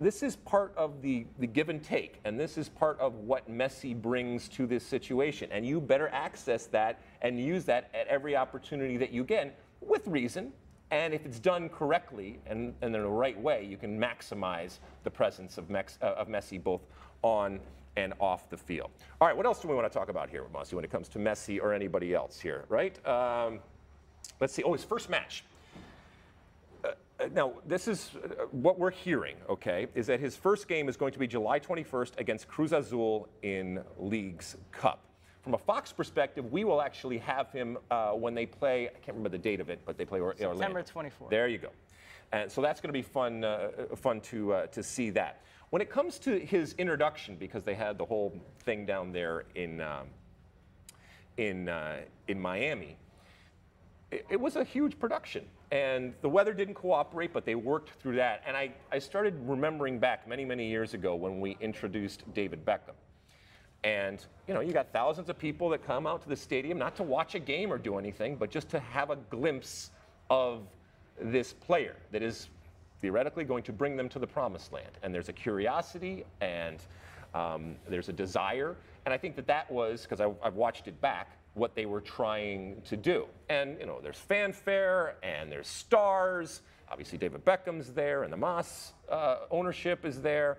this 0.00 0.22
is 0.22 0.36
part 0.36 0.72
of 0.78 1.02
the, 1.02 1.26
the 1.38 1.46
give 1.46 1.68
and 1.68 1.84
take, 1.84 2.20
and 2.24 2.40
this 2.40 2.56
is 2.56 2.70
part 2.70 2.98
of 2.98 3.14
what 3.16 3.50
Messi 3.50 3.94
brings 3.94 4.48
to 4.48 4.66
this 4.66 4.82
situation. 4.82 5.50
And 5.52 5.66
you 5.66 5.78
better 5.78 6.08
access 6.08 6.66
that 6.68 7.00
and 7.20 7.38
use 7.38 7.66
that 7.66 7.90
at 7.92 8.06
every 8.06 8.34
opportunity 8.34 8.96
that 8.96 9.12
you 9.12 9.24
get, 9.24 9.58
with 9.82 10.06
reason. 10.06 10.52
And 10.90 11.14
if 11.14 11.24
it's 11.24 11.38
done 11.38 11.68
correctly 11.68 12.40
and, 12.46 12.74
and 12.80 12.96
in 12.96 13.02
the 13.02 13.08
right 13.08 13.38
way, 13.40 13.64
you 13.64 13.76
can 13.76 14.00
maximize 14.00 14.78
the 15.04 15.10
presence 15.10 15.56
of, 15.56 15.70
Mex, 15.70 15.98
uh, 16.02 16.14
of 16.16 16.26
Messi 16.26 16.60
both 16.60 16.80
on 17.22 17.60
and 17.96 18.14
off 18.20 18.48
the 18.48 18.56
field. 18.56 18.90
All 19.20 19.28
right, 19.28 19.36
what 19.36 19.46
else 19.46 19.60
do 19.60 19.68
we 19.68 19.74
want 19.74 19.90
to 19.90 19.98
talk 19.98 20.08
about 20.08 20.30
here, 20.30 20.44
Mossy, 20.52 20.74
when 20.74 20.84
it 20.84 20.90
comes 20.90 21.08
to 21.10 21.18
Messi 21.18 21.60
or 21.60 21.72
anybody 21.72 22.14
else 22.14 22.40
here, 22.40 22.64
right? 22.68 23.04
Um, 23.06 23.60
let's 24.40 24.52
see. 24.52 24.62
Oh, 24.62 24.72
his 24.72 24.84
first 24.84 25.10
match. 25.10 25.44
Uh, 26.84 26.92
uh 27.18 27.28
now, 27.34 27.52
this 27.66 27.88
is 27.88 28.12
uh, 28.14 28.44
what 28.52 28.78
we're 28.78 28.90
hearing, 28.90 29.36
okay, 29.48 29.86
is 29.94 30.06
that 30.06 30.20
his 30.20 30.36
first 30.36 30.68
game 30.68 30.88
is 30.88 30.96
going 30.96 31.12
to 31.12 31.18
be 31.18 31.26
July 31.26 31.58
21st 31.58 32.18
against 32.18 32.48
Cruz 32.48 32.72
Azul 32.72 33.28
in 33.42 33.82
Leagues 33.98 34.56
Cup. 34.72 35.00
From 35.42 35.54
a 35.54 35.58
Fox 35.58 35.90
perspective, 35.90 36.52
we 36.52 36.64
will 36.64 36.82
actually 36.82 37.18
have 37.18 37.50
him 37.50 37.78
uh, 37.90 38.10
when 38.10 38.34
they 38.34 38.44
play, 38.44 38.88
I 38.88 38.92
can't 38.92 39.16
remember 39.16 39.30
the 39.30 39.38
date 39.38 39.60
of 39.60 39.70
it, 39.70 39.80
but 39.86 39.96
they 39.96 40.04
play 40.04 40.20
September 40.20 40.54
Orlando. 40.54 40.82
24th. 40.82 41.30
There 41.30 41.48
you 41.48 41.58
go. 41.58 41.70
And 42.32 42.50
so 42.50 42.60
that's 42.60 42.80
going 42.80 42.90
to 42.90 42.92
be 42.92 43.02
fun, 43.02 43.42
uh, 43.42 43.70
fun 43.96 44.20
to, 44.20 44.52
uh, 44.52 44.66
to 44.66 44.82
see 44.82 45.10
that. 45.10 45.40
When 45.70 45.80
it 45.80 45.88
comes 45.88 46.18
to 46.20 46.38
his 46.38 46.74
introduction, 46.78 47.36
because 47.36 47.62
they 47.62 47.74
had 47.74 47.96
the 47.96 48.04
whole 48.04 48.34
thing 48.64 48.84
down 48.84 49.12
there 49.12 49.44
in, 49.54 49.80
um, 49.80 50.08
in, 51.36 51.68
uh, 51.68 52.00
in 52.26 52.40
Miami, 52.40 52.96
it, 54.10 54.26
it, 54.28 54.40
was 54.40 54.56
a 54.56 54.64
huge 54.64 54.98
production. 54.98 55.44
And 55.70 56.12
the 56.22 56.28
weather 56.28 56.52
didn't 56.52 56.74
cooperate, 56.74 57.32
but 57.32 57.44
they 57.44 57.54
worked 57.54 57.90
through 58.02 58.16
that. 58.16 58.42
And 58.44 58.56
I, 58.56 58.72
I 58.90 58.98
started 58.98 59.34
remembering 59.44 60.00
back 60.00 60.26
many, 60.26 60.44
many 60.44 60.68
years 60.68 60.94
ago 60.94 61.14
when 61.14 61.38
we 61.38 61.56
introduced 61.60 62.24
David 62.34 62.64
Beckham. 62.64 62.96
And, 63.84 64.24
you 64.48 64.54
know, 64.54 64.60
you 64.60 64.72
got 64.72 64.92
thousands 64.92 65.30
of 65.30 65.38
people 65.38 65.68
that 65.70 65.86
come 65.86 66.04
out 66.04 66.20
to 66.22 66.28
the 66.28 66.36
stadium, 66.36 66.78
not 66.78 66.96
to 66.96 67.04
watch 67.04 67.36
a 67.36 67.38
game 67.38 67.72
or 67.72 67.78
do 67.78 67.96
anything, 67.96 68.34
but 68.34 68.50
just 68.50 68.68
to 68.70 68.80
have 68.80 69.10
a 69.10 69.16
glimpse 69.16 69.92
of 70.28 70.62
this 71.20 71.52
player 71.52 71.94
that 72.10 72.22
is 72.22 72.48
theoretically 73.00 73.44
going 73.44 73.62
to 73.64 73.72
bring 73.72 73.96
them 73.96 74.08
to 74.08 74.18
the 74.18 74.26
promised 74.26 74.72
land. 74.72 74.98
And 75.02 75.14
there's 75.14 75.28
a 75.28 75.32
curiosity 75.32 76.24
and 76.40 76.78
um, 77.34 77.76
there's 77.88 78.08
a 78.08 78.12
desire. 78.12 78.76
And 79.04 79.14
I 79.14 79.18
think 79.18 79.36
that 79.36 79.46
that 79.46 79.70
was, 79.70 80.02
because 80.02 80.20
I've 80.20 80.54
watched 80.54 80.88
it 80.88 81.00
back, 81.00 81.38
what 81.54 81.74
they 81.74 81.86
were 81.86 82.00
trying 82.00 82.80
to 82.82 82.96
do. 82.96 83.26
And, 83.48 83.78
you 83.80 83.86
know, 83.86 83.98
there's 84.02 84.18
fanfare 84.18 85.16
and 85.22 85.50
there's 85.50 85.68
stars. 85.68 86.62
Obviously, 86.90 87.18
David 87.18 87.44
Beckham's 87.44 87.92
there 87.92 88.22
and 88.22 88.32
the 88.32 88.36
Mas 88.36 88.92
uh, 89.08 89.38
ownership 89.50 90.04
is 90.04 90.20
there, 90.20 90.58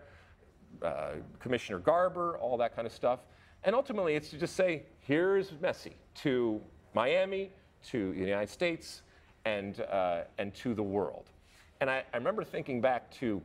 uh, 0.82 1.12
Commissioner 1.39 1.80
Garber, 1.80 2.38
all 2.39 2.58
that 2.58 2.76
kind 2.76 2.86
of 2.86 2.94
stuff. 2.94 3.20
And 3.64 3.76
ultimately, 3.76 4.16
it's 4.16 4.30
to 4.32 4.38
just 4.38 4.56
say, 4.56 4.84
here's 5.00 5.50
Messi 5.52 5.94
to 6.16 6.60
Miami, 6.94 7.52
to 7.89 8.14
the 8.14 8.20
United 8.20 8.50
States, 8.50 9.04
and, 9.46 9.82
uh, 9.82 10.22
and 10.38 10.54
to 10.56 10.74
the 10.74 10.84
world. 10.84 11.30
And 11.82 11.90
I, 11.90 12.04
I 12.14 12.18
remember 12.18 12.44
thinking 12.44 12.80
back 12.80 13.12
to 13.16 13.42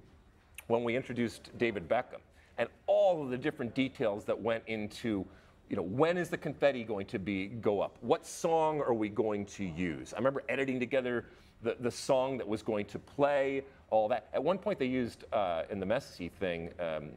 when 0.66 0.84
we 0.84 0.95
introduced 0.95 1.51
David 1.57 1.89
Beckham 1.89 2.20
and 2.59 2.68
all 2.87 3.22
of 3.24 3.30
the 3.30 3.39
different 3.39 3.74
details 3.74 4.24
that 4.26 4.39
went 4.39 4.62
into 4.66 5.26
you 5.68 5.74
know, 5.74 5.82
when 5.82 6.16
is 6.16 6.28
the 6.28 6.37
confetti 6.37 6.84
going 6.84 7.07
to 7.07 7.18
be 7.18 7.47
go 7.47 7.80
up? 7.80 7.97
What 8.01 8.24
song 8.24 8.80
are 8.80 8.95
we 8.95 9.09
going 9.09 9.47
to 9.47 9.64
use? 9.64 10.12
I 10.14 10.18
remember 10.18 10.45
editing 10.49 10.78
together 10.78 11.24
the, 11.62 11.76
the 11.80 11.91
song 11.91 12.39
that 12.39 12.47
was 12.47 12.62
going 12.62 12.87
to 12.87 13.01
play, 13.01 13.64
all 13.91 14.07
that. 14.09 14.28
At 14.32 14.45
one 14.45 14.59
point, 14.59 14.78
they 14.78 14.87
used 14.87 15.24
uh, 15.32 15.62
in 15.68 15.80
the 15.80 15.87
Messi 15.87 16.30
thing, 16.30 16.70
um, 16.78 17.09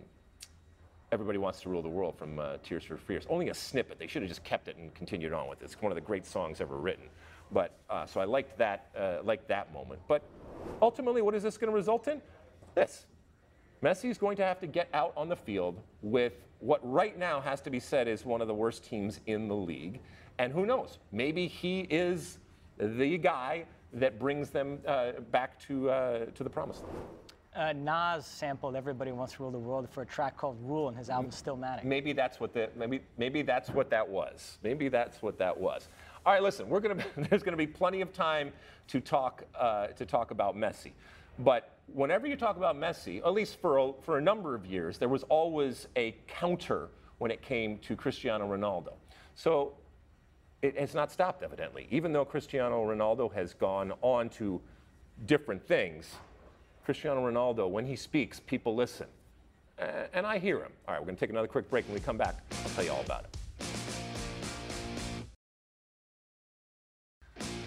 Everybody 1.11 1.37
Wants 1.37 1.61
to 1.61 1.69
Rule 1.69 1.83
the 1.83 1.89
World 1.89 2.17
from 2.17 2.39
uh, 2.39 2.57
Tears 2.63 2.83
for 2.83 2.97
Fears. 2.97 3.25
Only 3.29 3.49
a 3.49 3.53
snippet. 3.53 3.99
They 3.99 4.07
should 4.07 4.23
have 4.23 4.29
just 4.29 4.43
kept 4.43 4.67
it 4.67 4.77
and 4.77 4.93
continued 4.95 5.33
on 5.33 5.47
with 5.47 5.61
it. 5.61 5.65
It's 5.65 5.79
one 5.79 5.91
of 5.91 5.95
the 5.95 6.01
great 6.01 6.25
songs 6.25 6.61
ever 6.61 6.77
written. 6.77 7.05
But 7.51 7.73
uh, 7.89 8.05
so 8.05 8.19
I 8.19 8.25
liked 8.25 8.57
that, 8.57 8.87
uh, 8.97 9.17
liked 9.23 9.47
that 9.47 9.73
moment. 9.73 9.99
But 10.07 10.23
ultimately, 10.81 11.21
what 11.21 11.35
is 11.35 11.43
this 11.43 11.57
going 11.57 11.71
to 11.71 11.75
result 11.75 12.07
in? 12.07 12.21
This. 12.75 13.05
Messi 13.83 14.09
is 14.09 14.17
going 14.17 14.35
to 14.37 14.43
have 14.43 14.59
to 14.59 14.67
get 14.67 14.89
out 14.93 15.13
on 15.15 15.29
the 15.29 15.35
field 15.35 15.79
with 16.01 16.33
what 16.59 16.79
right 16.83 17.17
now 17.17 17.39
has 17.39 17.61
to 17.61 17.69
be 17.69 17.79
said 17.79 18.07
is 18.07 18.25
one 18.25 18.41
of 18.41 18.47
the 18.47 18.53
worst 18.53 18.83
teams 18.83 19.21
in 19.25 19.47
the 19.47 19.55
league. 19.55 20.01
And 20.37 20.51
who 20.51 20.65
knows? 20.65 20.99
Maybe 21.11 21.47
he 21.47 21.81
is 21.89 22.39
the 22.77 23.17
guy 23.17 23.65
that 23.93 24.19
brings 24.19 24.49
them 24.49 24.79
uh, 24.85 25.13
back 25.31 25.59
to, 25.67 25.89
uh, 25.89 26.25
to 26.25 26.43
the 26.43 26.49
promised 26.49 26.83
land. 26.83 26.97
Uh, 27.55 27.73
Nas 27.73 28.25
sampled 28.25 28.75
"Everybody 28.75 29.11
Wants 29.11 29.33
to 29.33 29.43
Rule 29.43 29.51
the 29.51 29.57
World" 29.57 29.89
for 29.89 30.03
a 30.03 30.05
track 30.05 30.37
called 30.37 30.57
"Rule" 30.61 30.87
in 30.87 30.95
his 30.95 31.09
album 31.09 31.31
Stillmatic. 31.31 31.83
Maybe 31.83 32.13
that's 32.13 32.39
what 32.39 32.53
the 32.53 32.69
maybe 32.75 33.01
maybe 33.17 33.41
that's 33.41 33.71
what 33.71 33.89
that 33.89 34.07
was. 34.07 34.59
Maybe 34.63 34.87
that's 34.87 35.23
what 35.23 35.39
that 35.39 35.59
was. 35.59 35.87
All 36.25 36.33
right, 36.33 36.43
listen. 36.43 36.69
We're 36.69 36.79
gonna 36.79 37.03
there's 37.29 37.43
gonna 37.43 37.57
be 37.57 37.67
plenty 37.67 38.01
of 38.01 38.13
time 38.13 38.51
to 38.87 38.99
talk 38.99 39.43
uh, 39.57 39.87
to 39.87 40.05
talk 40.05 40.31
about 40.31 40.55
Messi, 40.55 40.91
but 41.39 41.77
whenever 41.93 42.27
you 42.27 42.35
talk 42.35 42.57
about 42.57 42.75
Messi, 42.75 43.19
at 43.25 43.33
least 43.33 43.59
for 43.59 43.77
a, 43.77 43.93
for 44.01 44.17
a 44.17 44.21
number 44.21 44.55
of 44.55 44.65
years, 44.65 44.97
there 44.97 45.09
was 45.09 45.23
always 45.23 45.87
a 45.95 46.15
counter 46.27 46.89
when 47.17 47.31
it 47.31 47.41
came 47.41 47.77
to 47.79 47.95
Cristiano 47.95 48.47
Ronaldo. 48.47 48.93
So 49.35 49.73
it 50.61 50.77
has 50.77 50.93
not 50.93 51.11
stopped, 51.11 51.43
evidently. 51.43 51.87
Even 51.89 52.11
though 52.11 52.25
Cristiano 52.25 52.83
Ronaldo 52.85 53.31
has 53.33 53.53
gone 53.53 53.93
on 54.01 54.29
to 54.31 54.61
different 55.25 55.65
things, 55.65 56.15
Cristiano 56.83 57.29
Ronaldo, 57.29 57.69
when 57.69 57.85
he 57.85 57.95
speaks, 57.95 58.39
people 58.39 58.75
listen. 58.75 59.07
And 60.13 60.25
I 60.25 60.39
hear 60.39 60.57
him. 60.57 60.71
All 60.87 60.93
right, 60.93 60.99
we're 60.99 61.05
going 61.05 61.15
to 61.15 61.19
take 61.19 61.29
another 61.29 61.47
quick 61.47 61.69
break. 61.69 61.85
When 61.85 61.93
we 61.93 62.01
come 62.01 62.17
back, 62.17 62.35
I'll 62.51 62.69
tell 62.71 62.83
you 62.83 62.91
all 62.91 63.01
about 63.01 63.23
it. 63.23 63.38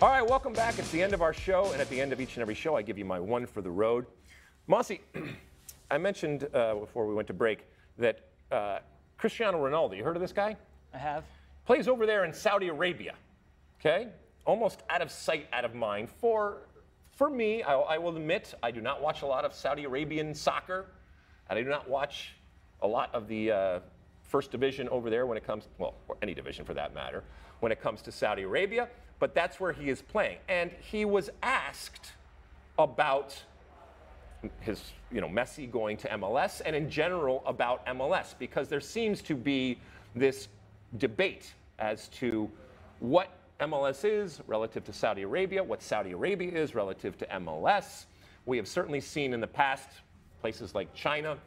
All 0.03 0.09
right, 0.09 0.29
welcome 0.29 0.53
back. 0.53 0.81
It's 0.81 0.91
the 0.91 1.01
end 1.01 1.15
of 1.15 1.23
our 1.23 1.33
show, 1.33 1.71
and 1.71 1.81
at 1.81 1.89
the 1.89 2.01
end 2.01 2.13
of 2.13 2.21
each 2.21 2.35
and 2.35 2.43
every 2.43 2.57
show, 2.57 2.75
I 2.75 2.83
give 2.83 2.99
you 2.99 3.05
my 3.05 3.21
one 3.21 3.47
for 3.47 3.63
the 3.63 3.71
road. 3.71 4.05
Mossy, 4.67 5.01
I 5.93 5.99
mentioned 5.99 6.49
uh, 6.53 6.75
before 6.75 7.07
we 7.07 7.15
went 7.15 7.29
to 7.29 7.33
break 7.33 7.65
that 7.99 8.19
uh, 8.51 8.81
Cristiano 9.17 9.65
Ronaldo, 9.65 9.97
you 9.97 10.03
heard 10.03 10.17
of 10.17 10.21
this 10.21 10.33
guy? 10.33 10.57
I 10.93 10.99
have. 10.99 11.23
Plays 11.67 11.87
over 11.87 12.05
there 12.05 12.25
in 12.25 12.33
Saudi 12.33 12.67
Arabia. 12.67 13.15
Okay? 13.79 14.09
Almost 14.45 14.83
out 14.91 15.03
of 15.03 15.11
sight, 15.13 15.47
out 15.53 15.65
of 15.65 15.73
mind 15.73 16.11
for 16.11 16.63
for 17.13 17.31
me, 17.31 17.63
I, 17.63 17.75
I, 17.75 17.99
will 17.99 18.17
admit, 18.17 18.55
I 18.61 18.73
do 18.73 18.81
not 18.81 19.01
watch 19.01 19.23
a 19.23 19.27
lot 19.27 19.45
of 19.45 19.55
Saudi 19.55 19.85
Arabian 19.85 20.35
soccer, 20.35 20.87
and 21.49 21.57
I 21.57 21.63
do 21.63 21.69
not 21.69 21.89
watch 21.89 22.35
a 22.81 22.89
lot 22.89 23.15
of 23.15 23.29
the 23.29 23.53
uh, 23.53 23.81
first 24.25 24.51
division 24.51 24.89
over 24.89 25.11
there 25.11 25.27
when 25.27 25.37
it 25.37 25.47
comes, 25.47 25.69
well, 25.79 25.95
or 26.09 26.17
any 26.23 26.35
division 26.35 26.65
for 26.65 26.75
that 26.75 26.93
matter, 26.93 27.23
when 27.61 27.71
it 27.71 27.81
comes 27.81 28.03
to 28.03 28.11
Saudi 28.11 28.43
Arabia. 28.43 28.89
But 29.23 29.37
that's 29.37 29.61
where 29.61 29.71
he 29.71 29.89
is 29.89 30.03
playing, 30.03 30.39
and 30.49 30.73
he 30.81 31.05
was 31.05 31.31
asked 31.45 32.11
about 32.77 33.41
his, 34.59 34.83
you 35.13 35.21
know, 35.21 35.29
Messi 35.29 35.71
going 35.71 35.97
to 35.99 36.09
MLS, 36.09 36.61
and 36.67 36.75
in 36.75 36.91
general 36.91 37.41
about 37.47 37.87
MLS, 37.87 38.35
because 38.37 38.67
there 38.67 38.81
seems 38.81 39.23
to 39.23 39.37
be 39.37 39.79
this 40.17 40.49
debate 40.99 41.55
as 41.79 42.09
to 42.09 42.51
what 42.99 43.29
MLS 43.61 44.05
is 44.05 44.41
relative 44.49 44.83
to 44.87 44.93
Saudi 44.93 45.23
Arabia, 45.23 45.63
what 45.63 45.85
Saudi 45.85 46.11
Arabia 46.11 46.51
is 46.51 46.75
relative 46.75 47.17
to 47.19 47.27
MLS. 47.27 48.07
We 48.45 48.57
have 48.57 48.67
certainly 48.67 49.01
seen 49.01 49.35
in 49.35 49.41
the 49.41 49.47
past 49.47 49.89
places 50.41 50.75
like 50.75 50.93
China 50.95 51.39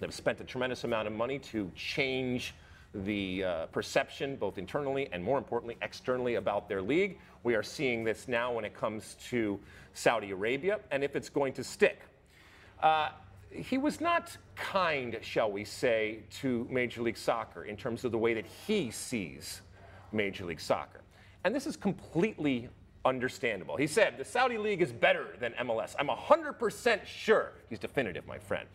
that 0.00 0.06
have 0.06 0.14
spent 0.14 0.40
a 0.40 0.44
tremendous 0.44 0.82
amount 0.82 1.06
of 1.06 1.14
money 1.14 1.38
to 1.38 1.70
change 1.76 2.52
the 2.94 3.44
uh, 3.44 3.66
perception, 3.66 4.36
both 4.36 4.58
internally 4.58 5.08
and 5.12 5.22
more 5.22 5.38
importantly, 5.38 5.76
externally, 5.82 6.34
about 6.34 6.68
their 6.68 6.82
league. 6.82 7.18
We 7.42 7.54
are 7.54 7.62
seeing 7.62 8.04
this 8.04 8.28
now 8.28 8.52
when 8.52 8.64
it 8.64 8.74
comes 8.74 9.16
to 9.30 9.58
Saudi 9.94 10.30
Arabia, 10.30 10.80
and 10.90 11.02
if 11.02 11.16
it's 11.16 11.28
going 11.28 11.52
to 11.54 11.64
stick. 11.64 12.00
Uh, 12.82 13.10
he 13.50 13.78
was 13.78 14.00
not 14.00 14.36
kind, 14.56 15.18
shall 15.20 15.50
we 15.50 15.64
say, 15.64 16.20
to 16.40 16.66
Major 16.70 17.02
League 17.02 17.16
Soccer 17.16 17.64
in 17.64 17.76
terms 17.76 18.04
of 18.04 18.12
the 18.12 18.18
way 18.18 18.34
that 18.34 18.46
he 18.46 18.90
sees 18.90 19.60
Major 20.10 20.44
League 20.44 20.60
Soccer. 20.60 21.00
And 21.44 21.54
this 21.54 21.66
is 21.66 21.76
completely 21.76 22.68
understandable. 23.04 23.76
He 23.76 23.86
said, 23.86 24.16
the 24.16 24.24
Saudi 24.24 24.58
League 24.58 24.80
is 24.80 24.92
better 24.92 25.34
than 25.40 25.52
MLS. 25.54 25.94
I'm 25.98 26.08
100% 26.08 27.04
sure. 27.04 27.52
He's 27.68 27.78
definitive, 27.78 28.26
my 28.26 28.38
friend. 28.38 28.66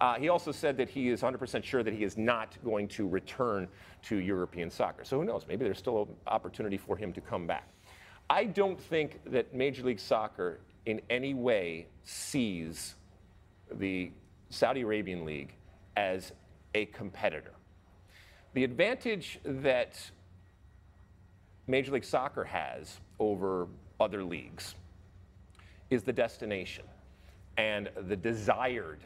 Uh, 0.00 0.14
he 0.14 0.28
also 0.28 0.52
said 0.52 0.76
that 0.76 0.90
he 0.90 1.08
is 1.08 1.22
100% 1.22 1.64
sure 1.64 1.82
that 1.82 1.94
he 1.94 2.04
is 2.04 2.18
not 2.18 2.56
going 2.64 2.86
to 2.86 3.08
return 3.08 3.66
to 4.02 4.16
European 4.16 4.70
soccer. 4.70 5.04
So 5.04 5.18
who 5.18 5.24
knows? 5.24 5.46
Maybe 5.48 5.64
there's 5.64 5.78
still 5.78 6.02
an 6.02 6.08
opportunity 6.26 6.76
for 6.76 6.96
him 6.96 7.12
to 7.14 7.20
come 7.20 7.46
back. 7.46 7.68
I 8.28 8.44
don't 8.44 8.78
think 8.78 9.20
that 9.26 9.54
Major 9.54 9.84
League 9.84 10.00
Soccer 10.00 10.60
in 10.84 11.00
any 11.08 11.32
way 11.32 11.86
sees 12.04 12.96
the 13.70 14.10
Saudi 14.50 14.82
Arabian 14.82 15.24
League 15.24 15.54
as 15.96 16.32
a 16.74 16.86
competitor. 16.86 17.52
The 18.54 18.64
advantage 18.64 19.38
that 19.44 19.98
Major 21.66 21.92
League 21.92 22.04
Soccer 22.04 22.44
has 22.44 23.00
over 23.18 23.68
other 23.98 24.22
leagues 24.22 24.74
is 25.90 26.02
the 26.02 26.12
destination 26.12 26.84
and 27.56 27.88
the 28.08 28.16
desired 28.16 29.00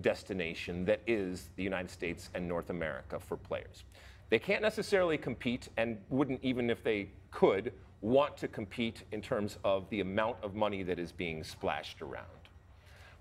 destination 0.00 0.84
that 0.86 1.00
is 1.06 1.50
the 1.56 1.62
United 1.62 1.90
States 1.90 2.30
and 2.34 2.46
North 2.46 2.70
America 2.70 3.18
for 3.20 3.36
players. 3.36 3.84
They 4.30 4.38
can't 4.38 4.62
necessarily 4.62 5.18
compete 5.18 5.68
and 5.76 5.98
wouldn't 6.08 6.40
even 6.42 6.70
if 6.70 6.82
they 6.82 7.10
could 7.30 7.72
want 8.00 8.36
to 8.38 8.48
compete 8.48 9.04
in 9.12 9.20
terms 9.20 9.58
of 9.64 9.88
the 9.90 10.00
amount 10.00 10.36
of 10.42 10.54
money 10.54 10.82
that 10.82 10.98
is 10.98 11.12
being 11.12 11.44
splashed 11.44 12.02
around. 12.02 12.26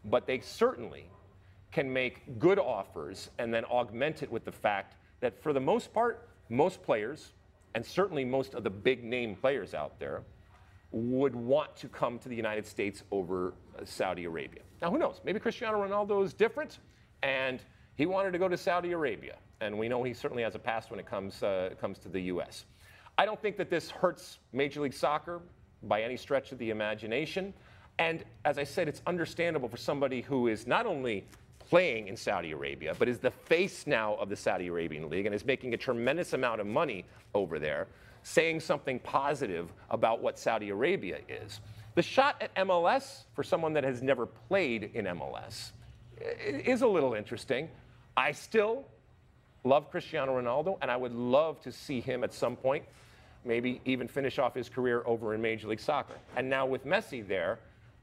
But 0.05 0.25
they 0.25 0.39
certainly 0.39 1.05
can 1.71 1.91
make 1.91 2.39
good 2.39 2.59
offers 2.59 3.29
and 3.37 3.53
then 3.53 3.65
augment 3.65 4.23
it 4.23 4.31
with 4.31 4.45
the 4.45 4.51
fact 4.51 4.95
that 5.19 5.41
for 5.41 5.53
the 5.53 5.59
most 5.59 5.93
part, 5.93 6.29
most 6.49 6.81
players, 6.81 7.33
and 7.75 7.85
certainly 7.85 8.25
most 8.25 8.53
of 8.53 8.63
the 8.63 8.69
big 8.69 9.03
name 9.03 9.35
players 9.35 9.73
out 9.73 9.99
there 9.99 10.23
would 10.91 11.35
want 11.35 11.75
to 11.77 11.87
come 11.87 12.19
to 12.19 12.29
the 12.29 12.35
United 12.35 12.65
States 12.65 13.03
over 13.11 13.53
uh, 13.77 13.85
Saudi 13.85 14.25
Arabia. 14.25 14.61
Now, 14.81 14.91
who 14.91 14.97
knows? 14.97 15.21
Maybe 15.23 15.39
Cristiano 15.39 15.85
Ronaldo 15.85 16.23
is 16.23 16.33
different, 16.33 16.79
and 17.23 17.61
he 17.95 18.05
wanted 18.05 18.31
to 18.31 18.39
go 18.39 18.47
to 18.47 18.57
Saudi 18.57 18.91
Arabia, 18.91 19.37
and 19.61 19.77
we 19.77 19.87
know 19.87 20.03
he 20.03 20.13
certainly 20.13 20.43
has 20.43 20.55
a 20.55 20.59
past 20.59 20.91
when 20.91 20.99
it 20.99 21.05
comes 21.05 21.43
uh, 21.43 21.69
comes 21.79 21.99
to 21.99 22.09
the 22.09 22.21
U.S. 22.23 22.65
I 23.17 23.25
don't 23.25 23.41
think 23.41 23.57
that 23.57 23.69
this 23.69 23.89
hurts 23.89 24.39
Major 24.53 24.81
League 24.81 24.93
Soccer 24.93 25.41
by 25.83 26.01
any 26.01 26.17
stretch 26.17 26.51
of 26.51 26.57
the 26.57 26.69
imagination. 26.69 27.53
And 27.99 28.23
as 28.45 28.57
I 28.57 28.63
said, 28.63 28.87
it's 28.87 29.01
understandable 29.05 29.69
for 29.69 29.77
somebody 29.77 30.21
who 30.21 30.47
is 30.47 30.65
not 30.65 30.85
only 30.85 31.25
playing 31.59 32.07
in 32.07 32.17
Saudi 32.17 32.51
Arabia, 32.51 32.95
but 32.97 33.07
is 33.07 33.19
the 33.19 33.31
face 33.31 33.85
now 33.85 34.15
of 34.15 34.29
the 34.29 34.35
Saudi 34.35 34.67
Arabian 34.67 35.09
League 35.09 35.25
and 35.25 35.35
is 35.35 35.45
making 35.45 35.73
a 35.73 35.77
tremendous 35.77 36.33
amount 36.33 36.59
of 36.59 36.67
money 36.67 37.05
over 37.33 37.59
there, 37.59 37.87
saying 38.23 38.59
something 38.59 38.99
positive 38.99 39.71
about 39.89 40.21
what 40.21 40.37
Saudi 40.37 40.69
Arabia 40.69 41.19
is. 41.27 41.59
The 41.95 42.01
shot 42.01 42.41
at 42.41 42.53
MLS, 42.55 43.23
for 43.33 43.43
someone 43.43 43.73
that 43.73 43.83
has 43.83 44.01
never 44.01 44.25
played 44.25 44.91
in 44.93 45.05
MLS, 45.05 45.71
is 46.19 46.81
a 46.83 46.87
little 46.87 47.13
interesting. 47.13 47.67
I 48.15 48.31
still 48.31 48.85
love 49.63 49.91
Cristiano 49.91 50.39
Ronaldo, 50.39 50.77
and 50.81 50.89
I 50.89 50.97
would 50.97 51.13
love 51.13 51.59
to 51.61 51.71
see 51.71 51.99
him 51.99 52.23
at 52.23 52.33
some 52.33 52.55
point 52.55 52.85
maybe 53.43 53.81
even 53.85 54.07
finish 54.07 54.37
off 54.39 54.53
his 54.53 54.69
career 54.69 55.01
over 55.05 55.33
in 55.33 55.41
Major 55.41 55.67
League 55.67 55.79
Soccer. 55.79 56.13
And 56.35 56.49
now 56.49 56.65
with 56.65 56.85
Messi 56.85 57.27
there, 57.27 57.59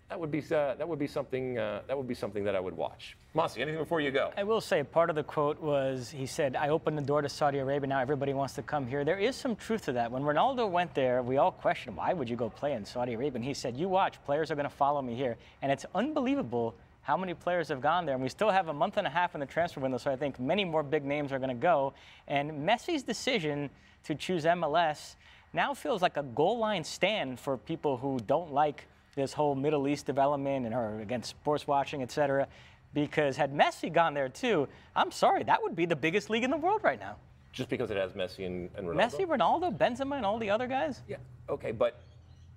that 0.09 0.19
would 0.19 0.31
be 0.31 0.39
uh, 0.39 0.75
that 0.75 0.89
would 0.89 0.99
be 0.99 1.07
something 1.07 1.59
uh, 1.59 1.83
that 1.87 1.97
would 1.97 2.09
be 2.09 2.15
something 2.15 2.45
that 2.45 2.57
I 2.57 2.61
would 2.61 2.77
watch. 2.77 3.17
Mossy, 3.35 3.61
anything 3.61 3.81
before 3.81 4.01
you 4.01 4.11
go? 4.11 4.33
I 4.37 4.45
will 4.45 4.61
say 4.61 4.83
part 4.83 5.11
of 5.11 5.17
the 5.17 5.23
quote 5.23 5.61
was 5.61 6.11
he 6.11 6.27
said, 6.27 6.57
"I 6.57 6.71
opened 6.71 6.97
the 6.97 7.03
door 7.03 7.21
to 7.21 7.29
Saudi 7.29 7.59
Arabia. 7.59 7.89
Now 7.89 8.01
everybody 8.01 8.33
wants 8.33 8.55
to 8.55 8.63
come 8.63 8.87
here." 8.87 9.05
There 9.05 9.19
is 9.19 9.37
some 9.37 9.55
truth 9.55 9.85
to 9.85 9.93
that. 9.93 10.11
When 10.11 10.23
Ronaldo 10.23 10.71
went 10.71 10.95
there, 10.95 11.23
we 11.23 11.37
all 11.37 11.53
questioned, 11.53 11.97
"Why 11.97 12.15
would 12.15 12.29
you 12.29 12.37
go 12.37 12.49
play 12.49 12.73
in 12.73 12.85
Saudi 12.85 13.15
Arabia?" 13.15 13.37
And 13.37 13.45
he 13.45 13.55
said, 13.55 13.77
"You 13.77 13.89
watch, 13.89 14.23
players 14.25 14.51
are 14.51 14.55
going 14.55 14.69
to 14.69 14.75
follow 14.75 15.03
me 15.03 15.15
here." 15.15 15.37
And 15.61 15.71
it's 15.71 15.85
unbelievable 15.95 16.75
how 17.03 17.17
many 17.17 17.35
players 17.35 17.69
have 17.69 17.81
gone 17.81 18.07
there. 18.07 18.15
And 18.15 18.23
we 18.23 18.29
still 18.29 18.51
have 18.51 18.69
a 18.69 18.73
month 18.73 18.97
and 18.97 19.07
a 19.07 19.11
half 19.11 19.35
in 19.35 19.41
the 19.41 19.47
transfer 19.47 19.81
window, 19.81 19.99
so 19.99 20.11
I 20.11 20.17
think 20.17 20.39
many 20.39 20.65
more 20.65 20.83
big 20.83 21.05
names 21.05 21.33
are 21.33 21.39
going 21.39 21.49
to 21.49 21.55
go. 21.55 21.95
And 22.27 22.69
Messi's 22.69 23.03
decision 23.03 23.71
to 24.05 24.15
choose 24.15 24.45
MLS 24.45 25.17
now 25.53 25.73
feels 25.75 26.03
like 26.03 26.17
a 26.17 26.23
goal 26.23 26.59
line 26.59 26.85
stand 26.85 27.41
for 27.41 27.57
people 27.57 27.97
who 27.97 28.19
don't 28.27 28.53
like 28.53 28.87
this 29.19 29.33
whole 29.33 29.55
Middle 29.55 29.89
East 29.89 30.07
development 30.07 30.65
and 30.65 30.75
or 30.75 31.01
against 31.01 31.31
sports 31.31 31.67
watching, 31.67 32.03
et 32.03 32.11
cetera. 32.11 32.47
Because 32.95 33.37
had 33.37 33.53
Messi 33.53 33.93
gone 33.93 34.15
there 34.15 34.29
too, 34.29 34.69
I'm 34.97 35.11
sorry, 35.11 35.43
that 35.45 35.63
would 35.63 35.77
be 35.77 35.85
the 35.85 35.97
biggest 35.97 36.31
league 36.31 36.45
in 36.45 36.51
the 36.51 36.57
world 36.57 36.83
right 36.83 36.99
now. 36.99 37.17
Just 37.53 37.69
because 37.69 37.91
it 37.91 37.97
has 37.97 38.13
Messi 38.13 38.47
and, 38.47 38.71
and 38.77 38.87
Ronaldo? 38.87 38.97
Messi, 38.97 39.27
Ronaldo, 39.27 39.77
Benzema, 39.77 40.17
and 40.17 40.25
all 40.25 40.39
the 40.39 40.49
other 40.49 40.67
guys? 40.67 41.03
Yeah, 41.09 41.17
okay, 41.51 41.73
but 41.73 42.01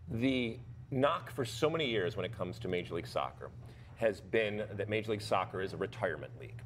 the 0.09 0.57
knock 0.91 1.32
for 1.32 1.43
so 1.43 1.70
many 1.70 1.89
years 1.89 2.16
when 2.16 2.26
it 2.26 2.38
comes 2.38 2.59
to 2.59 2.68
Major 2.68 2.93
League 2.93 3.07
Soccer 3.07 3.49
has 3.97 4.22
been 4.22 4.64
that 4.78 4.88
Major 4.88 5.12
League 5.12 5.22
Soccer 5.22 5.62
is 5.62 5.74
a 5.74 5.78
retirement 5.78 6.32
league. 6.39 6.62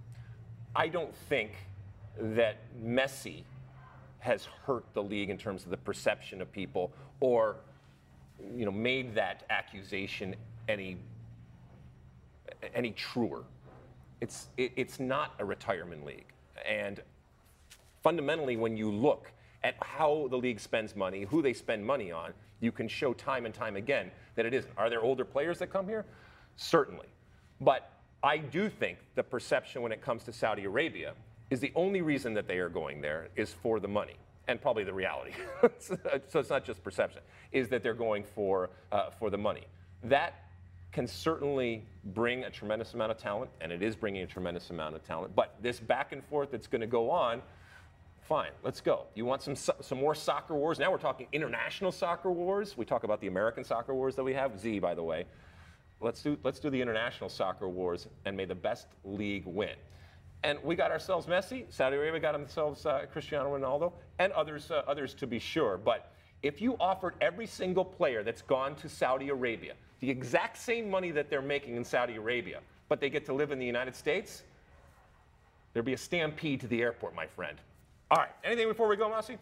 I 0.76 0.88
don't 0.90 1.16
think 1.30 1.52
that 2.20 2.58
Messi 2.84 3.44
has 4.20 4.48
hurt 4.66 4.86
the 4.94 5.04
league 5.04 5.30
in 5.30 5.38
terms 5.38 5.64
of 5.64 5.70
the 5.70 5.78
perception 5.78 6.42
of 6.42 6.52
people 6.52 6.92
or 7.20 7.58
you 8.56 8.66
know 8.66 8.72
made 8.72 9.16
that 9.16 9.44
accusation 9.50 10.36
any 10.68 10.98
any 12.74 12.92
truer. 12.92 13.44
It's 14.22 14.48
it, 14.58 14.72
it's 14.76 15.00
not 15.00 15.34
a 15.40 15.46
retirement 15.46 16.06
league. 16.06 16.28
And 16.68 17.02
fundamentally 18.04 18.58
when 18.58 18.78
you 18.78 18.92
look 18.92 19.32
at 19.64 19.76
how 19.82 20.28
the 20.30 20.38
league 20.38 20.60
spends 20.60 20.96
money, 20.96 21.24
who 21.24 21.42
they 21.42 21.54
spend 21.54 21.86
money 21.86 22.12
on, 22.12 22.34
you 22.60 22.72
can 22.72 22.88
show 22.88 23.14
time 23.14 23.46
and 23.46 23.54
time 23.54 23.76
again 23.76 24.12
that 24.36 24.46
it 24.46 24.54
isn't. 24.54 24.72
Are 24.78 24.90
there 24.90 25.02
older 25.02 25.26
players 25.26 25.60
that 25.60 25.68
come 25.68 25.88
here? 25.88 26.06
Certainly. 26.56 27.08
But 27.62 27.92
I 28.24 28.38
do 28.38 28.70
think 28.70 29.00
the 29.16 29.24
perception 29.24 29.82
when 29.82 29.92
it 29.92 30.02
comes 30.02 30.24
to 30.24 30.34
Saudi 30.34 30.66
Arabia 30.66 31.14
is 31.50 31.60
the 31.60 31.72
only 31.76 32.02
reason 32.02 32.34
that 32.34 32.48
they 32.48 32.58
are 32.58 32.70
going 32.70 33.02
there 33.02 33.30
is 33.36 33.54
for 33.54 33.80
the 33.80 33.88
money 33.88 34.16
and 34.48 34.62
probably 34.62 34.84
the 34.84 34.94
reality. 34.94 35.32
so 35.80 36.40
it's 36.40 36.50
not 36.50 36.64
just 36.66 36.84
perception, 36.84 37.22
is 37.52 37.70
that 37.70 37.84
they're 37.84 37.94
going 37.94 38.24
for, 38.24 38.70
uh, 38.92 39.10
for 39.10 39.30
the 39.30 39.38
money. 39.38 39.64
That 40.04 40.46
can 40.92 41.08
certainly 41.08 41.84
bring 42.06 42.46
a 42.46 42.50
tremendous 42.50 42.94
amount 42.94 43.12
of 43.12 43.18
talent, 43.18 43.52
and 43.60 43.72
it 43.72 43.82
is 43.82 43.96
bringing 43.96 44.24
a 44.24 44.28
tremendous 44.28 44.70
amount 44.70 44.96
of 44.96 45.04
talent. 45.04 45.36
But 45.36 45.56
this 45.62 45.80
back 45.80 46.14
and 46.14 46.24
forth 46.24 46.52
that's 46.52 46.68
going 46.68 46.82
to 46.82 46.88
go 46.88 47.12
on, 47.12 47.42
fine, 48.22 48.52
let's 48.64 48.80
go. 48.82 49.06
You 49.14 49.26
want 49.26 49.42
some 49.42 49.56
some 49.56 50.00
more 50.00 50.16
soccer 50.16 50.56
wars? 50.56 50.80
Now 50.80 50.92
we're 50.92 50.98
talking 50.98 51.28
international 51.34 51.92
soccer 51.92 52.32
wars. 52.32 52.78
We 52.78 52.86
talk 52.86 53.04
about 53.04 53.20
the 53.20 53.28
American 53.28 53.64
soccer 53.64 53.94
wars 53.94 54.16
that 54.16 54.24
we 54.24 54.34
have. 54.34 54.58
Z, 54.60 54.80
by 54.80 54.96
the 54.96 55.04
way. 55.04 55.26
Let's 56.00 56.22
do 56.22 56.38
let's 56.44 56.60
do 56.60 56.70
the 56.70 56.82
international 56.82 57.30
soccer 57.30 57.68
wars, 57.68 58.08
and 58.26 58.38
may 58.38 58.46
the 58.46 58.56
best 58.56 58.88
league 59.04 59.46
win. 59.46 59.76
And 60.46 60.60
we 60.64 60.76
got 60.76 60.92
ourselves 60.92 61.26
Messi. 61.26 61.66
Saudi 61.70 61.96
Arabia 61.96 62.20
got 62.20 62.34
themselves 62.34 62.86
uh, 62.86 63.08
Cristiano 63.12 63.58
Ronaldo, 63.58 63.92
and 64.20 64.32
others, 64.34 64.70
uh, 64.70 64.84
others 64.88 65.16
to 65.16 65.26
be 65.26 65.40
sure. 65.40 65.76
But 65.76 66.12
if 66.44 66.62
you 66.62 66.78
offered 66.80 67.16
every 67.20 67.48
single 67.48 67.84
player 67.84 68.22
that's 68.22 68.44
gone 68.44 68.76
to 68.76 68.88
Saudi 68.88 69.30
Arabia 69.30 69.74
the 70.02 70.10
exact 70.12 70.58
same 70.58 70.88
money 70.88 71.10
that 71.10 71.32
they're 71.32 71.42
making 71.42 71.78
in 71.78 71.84
Saudi 71.84 72.16
Arabia, 72.16 72.60
but 72.90 73.02
they 73.02 73.10
get 73.10 73.26
to 73.26 73.34
live 73.34 73.52
in 73.52 73.58
the 73.58 73.66
United 73.66 73.96
States, 73.96 74.44
there'd 75.74 75.84
be 75.84 75.94
a 75.94 75.98
stampede 75.98 76.62
to 76.62 76.68
the 76.68 76.80
airport, 76.80 77.16
my 77.16 77.26
friend. 77.26 77.58
All 78.12 78.20
right. 78.20 78.30
Anything 78.44 78.68
before 78.68 78.88
we 78.88 78.98
go, 78.98 79.10
Mossy? 79.10 79.40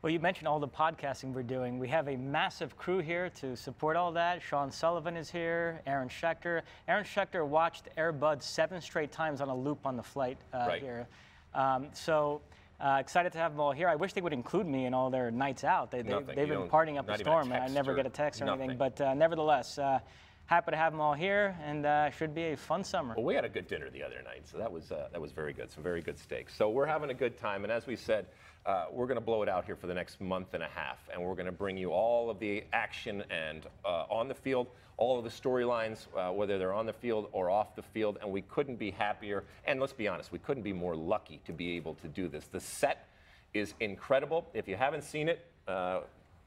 Well, 0.00 0.12
you 0.12 0.20
mentioned 0.20 0.46
all 0.46 0.60
the 0.60 0.68
podcasting 0.68 1.32
we're 1.32 1.42
doing. 1.42 1.80
We 1.80 1.88
have 1.88 2.06
a 2.06 2.14
massive 2.14 2.76
crew 2.76 3.00
here 3.00 3.30
to 3.40 3.56
support 3.56 3.96
all 3.96 4.12
that. 4.12 4.40
Sean 4.40 4.70
Sullivan 4.70 5.16
is 5.16 5.28
here, 5.28 5.82
Aaron 5.88 6.08
Schechter. 6.08 6.62
Aaron 6.86 7.02
Schechter 7.02 7.44
watched 7.44 7.88
Air 7.96 8.12
Bud 8.12 8.40
seven 8.40 8.80
straight 8.80 9.10
times 9.10 9.40
on 9.40 9.48
a 9.48 9.56
loop 9.56 9.84
on 9.84 9.96
the 9.96 10.02
flight 10.04 10.38
uh, 10.54 10.66
right. 10.68 10.80
here. 10.80 11.08
Um, 11.52 11.88
so 11.94 12.42
uh, 12.78 12.98
excited 13.00 13.32
to 13.32 13.38
have 13.38 13.50
them 13.50 13.60
all 13.60 13.72
here. 13.72 13.88
I 13.88 13.96
wish 13.96 14.12
they 14.12 14.20
would 14.20 14.32
include 14.32 14.68
me 14.68 14.84
in 14.84 14.94
all 14.94 15.10
their 15.10 15.32
nights 15.32 15.64
out. 15.64 15.90
They, 15.90 16.04
have 16.04 16.28
they, 16.28 16.44
been 16.44 16.68
partying 16.68 16.96
up 16.96 17.08
a 17.08 17.18
storm, 17.18 17.50
and 17.50 17.64
I 17.64 17.66
never 17.66 17.92
get 17.92 18.06
a 18.06 18.10
text 18.10 18.40
or, 18.40 18.44
or 18.44 18.50
anything. 18.50 18.78
But 18.78 19.00
uh, 19.00 19.14
nevertheless, 19.14 19.80
uh, 19.80 19.98
happy 20.46 20.70
to 20.70 20.76
have 20.76 20.92
them 20.92 21.00
all 21.00 21.14
here, 21.14 21.56
and 21.64 21.84
uh, 21.84 22.10
should 22.10 22.36
be 22.36 22.52
a 22.52 22.56
fun 22.56 22.84
summer. 22.84 23.14
Well, 23.16 23.26
we 23.26 23.34
had 23.34 23.44
a 23.44 23.48
good 23.48 23.66
dinner 23.66 23.90
the 23.90 24.04
other 24.04 24.22
night, 24.24 24.46
so 24.48 24.58
that 24.58 24.70
was 24.70 24.92
uh, 24.92 25.08
that 25.10 25.20
was 25.20 25.32
very 25.32 25.52
good. 25.52 25.72
Some 25.72 25.82
very 25.82 26.02
good 26.02 26.20
steaks. 26.20 26.54
So 26.54 26.70
we're 26.70 26.86
having 26.86 27.10
a 27.10 27.14
good 27.14 27.36
time, 27.36 27.64
and 27.64 27.72
as 27.72 27.88
we 27.88 27.96
said, 27.96 28.26
uh, 28.66 28.86
we're 28.92 29.06
going 29.06 29.16
to 29.18 29.24
blow 29.24 29.42
it 29.42 29.48
out 29.48 29.64
here 29.64 29.76
for 29.76 29.86
the 29.86 29.94
next 29.94 30.20
month 30.20 30.54
and 30.54 30.62
a 30.62 30.68
half, 30.68 30.98
and 31.12 31.22
we're 31.22 31.34
going 31.34 31.46
to 31.46 31.52
bring 31.52 31.76
you 31.76 31.90
all 31.90 32.30
of 32.30 32.38
the 32.38 32.64
action 32.72 33.22
and 33.30 33.66
uh, 33.84 34.04
on 34.10 34.28
the 34.28 34.34
field, 34.34 34.66
all 34.96 35.18
of 35.18 35.24
the 35.24 35.30
storylines, 35.30 36.06
uh, 36.16 36.32
whether 36.32 36.58
they're 36.58 36.72
on 36.72 36.84
the 36.84 36.92
field 36.92 37.28
or 37.32 37.50
off 37.50 37.74
the 37.76 37.82
field, 37.82 38.18
and 38.20 38.30
we 38.30 38.42
couldn't 38.42 38.76
be 38.76 38.90
happier. 38.90 39.44
And 39.64 39.80
let's 39.80 39.92
be 39.92 40.08
honest, 40.08 40.32
we 40.32 40.38
couldn't 40.38 40.64
be 40.64 40.72
more 40.72 40.94
lucky 40.94 41.40
to 41.46 41.52
be 41.52 41.76
able 41.76 41.94
to 41.94 42.08
do 42.08 42.28
this. 42.28 42.46
The 42.46 42.60
set 42.60 43.08
is 43.54 43.74
incredible. 43.80 44.46
If 44.54 44.68
you 44.68 44.76
haven't 44.76 45.04
seen 45.04 45.28
it, 45.28 45.46
uh, 45.66 46.00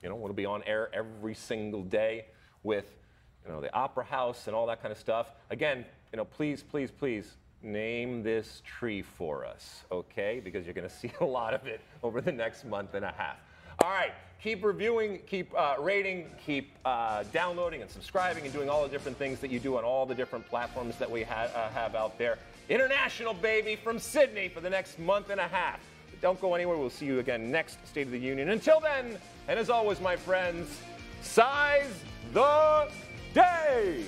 you 0.03 0.09
know 0.09 0.17
it'll 0.17 0.33
be 0.33 0.45
on 0.45 0.63
air 0.65 0.89
every 0.93 1.35
single 1.35 1.83
day 1.83 2.25
with 2.63 2.85
you 3.45 3.51
know 3.51 3.61
the 3.61 3.73
opera 3.73 4.03
house 4.03 4.47
and 4.47 4.55
all 4.55 4.67
that 4.67 4.81
kind 4.81 4.91
of 4.91 4.97
stuff. 4.97 5.31
Again, 5.49 5.85
you 6.11 6.17
know, 6.17 6.25
please, 6.25 6.61
please, 6.61 6.91
please 6.91 7.37
name 7.63 8.23
this 8.23 8.61
tree 8.65 9.01
for 9.01 9.45
us, 9.45 9.83
okay? 9.91 10.41
Because 10.43 10.65
you're 10.65 10.73
going 10.73 10.89
to 10.89 10.95
see 10.95 11.11
a 11.21 11.25
lot 11.25 11.53
of 11.53 11.67
it 11.67 11.81
over 12.03 12.21
the 12.21 12.31
next 12.31 12.65
month 12.65 12.93
and 12.93 13.05
a 13.05 13.13
half. 13.17 13.37
All 13.79 13.89
right, 13.89 14.11
keep 14.41 14.63
reviewing, 14.63 15.19
keep 15.27 15.51
uh, 15.57 15.75
rating, 15.79 16.27
keep 16.45 16.75
uh, 16.85 17.23
downloading 17.31 17.81
and 17.81 17.89
subscribing 17.89 18.43
and 18.43 18.53
doing 18.53 18.69
all 18.69 18.83
the 18.83 18.89
different 18.89 19.17
things 19.17 19.39
that 19.39 19.49
you 19.49 19.59
do 19.59 19.77
on 19.77 19.83
all 19.83 20.05
the 20.05 20.13
different 20.13 20.47
platforms 20.47 20.97
that 20.97 21.09
we 21.09 21.23
ha- 21.23 21.49
uh, 21.55 21.69
have 21.69 21.95
out 21.95 22.17
there. 22.17 22.37
International 22.69 23.33
baby 23.33 23.75
from 23.75 23.97
Sydney 23.97 24.49
for 24.49 24.61
the 24.61 24.69
next 24.69 24.99
month 24.99 25.29
and 25.29 25.39
a 25.39 25.47
half. 25.47 25.79
But 26.09 26.21
don't 26.21 26.39
go 26.39 26.53
anywhere. 26.53 26.77
We'll 26.77 26.89
see 26.89 27.05
you 27.05 27.19
again 27.19 27.49
next 27.49 27.85
State 27.87 28.05
of 28.05 28.11
the 28.11 28.19
Union. 28.19 28.49
Until 28.49 28.79
then, 28.79 29.17
and 29.47 29.59
as 29.59 29.69
always, 29.69 29.99
my 29.99 30.15
friends, 30.15 30.79
size 31.21 31.91
the 32.33 32.87
day. 33.33 34.03